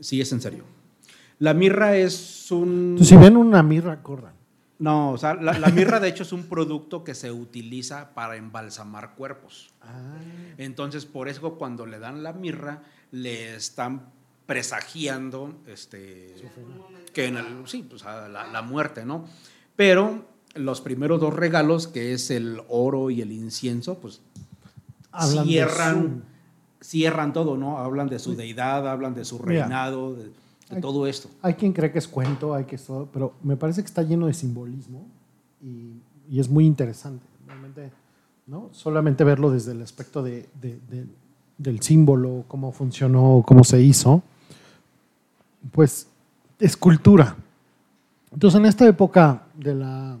sí 0.00 0.20
es 0.20 0.32
en 0.32 0.40
serio. 0.40 0.64
La 1.38 1.52
mirra 1.52 1.96
es 1.96 2.50
un, 2.50 2.96
si 3.02 3.16
ven 3.16 3.36
una 3.36 3.62
mirra, 3.62 4.02
corran. 4.02 4.32
no, 4.78 5.10
o 5.10 5.18
sea, 5.18 5.34
la, 5.34 5.58
la 5.58 5.68
mirra 5.68 6.00
de 6.00 6.08
hecho 6.08 6.22
es 6.22 6.32
un 6.32 6.44
producto 6.44 7.04
que 7.04 7.14
se 7.14 7.30
utiliza 7.30 8.14
para 8.14 8.36
embalsamar 8.36 9.14
cuerpos. 9.16 9.68
Entonces, 10.56 11.04
por 11.04 11.28
eso 11.28 11.54
cuando 11.58 11.84
le 11.84 11.98
dan 11.98 12.22
la 12.22 12.32
mirra, 12.32 12.82
le 13.10 13.54
están 13.56 14.06
presagiando 14.46 15.54
este, 15.66 16.34
que 17.12 17.26
en 17.26 17.36
el, 17.36 17.46
sí, 17.66 17.84
pues, 17.88 18.04
a 18.04 18.28
la, 18.28 18.46
la 18.46 18.62
muerte, 18.62 19.04
¿no? 19.04 19.26
Pero 19.76 20.24
los 20.54 20.80
primeros 20.80 21.20
dos 21.20 21.34
regalos, 21.34 21.86
que 21.88 22.12
es 22.12 22.30
el 22.30 22.60
oro 22.68 23.10
y 23.10 23.20
el 23.20 23.32
incienso, 23.32 23.98
pues 23.98 24.20
Hablan 25.12 25.44
cierran, 25.46 26.24
cierran 26.80 27.32
todo, 27.32 27.56
¿no? 27.56 27.78
Hablan 27.78 28.08
de 28.08 28.18
su 28.18 28.34
deidad, 28.34 28.88
hablan 28.88 29.14
de 29.14 29.24
su 29.24 29.38
Mira. 29.38 29.62
reinado, 29.62 30.14
de, 30.14 30.30
todo 30.80 31.06
esto. 31.06 31.28
Hay 31.42 31.54
quien 31.54 31.72
cree 31.72 31.92
que 31.92 31.98
es 31.98 32.08
cuento, 32.08 32.52
hay 32.54 32.64
que 32.64 32.76
todo, 32.78 33.08
pero 33.12 33.34
me 33.42 33.56
parece 33.56 33.80
que 33.82 33.86
está 33.86 34.02
lleno 34.02 34.26
de 34.26 34.34
simbolismo 34.34 35.06
y, 35.62 35.92
y 36.28 36.40
es 36.40 36.48
muy 36.48 36.66
interesante. 36.66 37.24
Realmente, 37.46 37.92
¿no? 38.46 38.70
Solamente 38.72 39.22
verlo 39.22 39.50
desde 39.52 39.72
el 39.72 39.82
aspecto 39.82 40.22
de- 40.22 40.48
del 41.58 41.80
símbolo, 41.80 42.44
cómo 42.48 42.72
funcionó, 42.72 43.44
cómo 43.46 43.62
se 43.62 43.80
hizo, 43.80 44.22
pues 45.72 46.08
es 46.58 46.76
cultura. 46.76 47.36
Entonces, 48.32 48.58
en 48.58 48.66
esta 48.66 48.86
época 48.88 49.44
de 49.54 49.74
la 49.74 50.16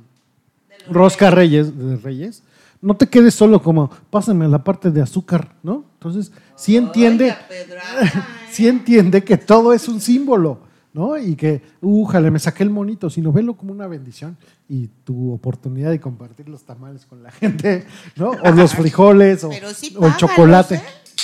rosca 0.90 1.30
reyes, 1.30 1.76
de 1.76 1.96
reyes, 1.96 2.42
no 2.84 2.94
te 2.94 3.08
quedes 3.08 3.34
solo 3.34 3.62
como, 3.62 3.90
pásame 4.10 4.46
la 4.46 4.62
parte 4.62 4.90
de 4.90 5.00
azúcar, 5.00 5.56
¿no? 5.62 5.84
Entonces, 5.94 6.30
sí 6.54 6.76
entiende, 6.76 7.34
pedrada, 7.48 8.02
¿eh? 8.02 8.10
sí 8.50 8.68
entiende 8.68 9.24
que 9.24 9.38
todo 9.38 9.72
es 9.72 9.88
un 9.88 10.02
símbolo, 10.02 10.60
¿no? 10.92 11.16
Y 11.16 11.34
que, 11.34 11.62
újale, 11.80 12.30
me 12.30 12.38
saqué 12.38 12.62
el 12.62 12.68
monito, 12.68 13.08
sino 13.08 13.32
velo 13.32 13.56
como 13.56 13.72
una 13.72 13.86
bendición 13.86 14.36
y 14.68 14.88
tu 15.02 15.32
oportunidad 15.32 15.90
de 15.90 16.00
compartir 16.00 16.48
los 16.48 16.64
tamales 16.64 17.06
con 17.06 17.22
la 17.22 17.30
gente, 17.30 17.86
¿no? 18.16 18.32
O 18.32 18.50
los 18.50 18.74
frijoles, 18.74 19.44
o, 19.44 19.48
Pero 19.48 19.70
sí 19.72 19.96
o 19.98 20.06
el 20.06 20.16
chocolate. 20.16 20.74
¿eh? 20.74 20.82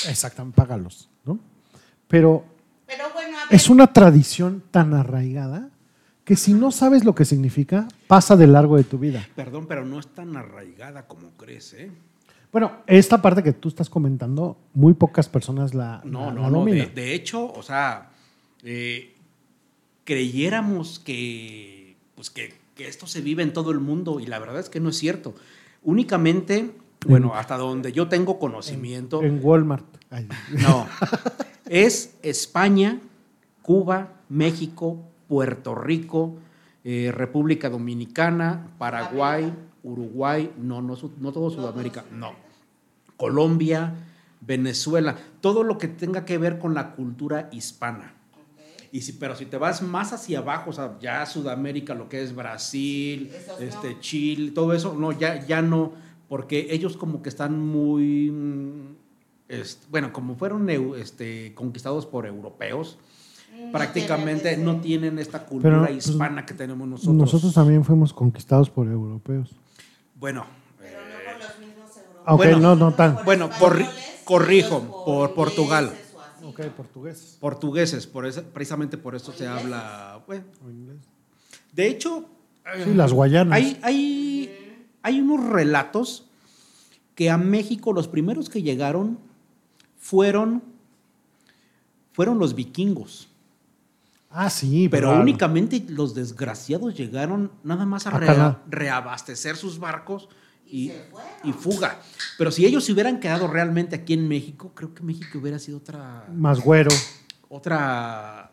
Exactamente, 0.09 0.57
págalos, 0.57 1.11
¿no? 1.27 1.39
Pero 2.09 2.45
Pero 2.87 3.05
bueno, 3.13 3.37
a 3.37 3.45
ver, 3.45 3.55
es 3.55 3.69
una 3.69 3.93
tradición 3.93 4.63
tan 4.71 4.95
arraigada 4.95 5.69
que 6.31 6.37
si 6.37 6.55
no 6.55 6.70
sabes 6.70 7.05
lo 7.05 7.12
que 7.12 7.24
significa, 7.24 7.89
pasa 8.07 8.37
de 8.37 8.47
largo 8.47 8.76
de 8.76 8.85
tu 8.85 8.99
vida. 8.99 9.26
Perdón, 9.35 9.66
pero 9.66 9.85
no 9.85 9.99
es 9.99 10.07
tan 10.07 10.37
arraigada 10.37 11.09
como 11.09 11.31
crees, 11.37 11.72
¿eh? 11.72 11.91
Bueno, 12.53 12.70
esta 12.87 13.20
parte 13.20 13.43
que 13.43 13.53
tú 13.53 13.68
estás 13.68 13.91
comentando, 13.91 14.57
muy 14.72 14.95
pocas 14.95 15.28
personas 15.28 15.74
la, 15.74 16.01
No, 16.05 16.26
la- 16.26 16.33
no, 16.35 16.43
la 16.43 16.51
no. 16.51 16.64
De, 16.66 16.87
de 16.87 17.14
hecho, 17.14 17.53
o 17.53 17.64
sea, 17.64 18.11
eh, 18.62 19.12
creyéramos 20.05 21.01
que, 21.01 21.97
pues 22.14 22.31
que, 22.31 22.55
que 22.76 22.87
esto 22.87 23.09
se 23.09 23.22
vive 23.22 23.43
en 23.43 23.53
todo 23.53 23.72
el 23.72 23.81
mundo 23.81 24.20
y 24.20 24.26
la 24.26 24.39
verdad 24.39 24.61
es 24.61 24.68
que 24.70 24.78
no 24.78 24.91
es 24.91 24.99
cierto. 24.99 25.35
Únicamente, 25.83 26.70
bueno, 27.09 27.35
hasta 27.35 27.57
donde 27.57 27.91
yo 27.91 28.07
tengo 28.07 28.39
conocimiento, 28.39 29.20
En 29.24 29.41
Walmart. 29.43 29.85
Ay, 30.11 30.28
no, 30.62 30.87
es 31.68 32.14
España, 32.22 33.01
Cuba, 33.62 34.12
México, 34.28 35.10
Puerto 35.31 35.76
Rico, 35.76 36.39
eh, 36.83 37.12
República 37.14 37.70
Dominicana, 37.70 38.66
Paraguay, 38.78 39.55
Uruguay, 39.85 40.51
no, 40.59 40.83
no, 40.83 40.99
no 41.20 41.31
todo 41.31 41.51
Sudamérica, 41.51 42.05
no. 42.11 42.33
Colombia, 43.16 43.95
Venezuela, 44.41 45.16
todo 45.41 45.62
lo 45.62 45.78
que 45.78 45.87
tenga 45.87 46.24
que 46.24 46.37
ver 46.37 46.59
con 46.59 46.74
la 46.74 46.97
cultura 46.97 47.49
hispana. 47.53 48.12
Y 48.91 49.03
si, 49.03 49.12
pero 49.12 49.37
si 49.37 49.47
te 49.47 49.57
vas 49.57 49.83
más 49.83 50.12
hacia 50.12 50.41
abajo, 50.41 50.70
o 50.70 50.72
sea, 50.72 50.99
ya 50.99 51.24
Sudamérica, 51.26 51.95
lo 51.95 52.09
que 52.09 52.22
es 52.24 52.35
Brasil, 52.35 53.31
Esos 53.33 53.61
este, 53.61 53.95
no. 53.95 54.01
Chile, 54.01 54.51
todo 54.51 54.72
eso, 54.72 54.97
no, 54.99 55.12
ya, 55.12 55.47
ya 55.47 55.62
no, 55.62 55.93
porque 56.28 56.66
ellos 56.70 56.97
como 56.97 57.22
que 57.22 57.28
están 57.28 57.57
muy, 57.64 58.33
mm, 58.33 58.97
bueno, 59.91 60.12
como 60.12 60.35
fueron 60.35 60.68
este, 60.68 61.55
conquistados 61.55 62.05
por 62.05 62.26
europeos, 62.26 62.99
prácticamente 63.73 64.57
no 64.57 64.81
tienen 64.81 65.18
esta 65.18 65.45
cultura 65.45 65.83
Pero, 65.83 65.87
pues, 65.93 66.07
hispana 66.07 66.45
que 66.47 66.55
tenemos 66.55 66.87
nosotros. 66.89 67.14
Nosotros 67.14 67.55
también 67.55 67.85
fuimos 67.85 68.12
conquistados 68.12 68.71
por 68.71 68.87
europeos. 68.87 69.51
Bueno, 70.16 70.47
Pero 70.79 70.99
no 71.01 71.14
por 71.25 71.49
los 71.49 71.59
mismos 71.59 71.97
europeos. 71.97 72.23
Ah, 72.27 72.35
ok, 72.35 72.39
Bueno, 72.39 72.59
no, 72.59 72.77
no 72.77 72.93
tan. 72.95 73.18
Bueno, 73.25 73.51
corrijo, 74.25 75.03
por 75.05 75.35
Portugal. 75.35 75.93
Ok, 76.43 76.61
portugués 76.77 77.37
portugueses, 77.41 78.07
por 78.07 78.27
eso, 78.27 78.43
precisamente 78.43 78.97
por 78.99 79.14
eso 79.14 79.33
se 79.33 79.45
ingleses. 79.45 79.64
habla, 79.64 80.23
bueno, 80.27 80.45
o 80.66 80.71
inglés. 80.71 80.97
de 81.73 81.87
hecho, 81.87 82.25
eh, 82.75 82.85
Sí, 82.85 82.95
las 82.95 83.12
guayanas. 83.12 83.55
Hay, 83.57 83.79
hay, 83.83 84.87
hay 85.03 85.21
unos 85.21 85.49
relatos 85.49 86.27
que 87.14 87.31
a 87.31 87.37
México 87.39 87.93
los 87.93 88.09
primeros 88.09 88.49
que 88.49 88.62
llegaron 88.62 89.18
fueron, 89.99 90.62
fueron 92.12 92.39
los 92.39 92.55
vikingos. 92.55 93.29
Ah, 94.31 94.49
sí, 94.49 94.89
Pero 94.89 95.09
claro. 95.09 95.22
únicamente 95.22 95.85
los 95.89 96.14
desgraciados 96.14 96.95
llegaron 96.97 97.51
nada 97.64 97.85
más 97.85 98.07
a 98.07 98.11
Ah, 98.11 98.18
rea- 98.18 98.62
reabastecer 98.68 99.57
sus 99.57 99.78
barcos 99.81 100.28
Y 100.66 100.85
y, 100.85 100.89
se 100.91 101.03
fueron. 101.11 101.31
y 101.43 101.53
fuga. 101.53 101.99
Pero 102.39 102.53
si 102.53 102.64
ellos 102.64 102.85
se 102.85 102.93
hubieran 102.93 103.18
quedado 103.18 103.49
realmente 103.49 103.97
aquí 103.97 104.12
en 104.14 104.28
México, 104.28 104.70
creo 104.74 104.95
que 104.95 105.03
México 105.03 105.39
hubiera 105.39 105.59
sido 105.59 105.78
otra, 105.78 106.26
Más 106.33 106.61
güero. 106.61 106.91
otra, 107.49 108.53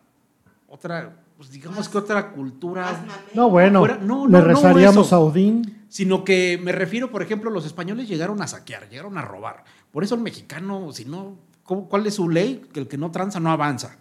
otra, 0.68 1.20
pues 1.38 1.52
digamos 1.52 1.88
que 1.90 1.98
otra 2.00 2.32
cultura. 2.32 3.06
No, 3.36 3.50
bueno, 3.50 3.80
Fuera- 3.80 3.98
no, 3.98 4.26
le 4.26 4.32
no, 4.32 4.40
no 4.40 4.42
rezaríamos 4.46 5.14
a 5.14 5.20
Odín. 5.20 5.86
Sino 5.90 6.24
que 6.26 6.60
me 6.62 6.72
refiero, 6.74 7.12
por 7.12 7.22
ejemplo, 7.22 7.50
los 7.52 7.66
españoles 7.66 8.08
llegaron 8.10 8.42
a 8.42 8.48
saquear, 8.48 8.90
llegaron 8.90 9.18
a 9.18 9.22
robar. 9.22 9.64
Por 9.92 10.04
eso 10.04 10.16
el 10.16 10.22
mexicano, 10.22 10.92
si 10.92 11.06
no, 11.06 11.38
¿cómo- 11.64 11.88
¿cuál 11.88 12.06
es 12.08 12.16
su 12.16 12.28
ley? 12.30 12.66
Que 12.74 12.80
el 12.82 12.88
que 12.88 12.98
no 12.98 13.12
tranza 13.12 13.40
no 13.40 13.52
avanza. 13.52 13.98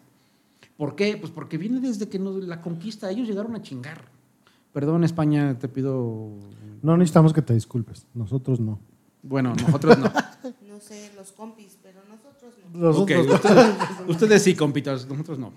¿Por 0.76 0.94
qué? 0.96 1.16
Pues 1.16 1.32
porque 1.32 1.56
viene 1.58 1.80
desde 1.80 2.08
que 2.08 2.18
nos- 2.18 2.42
la 2.44 2.60
conquista, 2.60 3.10
ellos 3.10 3.26
llegaron 3.28 3.54
a 3.56 3.62
chingar. 3.62 4.04
Perdón, 4.72 5.04
España, 5.04 5.58
te 5.58 5.68
pido. 5.68 6.30
No 6.82 6.96
necesitamos 6.96 7.32
que 7.32 7.40
te 7.42 7.54
disculpes. 7.54 8.06
Nosotros 8.14 8.60
no. 8.60 8.78
Bueno, 9.22 9.54
nosotros 9.54 9.98
no. 9.98 10.12
No 10.68 10.80
sé, 10.82 11.10
los 11.16 11.32
compis, 11.32 11.78
pero 11.82 12.00
nosotros 12.06 12.52
no. 12.74 12.90
Ustedes, 12.90 13.26
ustedes 14.06 14.42
sí, 14.42 14.54
compitas, 14.54 15.06
nosotros 15.08 15.38
no. 15.38 15.52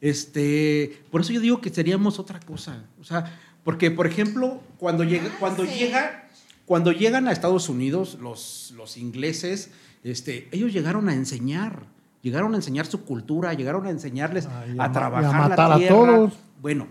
Este, 0.00 1.02
por 1.10 1.20
eso 1.20 1.32
yo 1.32 1.40
digo 1.40 1.60
que 1.60 1.70
seríamos 1.70 2.18
otra 2.18 2.38
cosa. 2.40 2.84
O 3.00 3.04
sea, 3.04 3.38
porque, 3.64 3.90
por 3.90 4.06
ejemplo, 4.06 4.60
cuando 4.78 5.04
llega, 5.04 5.26
Ah, 5.32 5.36
cuando 5.40 5.64
sí. 5.64 5.72
llega, 5.78 6.28
cuando 6.66 6.92
llegan 6.92 7.26
a 7.28 7.32
Estados 7.32 7.68
Unidos, 7.68 8.18
los, 8.20 8.72
los 8.76 8.96
ingleses, 8.96 9.70
este, 10.04 10.48
ellos 10.52 10.72
llegaron 10.72 11.08
a 11.08 11.14
enseñar, 11.14 11.86
llegaron 12.22 12.52
a 12.54 12.56
enseñar 12.56 12.86
su 12.86 13.04
cultura, 13.04 13.52
llegaron 13.52 13.86
a 13.86 13.90
enseñarles 13.90 14.46
Ay, 14.46 14.76
a, 14.78 14.84
a 14.84 14.92
trabajar 14.92 15.22
y 15.24 15.26
a 15.36 15.48
matar 15.48 15.68
la 15.68 15.74
a 15.74 15.78
tierra. 15.78 15.94
todos. 15.96 16.32
Bueno, 16.60 16.86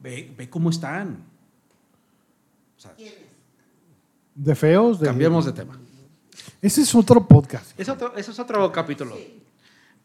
ve, 0.00 0.34
ve 0.36 0.50
cómo 0.50 0.70
están. 0.70 1.18
O 2.76 2.80
sea, 2.80 2.92
¿Quiénes? 2.94 3.14
De 4.34 4.54
feos. 4.54 4.98
De... 4.98 5.06
cambiamos 5.06 5.44
de 5.46 5.52
tema. 5.52 5.78
Ese 6.60 6.82
es 6.82 6.94
otro 6.94 7.26
podcast. 7.26 7.78
Es 7.78 7.88
otro, 7.88 8.16
eso 8.16 8.32
es 8.32 8.38
otro 8.38 8.72
capítulo. 8.72 9.16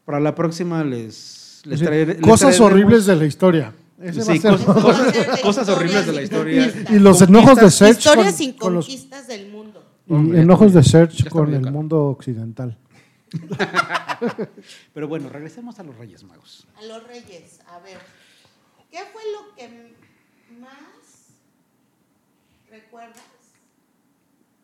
Para 0.04 0.20
la 0.20 0.34
próxima 0.34 0.84
les, 0.84 1.62
les 1.64 1.78
Sí, 1.80 1.84
traeré- 1.86 2.14
les 2.14 2.20
Cosas 2.20 2.54
traeremos- 2.56 2.60
horribles 2.60 3.06
de 3.06 3.16
la 3.16 3.24
historia. 3.26 3.72
Ese 4.00 4.18
va 4.24 4.32
a 4.32 4.34
Sí, 4.34 4.38
ser- 4.40 4.50
cosas, 4.52 4.66
cosas- 4.82 5.40
cosas 5.42 5.68
horribles 5.68 6.06
de 6.06 6.12
la 6.12 6.22
historia. 6.22 6.72
Y 6.90 6.98
los 6.98 7.20
enojos 7.22 7.56
de 7.56 7.70
Search 7.70 7.98
Historias 7.98 8.26
con, 8.28 8.34
sin 8.36 8.52
con 8.54 8.74
los 8.74 8.86
conquistas 8.86 9.26
del 9.28 9.50
mundo. 9.50 9.84
Hombre, 10.08 10.40
enojos 10.40 10.72
de 10.72 10.82
Search 10.82 11.28
con 11.28 11.52
el 11.54 11.70
mundo 11.70 12.04
occidental. 12.06 12.76
Pero 14.94 15.08
bueno, 15.08 15.28
regresemos 15.28 15.78
a 15.78 15.82
los 15.82 15.96
Reyes 15.96 16.22
Magos. 16.24 16.66
A 16.76 16.82
los 16.84 17.06
reyes, 17.06 17.60
a 17.66 17.78
ver. 17.80 17.98
¿Qué 18.90 18.98
fue 19.12 19.22
lo 19.32 19.54
que 19.54 19.94
más 20.60 21.28
recuerdas 22.68 23.22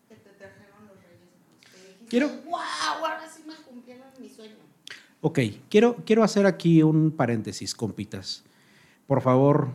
que 0.09 0.15
te 0.15 0.29
trajeron 0.31 0.87
los 0.87 0.95
reyes 0.97 1.21
magos? 1.21 1.71
Que 1.71 1.77
dijiste, 1.87 2.05
Quiero- 2.07 2.29
wow, 2.45 2.59
ahora 3.05 3.29
sí 3.29 3.43
me 3.47 3.55
cumplieron 3.55 4.07
mi 4.19 4.29
sueño. 4.29 4.55
Ok, 5.21 5.39
quiero, 5.69 5.95
quiero 6.05 6.23
hacer 6.23 6.45
aquí 6.45 6.83
un 6.83 7.11
paréntesis, 7.11 7.73
compitas. 7.73 8.43
Por 9.07 9.21
favor, 9.21 9.69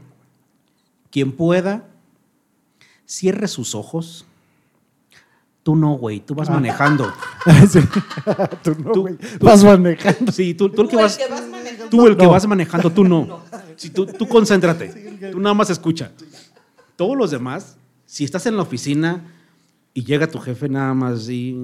quien 1.11 1.32
pueda, 1.32 1.88
cierre 3.07 3.49
sus 3.49 3.74
ojos. 3.74 4.26
Tú 5.62 5.76
no, 5.76 5.92
güey, 5.94 6.20
tú 6.20 6.34
vas 6.34 6.50
manejando. 6.50 7.12
Sí. 7.70 7.80
tú 8.62 8.74
no, 8.82 8.92
Tú- 8.92 9.00
güey. 9.02 9.16
Vas 9.40 9.62
manejando. 9.64 10.32
Sí, 10.32 10.54
tú, 10.54 10.68
tú 10.68 10.82
el 10.82 10.88
que 10.88 10.96
vas, 10.96 11.18
manejando. 11.50 11.88
tú 11.88 12.06
el 12.08 12.16
que 12.16 12.24
No. 12.24 12.30
vas 12.30 12.46
manejando, 12.46 12.90
tú 12.90 13.04
no. 13.04 13.40
Sí, 13.76 13.90
tú, 13.90 14.06
tú 14.06 14.26
concéntrate. 14.28 14.88
Tú 15.32 15.40
nada 15.40 15.54
más 15.54 15.70
escucha. 15.70 16.10
Todos 16.96 17.16
los 17.16 17.30
demás, 17.30 17.76
si 18.06 18.24
estás 18.24 18.44
en 18.46 18.56
la 18.56 18.62
oficina 18.62 19.24
y 19.94 20.04
llega 20.04 20.26
tu 20.26 20.38
jefe, 20.38 20.68
nada 20.68 20.94
más 20.94 21.28
y 21.28 21.56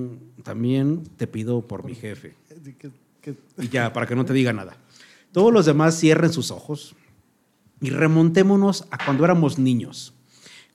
también 0.42 1.03
te 1.16 1.26
pido 1.26 1.61
por 1.61 1.84
mi 1.84 1.94
jefe. 1.94 2.34
Y 3.59 3.68
ya, 3.68 3.92
para 3.92 4.07
que 4.07 4.14
no 4.16 4.24
te 4.24 4.32
diga 4.32 4.53
nada. 4.53 4.76
Todos 5.32 5.53
los 5.53 5.66
demás 5.66 5.99
cierren 5.99 6.32
sus 6.32 6.51
ojos 6.51 6.94
y 7.80 7.90
remontémonos 7.90 8.86
a 8.90 9.05
cuando 9.05 9.24
éramos 9.24 9.59
niños. 9.59 10.14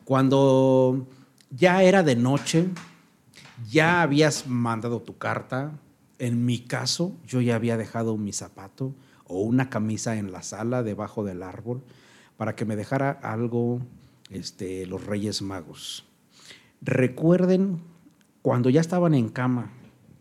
Cuando 0.05 1.07
ya 1.49 1.81
era 1.83 2.03
de 2.03 2.15
noche, 2.15 2.67
ya 3.69 4.01
habías 4.01 4.47
mandado 4.47 5.01
tu 5.01 5.17
carta. 5.17 5.71
En 6.19 6.45
mi 6.45 6.59
caso, 6.59 7.15
yo 7.27 7.41
ya 7.41 7.55
había 7.55 7.77
dejado 7.77 8.17
mi 8.17 8.31
zapato 8.33 8.93
o 9.25 9.41
una 9.41 9.69
camisa 9.69 10.15
en 10.17 10.31
la 10.31 10.43
sala 10.43 10.83
debajo 10.83 11.23
del 11.23 11.43
árbol 11.43 11.81
para 12.37 12.55
que 12.55 12.65
me 12.65 12.75
dejara 12.75 13.11
algo 13.11 13.79
este, 14.29 14.85
los 14.85 15.05
Reyes 15.05 15.41
Magos. 15.41 16.05
Recuerden 16.81 17.79
cuando 18.41 18.69
ya 18.69 18.81
estaban 18.81 19.13
en 19.13 19.29
cama, 19.29 19.71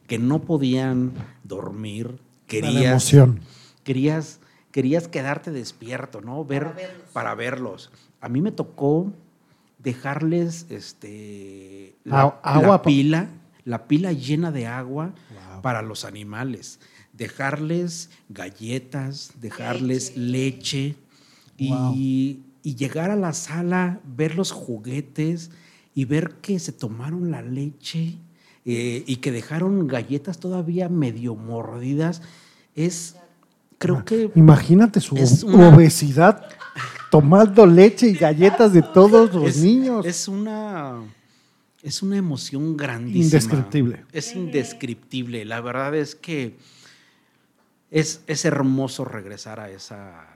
que 0.07 0.19
no 0.19 0.43
podían 0.43 1.13
dormir, 1.45 2.07
La 2.11 2.47
querías, 2.47 2.85
emoción. 2.85 3.41
querías, 3.85 4.41
querías 4.71 5.09
quedarte 5.09 5.51
despierto, 5.51 6.21
¿no? 6.21 6.45
Ver, 6.45 6.65
Para 6.65 6.75
verlos. 6.75 7.11
para 7.13 7.35
verlos. 7.35 7.91
A 8.21 8.29
mí 8.29 8.41
me 8.41 8.53
tocó 8.53 9.13
dejarles 9.83 10.67
este, 10.71 11.97
la, 12.05 12.23
agua 12.43 12.69
la 12.69 12.83
pila, 12.83 13.29
la 13.65 13.87
pila 13.87 14.13
llena 14.13 14.51
de 14.53 14.67
agua 14.67 15.15
Wow. 15.53 15.63
para 15.63 15.83
los 15.83 16.05
animales. 16.05 16.79
Dejarles 17.13 18.11
galletas, 18.29 19.33
dejarles 19.41 20.17
leche, 20.17 20.97
y, 21.59 21.69
Wow. 21.71 21.95
y 21.97 22.41
llegar 22.77 23.11
a 23.11 23.17
la 23.17 23.33
sala, 23.33 24.01
ver 24.05 24.35
los 24.37 24.51
juguetes 24.53 25.51
y 25.95 26.05
ver 26.07 26.37
que 26.41 26.59
se 26.59 26.73
tomaron 26.73 27.31
la 27.31 27.43
leche 27.43 28.17
eh, 28.65 29.05
y 29.07 29.17
que 29.17 29.31
dejaron 29.33 29.87
galletas 29.89 30.39
todavía 30.39 30.89
medio 30.89 31.35
mordidas, 31.35 32.23
es, 32.75 33.17
creo 33.79 34.05
que 34.05 34.31
Imagínate 34.37 35.01
su 35.01 35.17
Es 35.17 35.43
una- 35.43 35.69
obesidad 35.69 36.47
tomando 37.13 37.67
leche 37.67 38.09
y 38.09 38.15
galletas 38.15 38.73
de 38.73 38.81
todos 38.81 39.35
los 39.35 39.51
es, 39.51 39.57
niños. 39.59 40.07
es 40.07 40.29
una 40.29 41.03
es 41.83 42.03
una 42.03 42.17
emoción 42.17 42.75
grandísima. 42.75 43.25
Indescriptible. 43.25 44.05
Es 44.13 44.35
indescriptible. 44.35 45.45
La 45.45 45.61
verdad 45.61 45.95
es 45.95 46.15
que 46.15 46.57
es, 47.91 48.23
es 48.27 48.45
hermoso 48.47 49.05
regresar 49.05 49.61
a 49.61 49.69
esa, 49.69 50.27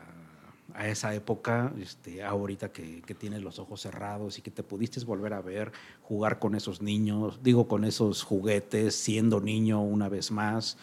a 0.74 0.88
esa 0.88 1.14
época, 1.14 1.72
este, 1.80 2.22
ahorita 2.22 2.70
que, 2.72 3.00
que 3.00 3.14
tienes 3.14 3.42
los 3.42 3.58
ojos 3.58 3.80
cerrados 3.80 4.38
y 4.38 4.42
que 4.42 4.50
te 4.50 4.62
pudiste 4.62 5.02
volver 5.06 5.32
a 5.32 5.40
ver, 5.40 5.72
jugar 6.02 6.38
con 6.38 6.54
esos 6.54 6.82
niños, 6.82 7.40
digo, 7.42 7.68
con 7.68 7.84
esos 7.84 8.22
juguetes, 8.22 8.94
siendo 8.94 9.40
niño 9.40 9.80
una 9.80 10.10
vez 10.10 10.30
más, 10.30 10.76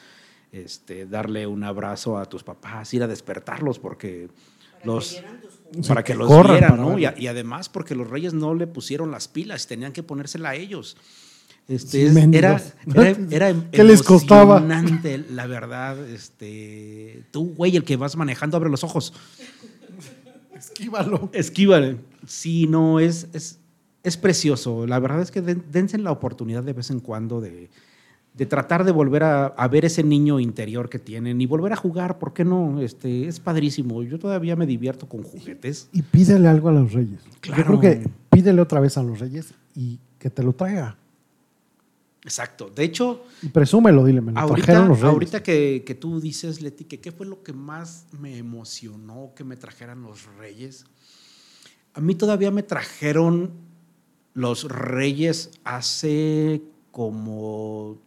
este, 0.51 1.05
darle 1.05 1.45
un 1.45 1.63
abrazo 1.63 2.17
a 2.17 2.25
tus 2.25 2.43
papás, 2.43 2.91
ir 2.95 3.03
a 3.03 3.07
despertarlos 3.07 3.77
porque 3.77 4.29
Para 4.79 4.85
los 4.85 5.13
que 5.13 5.52
para 5.87 6.03
que 6.03 6.13
que 6.13 6.19
los 6.19 6.27
corran 6.27 6.51
vieran, 6.59 6.77
¿no? 6.77 6.97
Y, 6.99 7.05
además 7.27 7.69
porque 7.69 7.95
los 7.95 8.09
reyes 8.09 8.33
no 8.33 8.53
le 8.53 8.67
pusieron 8.67 9.11
las 9.11 9.27
pilas, 9.27 9.67
tenían 9.67 9.91
que 9.93 10.03
ponérsela 10.03 10.49
a 10.49 10.55
ellos. 10.55 10.97
Este, 11.67 12.09
Sí, 12.09 12.17
es- 12.17 12.33
era, 12.33 12.61
era, 12.93 13.17
era 13.31 13.55
¿Qué 13.71 13.83
les 13.83 14.03
costaba? 14.03 14.57
emocionante, 14.57 15.23
la 15.31 15.47
verdad. 15.47 16.07
Este, 16.09 17.23
tú, 17.31 17.53
güey, 17.55 17.75
el 17.77 17.83
que 17.83 17.95
vas 17.95 18.15
manejando, 18.17 18.57
abre 18.57 18.69
los 18.69 18.83
ojos. 18.83 19.13
Esquívalo. 20.55 21.29
Esquívale. 21.33 21.97
Sí, 22.27 22.67
no, 22.67 22.99
es, 22.99 23.27
es, 23.33 23.59
es 24.03 24.17
precioso. 24.17 24.85
La 24.87 24.99
verdad 24.99 25.21
es 25.21 25.31
que 25.31 25.41
den- 25.41 25.63
dense 25.71 25.97
la 25.97 26.11
oportunidad 26.11 26.63
de 26.63 26.73
vez 26.73 26.89
en 26.89 26.99
cuando 26.99 27.41
de, 27.41 27.69
de 28.33 28.45
tratar 28.45 28.83
de 28.83 28.91
volver 28.91 29.23
a, 29.23 29.45
a 29.45 29.67
ver 29.67 29.85
ese 29.85 30.03
niño 30.03 30.39
interior 30.39 30.89
que 30.89 30.97
tienen 30.99 31.39
y 31.39 31.45
volver 31.45 31.71
a 31.73 31.75
jugar, 31.75 32.17
¿por 32.17 32.33
qué 32.33 32.43
no? 32.43 32.81
Este, 32.81 33.27
es 33.27 33.39
padrísimo. 33.39 34.01
Yo 34.03 34.17
todavía 34.17 34.55
me 34.55 34.65
divierto 34.65 35.07
con 35.07 35.21
juguetes. 35.23 35.87
Y 35.91 36.01
pídele 36.01 36.47
algo 36.47 36.69
a 36.69 36.71
los 36.71 36.93
reyes. 36.93 37.19
Claro. 37.41 37.61
Yo 37.61 37.67
creo 37.67 37.79
que 37.79 38.09
pídele 38.31 38.61
otra 38.61 38.79
vez 38.79 38.97
a 38.97 39.03
los 39.03 39.19
reyes 39.19 39.53
y 39.75 39.99
que 40.17 40.29
te 40.31 40.41
lo 40.41 40.53
traiga. 40.53 40.97
Exacto. 42.23 42.71
De 42.73 42.85
hecho, 42.85 43.25
Y 43.41 43.49
presúmelo, 43.49 44.05
dile, 44.05 44.21
me 44.21 44.31
lo 44.31 44.39
ahorita, 44.39 44.65
trajeron 44.65 44.87
los 44.89 44.99
reyes. 45.01 45.13
ahorita 45.13 45.43
que, 45.43 45.83
que 45.85 45.93
tú 45.93 46.21
dices, 46.21 46.61
Leti, 46.61 46.85
que 46.85 46.99
qué 47.01 47.11
fue 47.11 47.25
lo 47.25 47.43
que 47.43 47.51
más 47.53 48.07
me 48.19 48.37
emocionó 48.37 49.33
que 49.35 49.43
me 49.43 49.57
trajeran 49.57 50.01
los 50.01 50.25
reyes. 50.37 50.85
A 51.93 51.99
mí 52.01 52.15
todavía 52.15 52.49
me 52.49 52.63
trajeron 52.63 53.51
los 54.33 54.63
reyes 54.63 55.51
hace 55.65 56.63
como, 56.91 57.99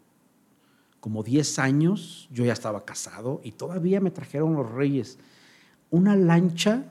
como 1.01 1.23
10 1.23 1.59
años. 1.59 2.29
Yo 2.33 2.45
ya 2.45 2.53
estaba 2.53 2.85
casado 2.85 3.41
y 3.45 3.53
todavía 3.53 4.01
me 4.01 4.11
trajeron 4.11 4.55
los 4.55 4.71
reyes. 4.71 5.19
Una 5.91 6.17
lancha 6.17 6.85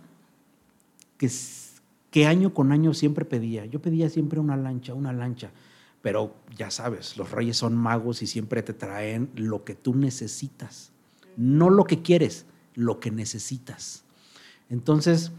que, 1.18 2.26
año 2.26 2.54
con 2.54 2.72
año 2.72 2.94
siempre 2.94 3.26
pedía. 3.26 3.66
Yo 3.66 3.82
pedía 3.82 4.10
siempre 4.10 4.40
una 4.40 4.58
lancha, 4.58 4.94
una 4.94 5.14
lancha. 5.14 5.52
Pero 6.02 6.36
ya 6.56 6.70
sabes, 6.72 7.18
los 7.18 7.32
reyes 7.32 7.58
son 7.58 7.76
magos 7.76 8.22
y 8.22 8.28
siempre 8.28 8.62
te 8.62 8.74
traen 8.74 9.32
lo 9.36 9.64
que 9.64 9.76
tú 9.76 9.96
necesitas. 9.96 10.92
No 11.36 11.70
lo 11.70 11.86
que 11.86 12.02
quieres, 12.02 12.46
lo 12.76 13.00
que 13.00 13.12
necesitas. 13.12 14.04
Entonces, 14.70 15.32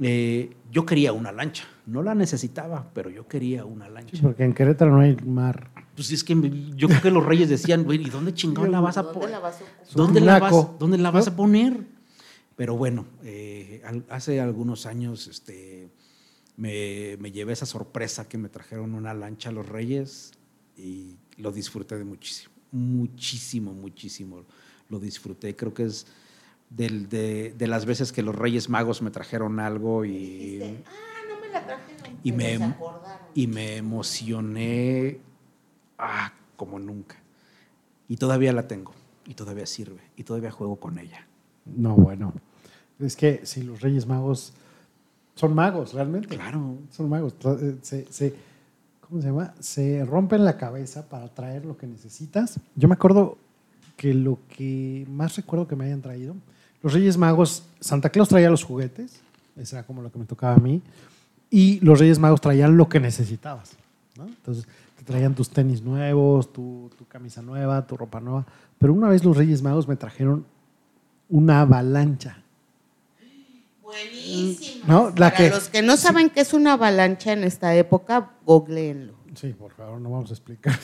eh, 0.00 0.56
yo 0.72 0.86
quería 0.86 1.12
una 1.12 1.32
lancha. 1.32 1.64
No 1.86 2.02
la 2.02 2.14
necesitaba, 2.14 2.90
pero 2.94 3.10
yo 3.10 3.28
quería 3.28 3.64
una 3.64 3.88
lancha. 3.88 4.16
Sí, 4.16 4.22
porque 4.22 4.44
en 4.44 4.54
Querétaro 4.54 4.92
no 4.92 5.00
hay 5.00 5.16
mar. 5.16 5.70
Pues 6.00 6.12
es 6.12 6.24
que 6.24 6.34
me- 6.34 6.50
yo 6.76 6.88
creo 6.88 7.02
que 7.02 7.10
los 7.10 7.26
reyes 7.26 7.50
decían, 7.50 7.84
güey, 7.84 8.00
¿y 8.00 8.08
dónde 8.08 8.32
chingón 8.32 8.72
la 8.72 8.80
vas 8.80 8.96
a 8.96 9.02
¿Dónde 9.02 9.18
poner? 9.20 9.30
la 9.32 9.38
vas 9.38 9.60
a 9.60 9.64
ocupar? 9.64 9.94
¿Dónde 9.94 10.20
la, 10.22 10.38
vas, 10.38 10.78
dónde 10.78 10.96
la 10.96 11.10
vas 11.10 11.28
a 11.28 11.36
poner? 11.36 11.76
Pero 12.56 12.74
bueno, 12.74 13.04
eh, 13.22 13.82
al- 13.84 14.06
hace 14.08 14.40
algunos 14.40 14.86
años 14.86 15.26
este, 15.26 15.90
me, 16.56 17.18
me 17.20 17.32
llevé 17.32 17.52
esa 17.52 17.66
sorpresa 17.66 18.26
que 18.30 18.38
me 18.38 18.48
trajeron 18.48 18.94
una 18.94 19.12
lancha 19.12 19.50
a 19.50 19.52
los 19.52 19.68
Reyes 19.68 20.32
y 20.74 21.16
lo 21.36 21.52
disfruté 21.52 21.98
de 21.98 22.04
muchísimo, 22.06 22.50
muchísimo, 22.72 23.74
muchísimo. 23.74 24.44
Lo 24.88 24.98
disfruté. 25.00 25.54
Creo 25.54 25.74
que 25.74 25.82
es 25.84 26.06
del- 26.70 27.10
de, 27.10 27.52
de 27.58 27.66
las 27.66 27.84
veces 27.84 28.10
que 28.10 28.22
los 28.22 28.34
Reyes 28.34 28.70
Magos 28.70 29.02
me 29.02 29.10
trajeron 29.10 29.60
algo 29.60 30.06
y, 30.06 30.12
Dijiste, 30.56 30.84
ah, 30.86 30.90
no 31.28 31.40
me 31.42 31.48
la 31.50 31.66
trajeron. 31.66 32.18
y 32.24 32.32
me- 32.32 32.54
acordaron. 32.64 33.26
y 33.34 33.46
me 33.48 33.76
emocioné 33.76 35.20
ah, 36.00 36.32
como 36.56 36.78
nunca. 36.78 37.16
Y 38.08 38.16
todavía 38.16 38.52
la 38.52 38.66
tengo, 38.66 38.92
y 39.26 39.34
todavía 39.34 39.66
sirve, 39.66 40.00
y 40.16 40.24
todavía 40.24 40.50
juego 40.50 40.76
con 40.76 40.98
ella. 40.98 41.26
No, 41.64 41.94
bueno. 41.94 42.32
Es 42.98 43.16
que 43.16 43.40
si 43.44 43.62
los 43.62 43.80
Reyes 43.80 44.06
Magos 44.06 44.52
son 45.34 45.54
magos, 45.54 45.94
realmente. 45.94 46.28
Claro. 46.36 46.76
Son 46.90 47.08
magos. 47.08 47.34
Eh, 47.62 47.76
Se, 47.82 48.06
se- 48.12 48.34
¿Cómo 49.08 49.22
se 49.22 49.28
llama? 49.28 49.54
Se 49.58 50.04
rompen 50.04 50.44
la 50.44 50.56
cabeza 50.56 51.08
para 51.08 51.28
traer 51.28 51.64
lo 51.64 51.76
que 51.76 51.86
necesitas. 51.86 52.60
Yo 52.76 52.86
me 52.88 52.94
acuerdo 52.94 53.38
que 53.96 54.14
lo 54.14 54.38
que 54.48 55.04
más 55.10 55.36
recuerdo 55.36 55.66
que 55.66 55.74
me 55.76 55.84
hayan 55.86 56.00
traído, 56.02 56.34
los 56.82 56.92
Reyes 56.92 57.16
Magos, 57.16 57.64
Santa 57.80 58.10
Claus 58.10 58.28
traía 58.28 58.48
los 58.50 58.62
juguetes, 58.64 59.20
eso 59.56 59.76
era 59.76 59.84
como 59.86 60.00
lo 60.02 60.12
que 60.12 60.18
me 60.18 60.24
tocaba 60.26 60.54
a 60.54 60.58
mí, 60.58 60.80
y 61.50 61.80
los 61.80 61.98
Reyes 61.98 62.18
Magos 62.20 62.40
traían 62.40 62.76
lo 62.76 62.88
que 62.88 63.00
necesitabas. 63.00 63.72
¿no? 64.16 64.26
Entonces, 64.26 64.66
te 65.00 65.06
traían 65.06 65.34
tus 65.34 65.48
tenis 65.48 65.80
nuevos, 65.80 66.52
tu, 66.52 66.90
tu 66.98 67.06
camisa 67.06 67.40
nueva, 67.40 67.86
tu 67.86 67.96
ropa 67.96 68.20
nueva. 68.20 68.44
Pero 68.78 68.92
una 68.92 69.08
vez 69.08 69.24
los 69.24 69.34
Reyes 69.34 69.62
Magos 69.62 69.88
me 69.88 69.96
trajeron 69.96 70.44
una 71.30 71.62
avalancha. 71.62 72.42
Buenísima. 73.82 74.84
No, 74.86 75.14
Para 75.14 75.34
que- 75.34 75.48
los 75.48 75.68
que 75.70 75.80
no 75.80 75.96
saben 75.96 76.28
qué 76.28 76.40
es 76.40 76.52
una 76.52 76.74
avalancha 76.74 77.32
en 77.32 77.44
esta 77.44 77.74
época, 77.74 78.30
googleenlo. 78.44 79.14
Sí, 79.34 79.54
por 79.58 79.72
favor, 79.72 79.98
no 80.02 80.10
vamos 80.10 80.30
a 80.30 80.34
explicar. 80.34 80.78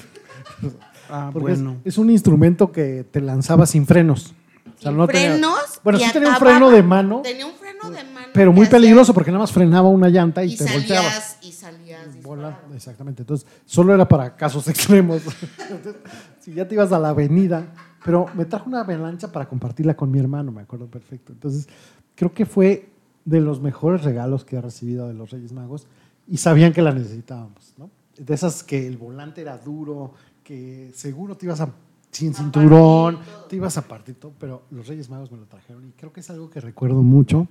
Ah, 1.10 1.28
Porque 1.34 1.52
es- 1.52 1.60
es, 1.84 1.98
un 1.98 2.08
instrumento 2.08 2.72
que 2.72 3.04
te 3.10 3.20
lanzaba 3.20 3.66
sin 3.66 3.86
frenos. 3.86 4.34
O 4.78 4.82
sea, 4.82 4.90
Sin 4.90 4.96
no 4.98 5.06
tenía- 5.06 5.30
frenos. 5.32 5.80
bueno, 5.82 5.98
y 5.98 6.02
sí 6.02 6.12
tenía 6.12 6.28
un 6.30 6.36
freno 6.36 6.70
de 6.70 6.82
mano, 6.82 7.20
Tenía 7.22 7.46
un 7.46 7.54
freno 7.54 7.90
de 7.90 8.04
mano. 8.04 8.26
pero 8.34 8.52
muy 8.52 8.66
peligroso 8.66 9.14
porque 9.14 9.30
nada 9.30 9.40
más 9.42 9.52
frenaba 9.52 9.88
una 9.88 10.08
llanta 10.08 10.44
y, 10.44 10.52
Y 10.52 10.56
te 10.56 10.64
volteabas. 10.70 11.12
salías, 11.14 11.38
y 11.42 11.52
salías 11.52 12.22
Bola, 12.22 12.60
exactamente. 12.74 13.22
Entonces, 13.22 13.46
solo 13.64 13.94
era 13.94 14.06
para 14.06 14.36
casos 14.36 14.68
extremos. 14.68 15.22
Entonces, 15.70 15.96
si 16.40 16.52
ya 16.52 16.68
te 16.68 16.74
ibas 16.74 16.92
a 16.92 16.98
la 16.98 17.08
avenida, 17.10 17.66
pero 18.04 18.26
me 18.34 18.44
trajo 18.44 18.68
una 18.68 18.80
avalancha 18.80 19.32
para 19.32 19.48
compartirla 19.48 19.96
con 19.96 20.10
mi 20.10 20.18
hermano, 20.18 20.52
me 20.52 20.62
acuerdo 20.62 20.86
perfecto. 20.86 21.32
Entonces, 21.32 21.66
creo 22.14 22.32
que 22.32 22.44
fue 22.46 22.90
de 23.24 23.40
los 23.40 23.60
mejores 23.60 24.04
regalos 24.04 24.44
que 24.44 24.56
he 24.56 24.60
recibido 24.60 25.08
de 25.08 25.14
los 25.14 25.30
Reyes 25.30 25.52
Magos 25.52 25.86
y 26.28 26.36
sabían 26.36 26.72
que 26.72 26.82
la 26.82 26.92
necesitábamos, 26.92 27.72
¿no? 27.78 27.90
De 28.16 28.34
esas 28.34 28.62
que 28.62 28.86
el 28.86 28.96
volante 28.96 29.40
era 29.40 29.58
duro, 29.58 30.12
que 30.44 30.92
seguro 30.94 31.36
te 31.36 31.46
ibas 31.46 31.60
a 31.60 31.70
sin 32.16 32.34
cinturón, 32.34 33.18
te 33.48 33.56
ibas 33.56 33.76
a 33.78 33.82
partir 33.86 34.14
todo, 34.16 34.32
pero 34.38 34.62
los 34.70 34.86
Reyes 34.86 35.08
Magos 35.10 35.30
me 35.30 35.38
lo 35.38 35.44
trajeron 35.46 35.86
y 35.86 35.92
creo 35.92 36.12
que 36.12 36.20
es 36.20 36.30
algo 36.30 36.48
que 36.50 36.60
recuerdo 36.60 37.02
mucho. 37.02 37.46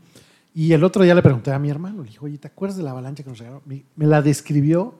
Y 0.53 0.71
el 0.73 0.83
otro 0.83 1.03
día 1.03 1.13
le 1.13 1.21
pregunté 1.21 1.51
a 1.51 1.59
mi 1.59 1.69
hermano, 1.69 2.01
le 2.01 2.09
dije, 2.09 2.19
oye, 2.21 2.37
¿te 2.37 2.47
acuerdas 2.47 2.77
de 2.77 2.83
la 2.83 2.91
avalancha 2.91 3.23
que 3.23 3.29
nos 3.29 3.39
regalaron? 3.39 3.63
Me, 3.67 3.83
me 3.95 4.05
la 4.07 4.21
describió 4.21 4.95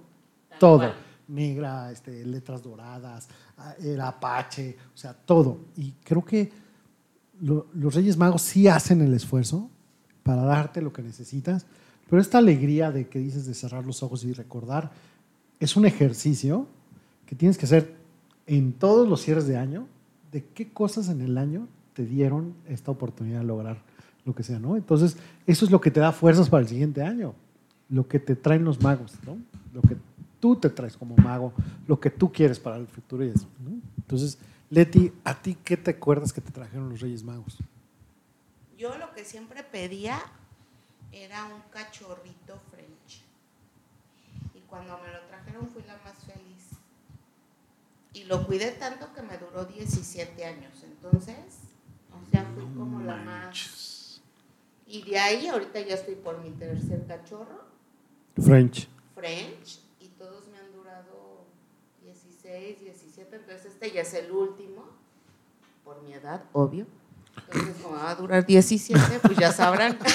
todo. 0.59 0.93
Negra, 1.28 1.91
este, 1.91 2.24
letras 2.26 2.61
doradas, 2.61 3.28
el 3.80 3.99
apache, 4.01 4.78
o 4.93 4.97
sea, 4.97 5.13
todo. 5.13 5.57
Y 5.76 5.91
creo 6.03 6.24
que 6.24 6.51
lo- 7.41 7.68
los 7.74 7.95
Reyes 7.95 8.18
Magos 8.18 8.41
sí 8.43 8.68
hacen 8.68 9.01
el 9.01 9.13
esfuerzo 9.13 9.70
para 10.24 10.43
darte 10.43 10.82
lo 10.82 10.93
que 10.93 11.01
necesitas, 11.01 11.66
pero 12.09 12.22
esta 12.22 12.38
alegría 12.38 12.91
de 12.91 13.07
que 13.07 13.18
dices 13.20 13.45
de 13.47 13.53
cerrar 13.55 13.86
los 13.86 14.03
ojos 14.03 14.24
y 14.24 14.34
recordar 14.34 14.91
es 15.59 15.76
un 15.76 15.86
ejercicio 15.86 16.68
que 17.26 17.36
tienes 17.36 17.57
que 17.57 17.66
hacer 17.66 17.95
en 18.48 18.74
todos 18.74 19.08
los 19.08 19.22
cierres 19.22 19.48
de 19.48 19.58
año, 19.58 19.88
de 20.32 20.43
qué 20.43 20.70
cosas 20.72 21.10
en 21.10 21.22
el 21.22 21.38
año 21.38 21.68
te 21.93 22.06
dieron 22.06 22.54
esta 22.68 22.91
oportunidad 22.91 23.39
de 23.39 23.46
lograr 23.46 23.82
lo 24.26 24.36
que 24.36 24.43
sea, 24.43 24.60
¿no? 24.60 24.76
Entonces, 24.76 25.18
eso 25.46 25.66
es 25.66 25.72
lo 25.72 25.80
que 25.80 25.91
te 25.91 26.00
da 26.00 26.12
fuerzas 26.12 26.50
para 26.50 26.62
el 26.62 26.68
siguiente 26.68 27.02
año, 27.02 27.34
lo 27.89 28.08
que 28.08 28.20
te 28.20 28.36
traen 28.36 28.66
los 28.66 28.82
magos, 28.82 29.14
¿no? 29.26 29.38
Lo 29.74 29.82
que 29.82 29.98
tú 30.39 30.56
te 30.56 30.70
traes 30.70 30.98
como 30.98 31.16
mago, 31.16 31.54
lo 31.88 32.00
que 32.00 32.10
tú 32.10 32.32
quieres 32.32 32.60
para 32.60 32.78
el 32.78 32.88
futuro 32.88 33.24
y 33.24 33.30
eso. 33.30 33.48
Entonces, 33.98 34.38
Leti, 34.70 35.12
¿a 35.24 35.34
ti 35.34 35.58
qué 35.64 35.78
te 35.78 35.91
acuerdas 35.91 36.34
que 36.34 36.41
te 36.41 36.52
trajeron 36.52 36.89
los 36.89 37.00
Reyes 37.00 37.24
Magos? 37.24 37.58
Yo 38.78 38.98
lo 38.98 39.14
que 39.14 39.24
siempre 39.24 39.64
pedía 39.64 40.20
era 41.12 41.46
un 41.46 41.62
cachorrito 41.72 42.60
French. 42.72 43.24
Y 44.54 44.60
cuando 44.68 44.98
me 45.00 45.14
lo 45.14 45.22
trajeron 45.28 45.68
fui 45.70 45.84
la 45.84 45.98
más 46.04 46.18
feliz. 46.26 46.45
Y 48.16 48.24
lo 48.24 48.45
cuidé 48.47 48.72
tanto 48.72 49.13
que 49.13 49.22
me 49.22 49.38
duró 49.38 49.66
17 49.66 50.45
años. 50.45 50.72
Entonces, 50.84 51.36
o 52.11 52.32
sea, 52.32 52.45
fui 52.55 52.63
como 52.76 53.01
la 53.01 53.18
más... 53.18 54.22
Y 54.88 55.01
de 55.03 55.20
ahí 55.20 55.47
ahorita 55.47 55.82
ya 55.82 55.95
estoy 55.95 56.16
por 56.16 56.41
mi 56.41 56.51
tercer 56.51 57.05
cachorro, 57.07 57.66
French. 58.39 58.88
French, 59.16 59.80
y 59.99 60.07
todos 60.09 60.47
me 60.47 60.57
han 60.59 60.72
durado 60.74 61.45
16, 62.03 62.80
17, 62.82 63.36
entonces 63.36 63.66
este 63.66 63.91
ya 63.91 64.01
es 64.01 64.13
el 64.13 64.32
último, 64.32 64.84
por 65.84 66.01
mi 66.03 66.13
edad, 66.13 66.43
obvio. 66.53 66.86
Entonces, 67.51 67.76
como 67.82 67.95
va 67.95 68.11
a 68.11 68.16
durar 68.16 68.45
17, 68.45 69.20
pues 69.22 69.38
ya 69.38 69.51
sabrán. 69.51 69.97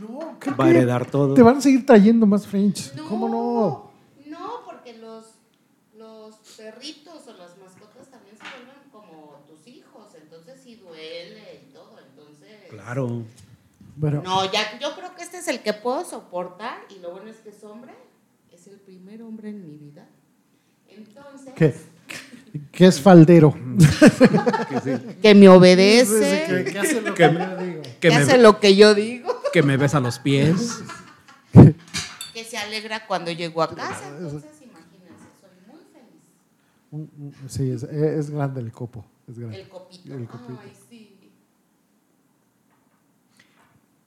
No, 0.00 0.36
creo 0.38 0.56
Va 0.56 0.66
a 0.66 0.70
heredar 0.70 1.10
todo. 1.10 1.34
te 1.34 1.42
van 1.42 1.58
a 1.58 1.60
seguir 1.60 1.84
trayendo 1.84 2.24
más 2.24 2.46
French. 2.46 2.94
¿Cómo 3.08 3.28
no? 3.28 3.90
No, 4.26 4.62
porque 4.64 4.96
los 4.96 5.29
perritos 6.60 7.26
o 7.26 7.32
las 7.38 7.56
mascotas 7.56 8.08
también 8.10 8.36
se 8.36 8.42
vuelven 8.42 8.90
como 8.92 9.42
tus 9.48 9.66
hijos, 9.66 10.08
entonces 10.20 10.60
sí 10.62 10.76
duele 10.76 11.62
y 11.66 11.72
todo, 11.72 11.98
entonces... 12.06 12.68
Claro. 12.68 13.22
Bueno, 13.96 14.20
No, 14.22 14.50
ya, 14.52 14.78
yo 14.78 14.94
creo 14.94 15.14
que 15.14 15.22
este 15.22 15.38
es 15.38 15.48
el 15.48 15.60
que 15.62 15.72
puedo 15.72 16.04
soportar 16.04 16.78
y 16.90 16.98
lo 16.98 17.12
bueno 17.12 17.30
es 17.30 17.36
que 17.38 17.48
es 17.48 17.64
hombre, 17.64 17.94
es 18.52 18.66
el 18.66 18.78
primer 18.78 19.22
hombre 19.22 19.48
en 19.48 19.62
mi 19.62 19.76
vida. 19.78 20.06
Entonces, 20.88 21.54
¿qué? 21.56 21.74
¿Qué 22.72 22.86
es 22.86 23.00
faldero? 23.00 23.54
que 25.22 25.34
me 25.34 25.48
obedece, 25.48 26.44
¿Qué, 26.64 26.72
qué 26.72 26.78
hace 26.78 27.00
lo 27.00 27.14
Que- 27.14 27.28
que 27.28 27.34
yo 27.36 27.56
digo? 27.56 27.82
Que 27.82 27.98
que 28.00 28.08
me, 28.10 28.16
hace 28.16 28.38
lo 28.38 28.60
que 28.60 28.76
yo 28.76 28.94
digo, 28.94 29.42
que 29.52 29.62
me 29.62 29.76
besa 29.78 29.98
los 30.00 30.18
pies. 30.18 30.80
que 32.34 32.44
se 32.44 32.58
alegra 32.58 33.06
cuando 33.06 33.30
llego 33.30 33.62
a 33.62 33.74
casa. 33.74 34.08
Entonces, 34.08 34.50
imagínense, 34.62 35.26
soy 35.40 35.50
muy 35.66 35.82
feliz. 35.92 36.22
Un- 36.92 37.10
un- 37.18 37.34
Sí, 37.48 37.70
es, 37.70 37.82
es 37.84 38.30
grande 38.30 38.60
el 38.60 38.72
copo. 38.72 39.04
Es 39.28 39.38
grande. 39.38 39.60
El 39.60 39.68
copito. 39.68 40.14
El 40.14 40.26
copito. 40.26 40.58
Ay, 40.62 40.72
sí. 40.88 41.16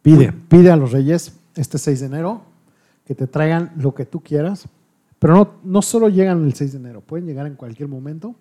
Pide, 0.02 0.34
pide 0.34 0.70
a 0.72 0.76
los 0.76 0.92
reyes 0.92 1.34
este 1.56 1.78
6 1.78 2.02
de 2.02 2.06
enero 2.08 2.42
que 3.06 3.16
te 3.16 3.28
traigan 3.28 3.72
lo 3.78 3.94
que 3.94 4.06
tú 4.06 4.22
quieras, 4.22 4.68
pero 5.20 5.34
no, 5.36 5.54
no 5.64 5.82
solo 5.82 6.10
llegan 6.10 6.44
el 6.44 6.54
6 6.54 6.74
de 6.74 6.78
enero, 6.80 7.02
pueden 7.02 7.26
llegar 7.26 7.48
en 7.48 7.56
cualquier 7.56 7.88
momento 7.88 8.36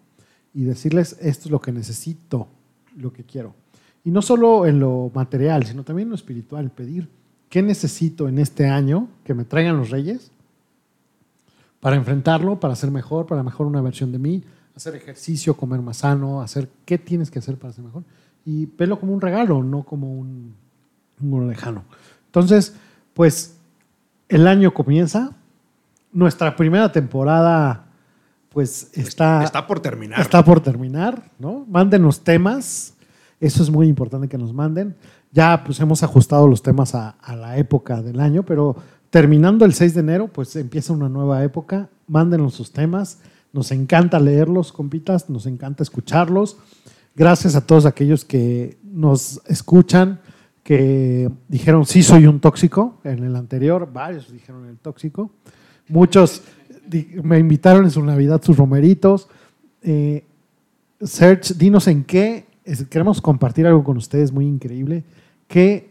y 0.54 0.64
decirles 0.64 1.16
esto 1.20 1.44
es 1.46 1.50
lo 1.50 1.60
que 1.60 1.70
necesito, 1.72 2.48
lo 2.96 3.12
que 3.12 3.24
quiero. 3.24 3.54
Y 4.04 4.10
no 4.10 4.22
solo 4.22 4.66
en 4.66 4.80
lo 4.80 5.10
material, 5.14 5.64
sino 5.64 5.84
también 5.84 6.06
en 6.06 6.10
lo 6.10 6.16
espiritual, 6.16 6.70
pedir 6.72 7.08
qué 7.48 7.62
necesito 7.62 8.28
en 8.28 8.38
este 8.38 8.66
año 8.68 9.08
que 9.24 9.34
me 9.34 9.44
traigan 9.44 9.76
los 9.76 9.90
reyes 9.90 10.32
para 11.82 11.96
enfrentarlo, 11.96 12.60
para 12.60 12.76
ser 12.76 12.92
mejor, 12.92 13.26
para 13.26 13.42
mejor 13.42 13.66
una 13.66 13.80
versión 13.80 14.12
de 14.12 14.18
mí, 14.20 14.44
hacer 14.76 14.94
ejercicio, 14.94 15.56
comer 15.56 15.82
más 15.82 15.96
sano, 15.96 16.40
hacer 16.40 16.68
qué 16.84 16.96
tienes 16.96 17.28
que 17.28 17.40
hacer 17.40 17.58
para 17.58 17.72
ser 17.72 17.84
mejor. 17.84 18.04
Y 18.46 18.66
verlo 18.66 19.00
como 19.00 19.12
un 19.12 19.20
regalo, 19.20 19.64
no 19.64 19.82
como 19.82 20.14
un, 20.14 20.54
un 21.20 21.48
lejano. 21.48 21.82
Entonces, 22.26 22.76
pues 23.14 23.56
el 24.28 24.46
año 24.46 24.72
comienza. 24.72 25.32
Nuestra 26.12 26.54
primera 26.54 26.92
temporada, 26.92 27.86
pues 28.50 28.90
está, 28.92 29.42
Está 29.42 29.66
por 29.66 29.80
terminar. 29.80 30.20
está 30.20 30.44
por 30.44 30.60
terminar, 30.60 31.32
¿no? 31.40 31.66
Mándenos 31.68 32.20
temas. 32.20 32.94
Eso 33.40 33.60
es 33.60 33.70
muy 33.70 33.88
importante 33.88 34.28
que 34.28 34.38
nos 34.38 34.52
manden. 34.54 34.94
Ya 35.32 35.64
pues 35.64 35.80
hemos 35.80 36.04
ajustado 36.04 36.46
los 36.46 36.62
temas 36.62 36.94
a, 36.94 37.16
a 37.20 37.34
la 37.34 37.56
época 37.56 38.02
del 38.02 38.20
año, 38.20 38.44
pero 38.44 38.76
terminando 39.12 39.66
el 39.66 39.74
6 39.74 39.92
de 39.92 40.00
enero, 40.00 40.28
pues 40.28 40.56
empieza 40.56 40.94
una 40.94 41.10
nueva 41.10 41.44
época. 41.44 41.90
Mándenos 42.08 42.54
sus 42.54 42.72
temas. 42.72 43.20
Nos 43.52 43.70
encanta 43.70 44.18
leerlos, 44.18 44.72
compitas. 44.72 45.28
Nos 45.28 45.44
encanta 45.44 45.82
escucharlos. 45.82 46.56
Gracias 47.14 47.54
a 47.54 47.66
todos 47.66 47.84
aquellos 47.84 48.24
que 48.24 48.78
nos 48.82 49.42
escuchan, 49.46 50.18
que 50.64 51.30
dijeron 51.46 51.84
sí 51.84 52.02
soy 52.02 52.26
un 52.26 52.40
tóxico 52.40 53.00
en 53.04 53.22
el 53.22 53.36
anterior. 53.36 53.86
Varios 53.92 54.32
dijeron 54.32 54.66
el 54.66 54.78
tóxico. 54.78 55.30
Muchos 55.88 56.40
me 57.22 57.38
invitaron 57.38 57.84
en 57.84 57.90
su 57.90 58.02
Navidad 58.02 58.40
sus 58.42 58.56
romeritos. 58.56 59.28
Eh, 59.82 60.24
Serge, 61.02 61.52
dinos 61.52 61.86
en 61.86 62.04
qué 62.04 62.46
queremos 62.88 63.20
compartir 63.20 63.66
algo 63.66 63.84
con 63.84 63.98
ustedes 63.98 64.32
muy 64.32 64.46
increíble. 64.46 65.04
¿Qué 65.48 65.90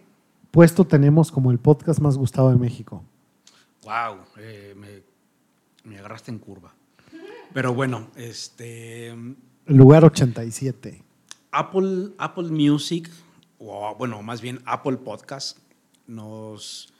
puesto 0.49 0.85
tenemos 0.85 1.31
como 1.31 1.51
el 1.51 1.59
podcast 1.59 1.99
más 1.99 2.17
gustado 2.17 2.49
de 2.49 2.55
México? 2.55 3.03
Wow, 3.91 4.19
me, 4.77 5.03
me 5.83 5.99
agarraste 5.99 6.31
en 6.31 6.39
curva. 6.39 6.73
Pero 7.53 7.73
bueno, 7.73 8.07
este 8.15 9.13
lugar 9.65 10.05
87. 10.05 11.03
Apple, 11.51 12.11
Apple 12.17 12.47
Music, 12.51 13.09
o 13.59 13.93
bueno, 13.97 14.23
más 14.23 14.39
bien 14.39 14.61
Apple 14.63 14.95
Podcast, 14.95 15.57
nos, 16.07 16.93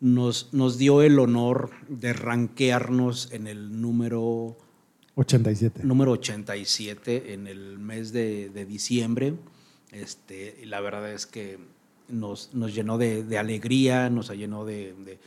nos, 0.00 0.52
nos 0.52 0.76
dio 0.76 1.00
el 1.00 1.18
honor 1.18 1.70
de 1.88 2.12
rankearnos 2.12 3.32
en 3.32 3.46
el 3.46 3.80
número 3.80 4.58
87. 5.14 5.82
número 5.82 6.12
87 6.12 7.32
en 7.32 7.46
el 7.46 7.78
mes 7.78 8.12
de, 8.12 8.50
de 8.50 8.66
diciembre. 8.66 9.34
Este, 9.92 10.58
y 10.62 10.66
la 10.66 10.82
verdad 10.82 11.10
es 11.10 11.24
que 11.24 11.58
nos, 12.08 12.52
nos 12.52 12.74
llenó 12.74 12.98
de, 12.98 13.24
de 13.24 13.38
alegría, 13.38 14.10
nos 14.10 14.28
llenó 14.28 14.66
de, 14.66 14.92
de, 14.92 15.18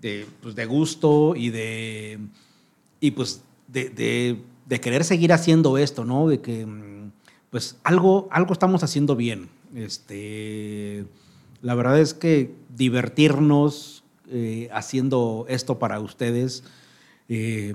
de, 0.00 0.26
pues, 0.42 0.54
de 0.54 0.66
gusto 0.66 1.34
y 1.36 1.50
de, 1.50 2.18
y 3.00 3.10
pues 3.12 3.42
de, 3.68 3.88
de- 3.90 4.80
querer 4.80 5.04
seguir 5.04 5.32
haciendo 5.32 5.78
esto, 5.78 6.04
¿no? 6.04 6.28
De 6.28 6.40
que 6.40 6.64
mm, 6.64 7.10
pues 7.50 7.76
algo, 7.82 8.28
algo 8.30 8.52
estamos 8.52 8.82
haciendo 8.84 9.16
bien. 9.16 9.48
Este, 9.74 11.04
la 11.62 11.74
verdad 11.74 12.00
es 12.00 12.14
que 12.14 12.54
divertirnos 12.76 14.04
eh, 14.30 14.68
haciendo 14.72 15.46
esto 15.48 15.78
para 15.78 15.98
ustedes. 16.00 16.62
eh, 17.28 17.74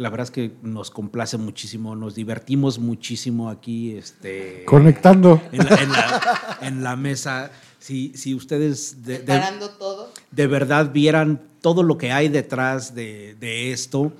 la 0.00 0.08
verdad 0.10 0.24
es 0.24 0.30
que 0.30 0.52
nos 0.62 0.90
complace 0.90 1.36
muchísimo, 1.36 1.94
nos 1.94 2.14
divertimos 2.14 2.78
muchísimo 2.78 3.50
aquí. 3.50 3.96
Este, 3.96 4.64
Conectando. 4.64 5.40
en 5.52 5.58
la, 5.64 5.74
en 5.76 5.92
la- 5.92 6.58
en 6.62 6.82
la 6.82 6.96
mesa. 6.96 7.50
Si, 7.78 8.12
si 8.16 8.34
ustedes 8.34 9.04
de, 9.04 9.18
de- 9.18 9.24
Preparando 9.24 9.70
todo. 9.70 10.12
de 10.30 10.46
verdad 10.46 10.92
vieran 10.92 11.40
todo 11.60 11.82
lo 11.82 11.96
que 11.98 12.12
hay 12.12 12.28
detrás 12.28 12.94
de, 12.94 13.36
de 13.40 13.72
esto, 13.72 14.12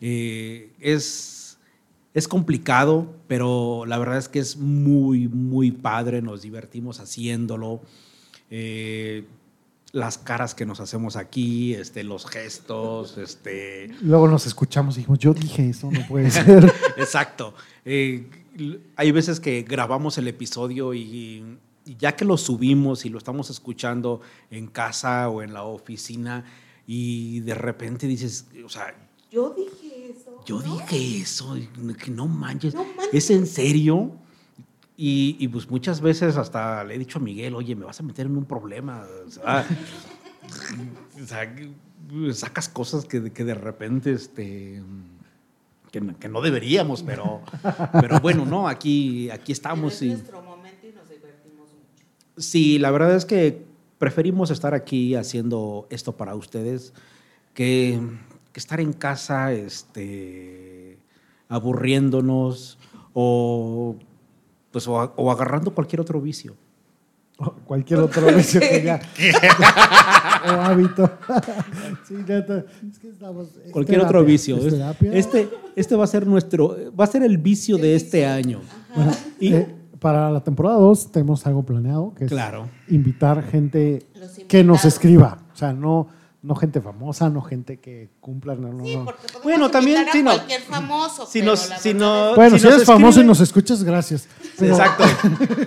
eh, 0.00 0.72
es, 0.80 1.58
es 2.14 2.28
complicado, 2.28 3.14
pero 3.26 3.84
la 3.86 3.98
verdad 3.98 4.18
es 4.18 4.28
que 4.28 4.38
es 4.40 4.56
muy, 4.56 5.28
muy 5.28 5.70
padre, 5.72 6.20
nos 6.22 6.42
divertimos 6.42 7.00
haciéndolo. 7.00 7.80
Eh, 8.50 9.24
las 9.92 10.18
caras 10.18 10.54
que 10.54 10.66
nos 10.66 10.80
hacemos 10.80 11.16
aquí, 11.16 11.74
este, 11.74 12.04
los 12.04 12.26
gestos, 12.26 13.16
este, 13.18 13.88
Luego 14.02 14.28
nos 14.28 14.46
escuchamos 14.46 14.96
y 14.96 15.00
dijimos, 15.00 15.18
yo 15.18 15.32
dije 15.32 15.70
eso, 15.70 15.90
no 15.90 16.06
puede 16.06 16.30
ser. 16.30 16.72
Exacto. 16.96 17.54
Eh, 17.84 18.28
hay 18.96 19.12
veces 19.12 19.40
que 19.40 19.62
grabamos 19.62 20.18
el 20.18 20.28
episodio 20.28 20.92
y, 20.92 21.58
y 21.86 21.96
ya 21.96 22.14
que 22.16 22.24
lo 22.26 22.36
subimos 22.36 23.06
y 23.06 23.08
lo 23.08 23.16
estamos 23.18 23.48
escuchando 23.50 24.20
en 24.50 24.66
casa 24.66 25.28
o 25.30 25.42
en 25.42 25.54
la 25.54 25.62
oficina 25.62 26.44
y 26.86 27.40
de 27.40 27.54
repente 27.54 28.06
dices, 28.06 28.46
o 28.64 28.68
sea, 28.68 28.94
Yo 29.30 29.54
dije 29.56 30.10
eso. 30.10 30.40
yo 30.44 30.60
¿no? 30.60 30.74
dije 30.74 31.18
eso, 31.22 31.56
que 32.04 32.10
no 32.10 32.26
manches, 32.26 32.74
No 32.74 32.84
manches. 32.84 33.14
¿es 33.14 33.30
en 33.30 33.46
serio? 33.46 34.12
Y, 35.00 35.36
y, 35.38 35.46
pues 35.46 35.70
muchas 35.70 36.00
veces 36.00 36.36
hasta 36.36 36.82
le 36.82 36.96
he 36.96 36.98
dicho 36.98 37.20
a 37.20 37.22
Miguel, 37.22 37.54
oye, 37.54 37.76
me 37.76 37.84
vas 37.84 38.00
a 38.00 38.02
meter 38.02 38.26
en 38.26 38.36
un 38.36 38.44
problema. 38.44 39.06
O 39.26 39.30
sea, 39.30 39.64
o 41.22 41.24
sea, 41.26 41.54
que 41.54 41.70
sacas 42.32 42.68
cosas 42.68 43.04
que, 43.04 43.30
que 43.32 43.44
de 43.44 43.54
repente, 43.54 44.10
este, 44.12 44.82
que, 45.92 46.00
no- 46.00 46.18
que 46.18 46.28
no 46.28 46.40
deberíamos, 46.40 47.04
pero, 47.04 47.42
pero 47.92 48.18
bueno, 48.20 48.44
no, 48.44 48.66
aquí, 48.66 49.30
aquí 49.30 49.52
estamos. 49.52 49.94
es 49.94 50.02
y- 50.02 50.08
nuestro 50.14 50.42
momento 50.42 50.84
y 50.88 50.92
nos 50.92 51.08
divertimos 51.08 51.68
mucho. 51.68 52.04
Sí, 52.36 52.80
la 52.80 52.90
verdad 52.90 53.14
es 53.14 53.24
que 53.24 53.64
preferimos 53.98 54.50
estar 54.50 54.74
aquí 54.74 55.14
haciendo 55.14 55.86
esto 55.90 56.16
para 56.16 56.34
ustedes 56.34 56.92
que, 57.54 58.00
que 58.52 58.58
estar 58.60 58.80
en 58.80 58.92
casa 58.92 59.52
este, 59.52 60.98
aburriéndonos 61.48 62.78
o, 63.14 63.96
pues, 64.70 64.86
o, 64.88 65.00
a- 65.00 65.12
o 65.16 65.30
agarrando 65.30 65.74
cualquier 65.74 66.00
otro 66.00 66.20
vicio. 66.20 66.54
O 67.38 67.52
cualquier 67.64 68.00
otro 68.00 68.26
vicio 68.34 68.60
que 68.60 68.82
ya. 68.82 69.00
o 70.46 70.50
hábito. 70.60 71.08
sí, 72.08 72.14
neta, 72.26 72.64
es 72.90 72.98
que 72.98 73.08
estamos. 73.10 73.48
es 73.64 73.70
Cualquier 73.72 73.98
terapia, 74.00 74.06
otro 74.06 74.24
vicio. 74.24 74.56
es. 74.58 74.74
Este, 75.02 75.48
este 75.76 75.96
va 75.96 76.04
a 76.04 76.08
ser 76.08 76.26
nuestro, 76.26 76.76
va 76.98 77.04
a 77.04 77.06
ser 77.06 77.22
el 77.22 77.38
vicio 77.38 77.78
de 77.78 77.94
este 77.94 78.26
año. 78.26 78.60
Bueno, 78.94 79.12
Y- 79.40 79.54
eh, 79.54 79.74
para 80.00 80.30
la 80.30 80.42
temporada 80.44 80.76
2 80.76 81.10
tenemos 81.12 81.44
algo 81.46 81.64
planeado, 81.64 82.14
que 82.14 82.24
es 82.26 82.30
Claro. 82.30 82.68
invitar 82.88 83.42
gente 83.42 84.06
que 84.48 84.62
nos 84.64 84.84
escriba. 84.84 85.38
O 85.52 85.56
sea, 85.56 85.72
no, 85.72 86.06
no 86.42 86.54
gente 86.54 86.80
famosa, 86.80 87.28
no 87.30 87.42
gente 87.42 87.78
que 87.78 88.08
cumpla. 88.20 88.54
No, 88.54 88.72
no, 88.72 88.84
Sí, 88.84 88.96
no. 88.96 89.04
porque 89.04 89.22
podemos 89.26 89.42
Bueno, 89.44 89.70
también, 89.70 89.98
a 90.08 90.14
no. 90.14 90.22
cualquier 90.34 90.60
famoso. 90.62 91.26
Si 91.26 91.42
nos- 91.42 91.60
si 91.80 91.94
no- 91.94 92.30
es- 92.30 92.36
Bueno, 92.36 92.58
si 92.58 92.66
eres 92.68 92.84
famoso 92.84 93.20
y 93.20 93.24
nos 93.24 93.40
escuchas, 93.40 93.82
gracias. 93.82 94.28
Pero- 94.58 94.74
Exacto. 94.76 95.04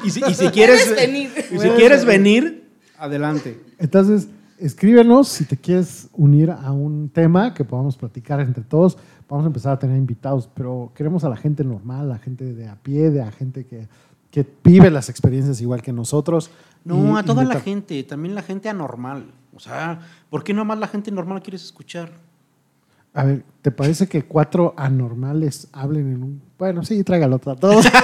Y 0.03 0.09
si, 0.09 0.21
y 0.25 0.33
si 0.33 0.47
quieres, 0.49 0.83
Puedes 0.85 1.07
venir. 1.07 1.31
y 1.51 1.59
si 1.59 1.69
quieres 1.71 2.05
venir. 2.05 2.69
adelante. 2.97 3.59
Entonces, 3.79 4.27
escríbenos 4.59 5.27
si 5.27 5.45
te 5.45 5.57
quieres 5.57 6.07
unir 6.13 6.51
a 6.51 6.71
un 6.71 7.09
tema 7.09 7.53
que 7.53 7.65
podamos 7.65 7.97
platicar 7.97 8.39
entre 8.39 8.63
todos. 8.63 8.97
Vamos 9.27 9.43
a 9.45 9.47
empezar 9.47 9.73
a 9.73 9.79
tener 9.79 9.97
invitados, 9.97 10.47
pero 10.53 10.91
queremos 10.95 11.23
a 11.23 11.29
la 11.29 11.35
gente 11.37 11.63
normal, 11.63 12.01
a 12.01 12.13
la 12.13 12.17
gente 12.19 12.53
de 12.53 12.67
a 12.67 12.75
pie, 12.75 13.09
de 13.09 13.21
a 13.21 13.31
gente 13.31 13.65
que, 13.65 13.87
que 14.29 14.45
vive 14.63 14.91
las 14.91 15.09
experiencias 15.09 15.61
igual 15.61 15.81
que 15.81 15.91
nosotros. 15.91 16.51
No, 16.85 17.15
Y 17.15 17.19
a 17.19 17.23
toda 17.23 17.43
la 17.43 17.59
gente, 17.59 18.03
también 18.03 18.35
la 18.35 18.41
gente 18.43 18.69
anormal. 18.69 19.25
O 19.53 19.59
sea, 19.59 19.99
¿por 20.29 20.43
qué 20.43 20.53
nomás 20.53 20.79
la 20.79 20.87
gente 20.87 21.11
normal 21.11 21.41
quieres 21.41 21.63
escuchar? 21.63 22.11
A 23.13 23.23
ver, 23.25 23.43
¿te 23.61 23.71
parece 23.71 24.07
que 24.07 24.23
cuatro 24.23 24.73
anormales 24.77 25.67
hablen 25.73 26.13
en 26.13 26.23
un... 26.23 26.41
Bueno, 26.57 26.83
sí, 26.83 27.03
tráigalo 27.03 27.35
a 27.35 27.55
todos. 27.55 27.85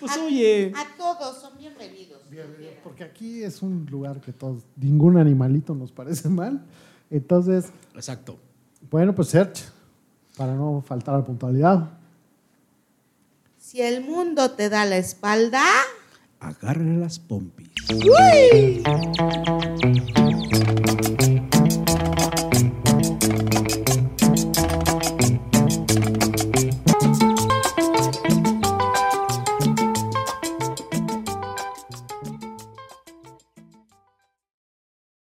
Pues 0.00 0.16
oye, 0.16 0.72
A 0.76 0.96
todos 0.96 1.40
son 1.40 1.58
bienvenidos. 1.58 2.22
Porque 2.84 3.02
aquí 3.02 3.42
es 3.42 3.62
un 3.62 3.84
lugar 3.90 4.20
que 4.20 4.32
todos, 4.32 4.62
ningún 4.76 5.16
animalito 5.16 5.74
nos 5.74 5.90
parece 5.90 6.28
mal. 6.28 6.64
Entonces, 7.10 7.72
exacto. 7.96 8.38
bueno, 8.92 9.12
pues 9.12 9.30
Serge, 9.30 9.64
para 10.36 10.54
no 10.54 10.84
faltar 10.86 11.16
a 11.16 11.18
la 11.18 11.24
puntualidad. 11.24 11.90
Si 13.58 13.82
el 13.82 14.04
mundo 14.04 14.52
te 14.52 14.68
da 14.68 14.84
la 14.84 14.98
espalda, 14.98 15.64
Agarra 16.40 16.84
las 16.84 17.18
pompis. 17.18 17.57
Whee! 17.86 18.82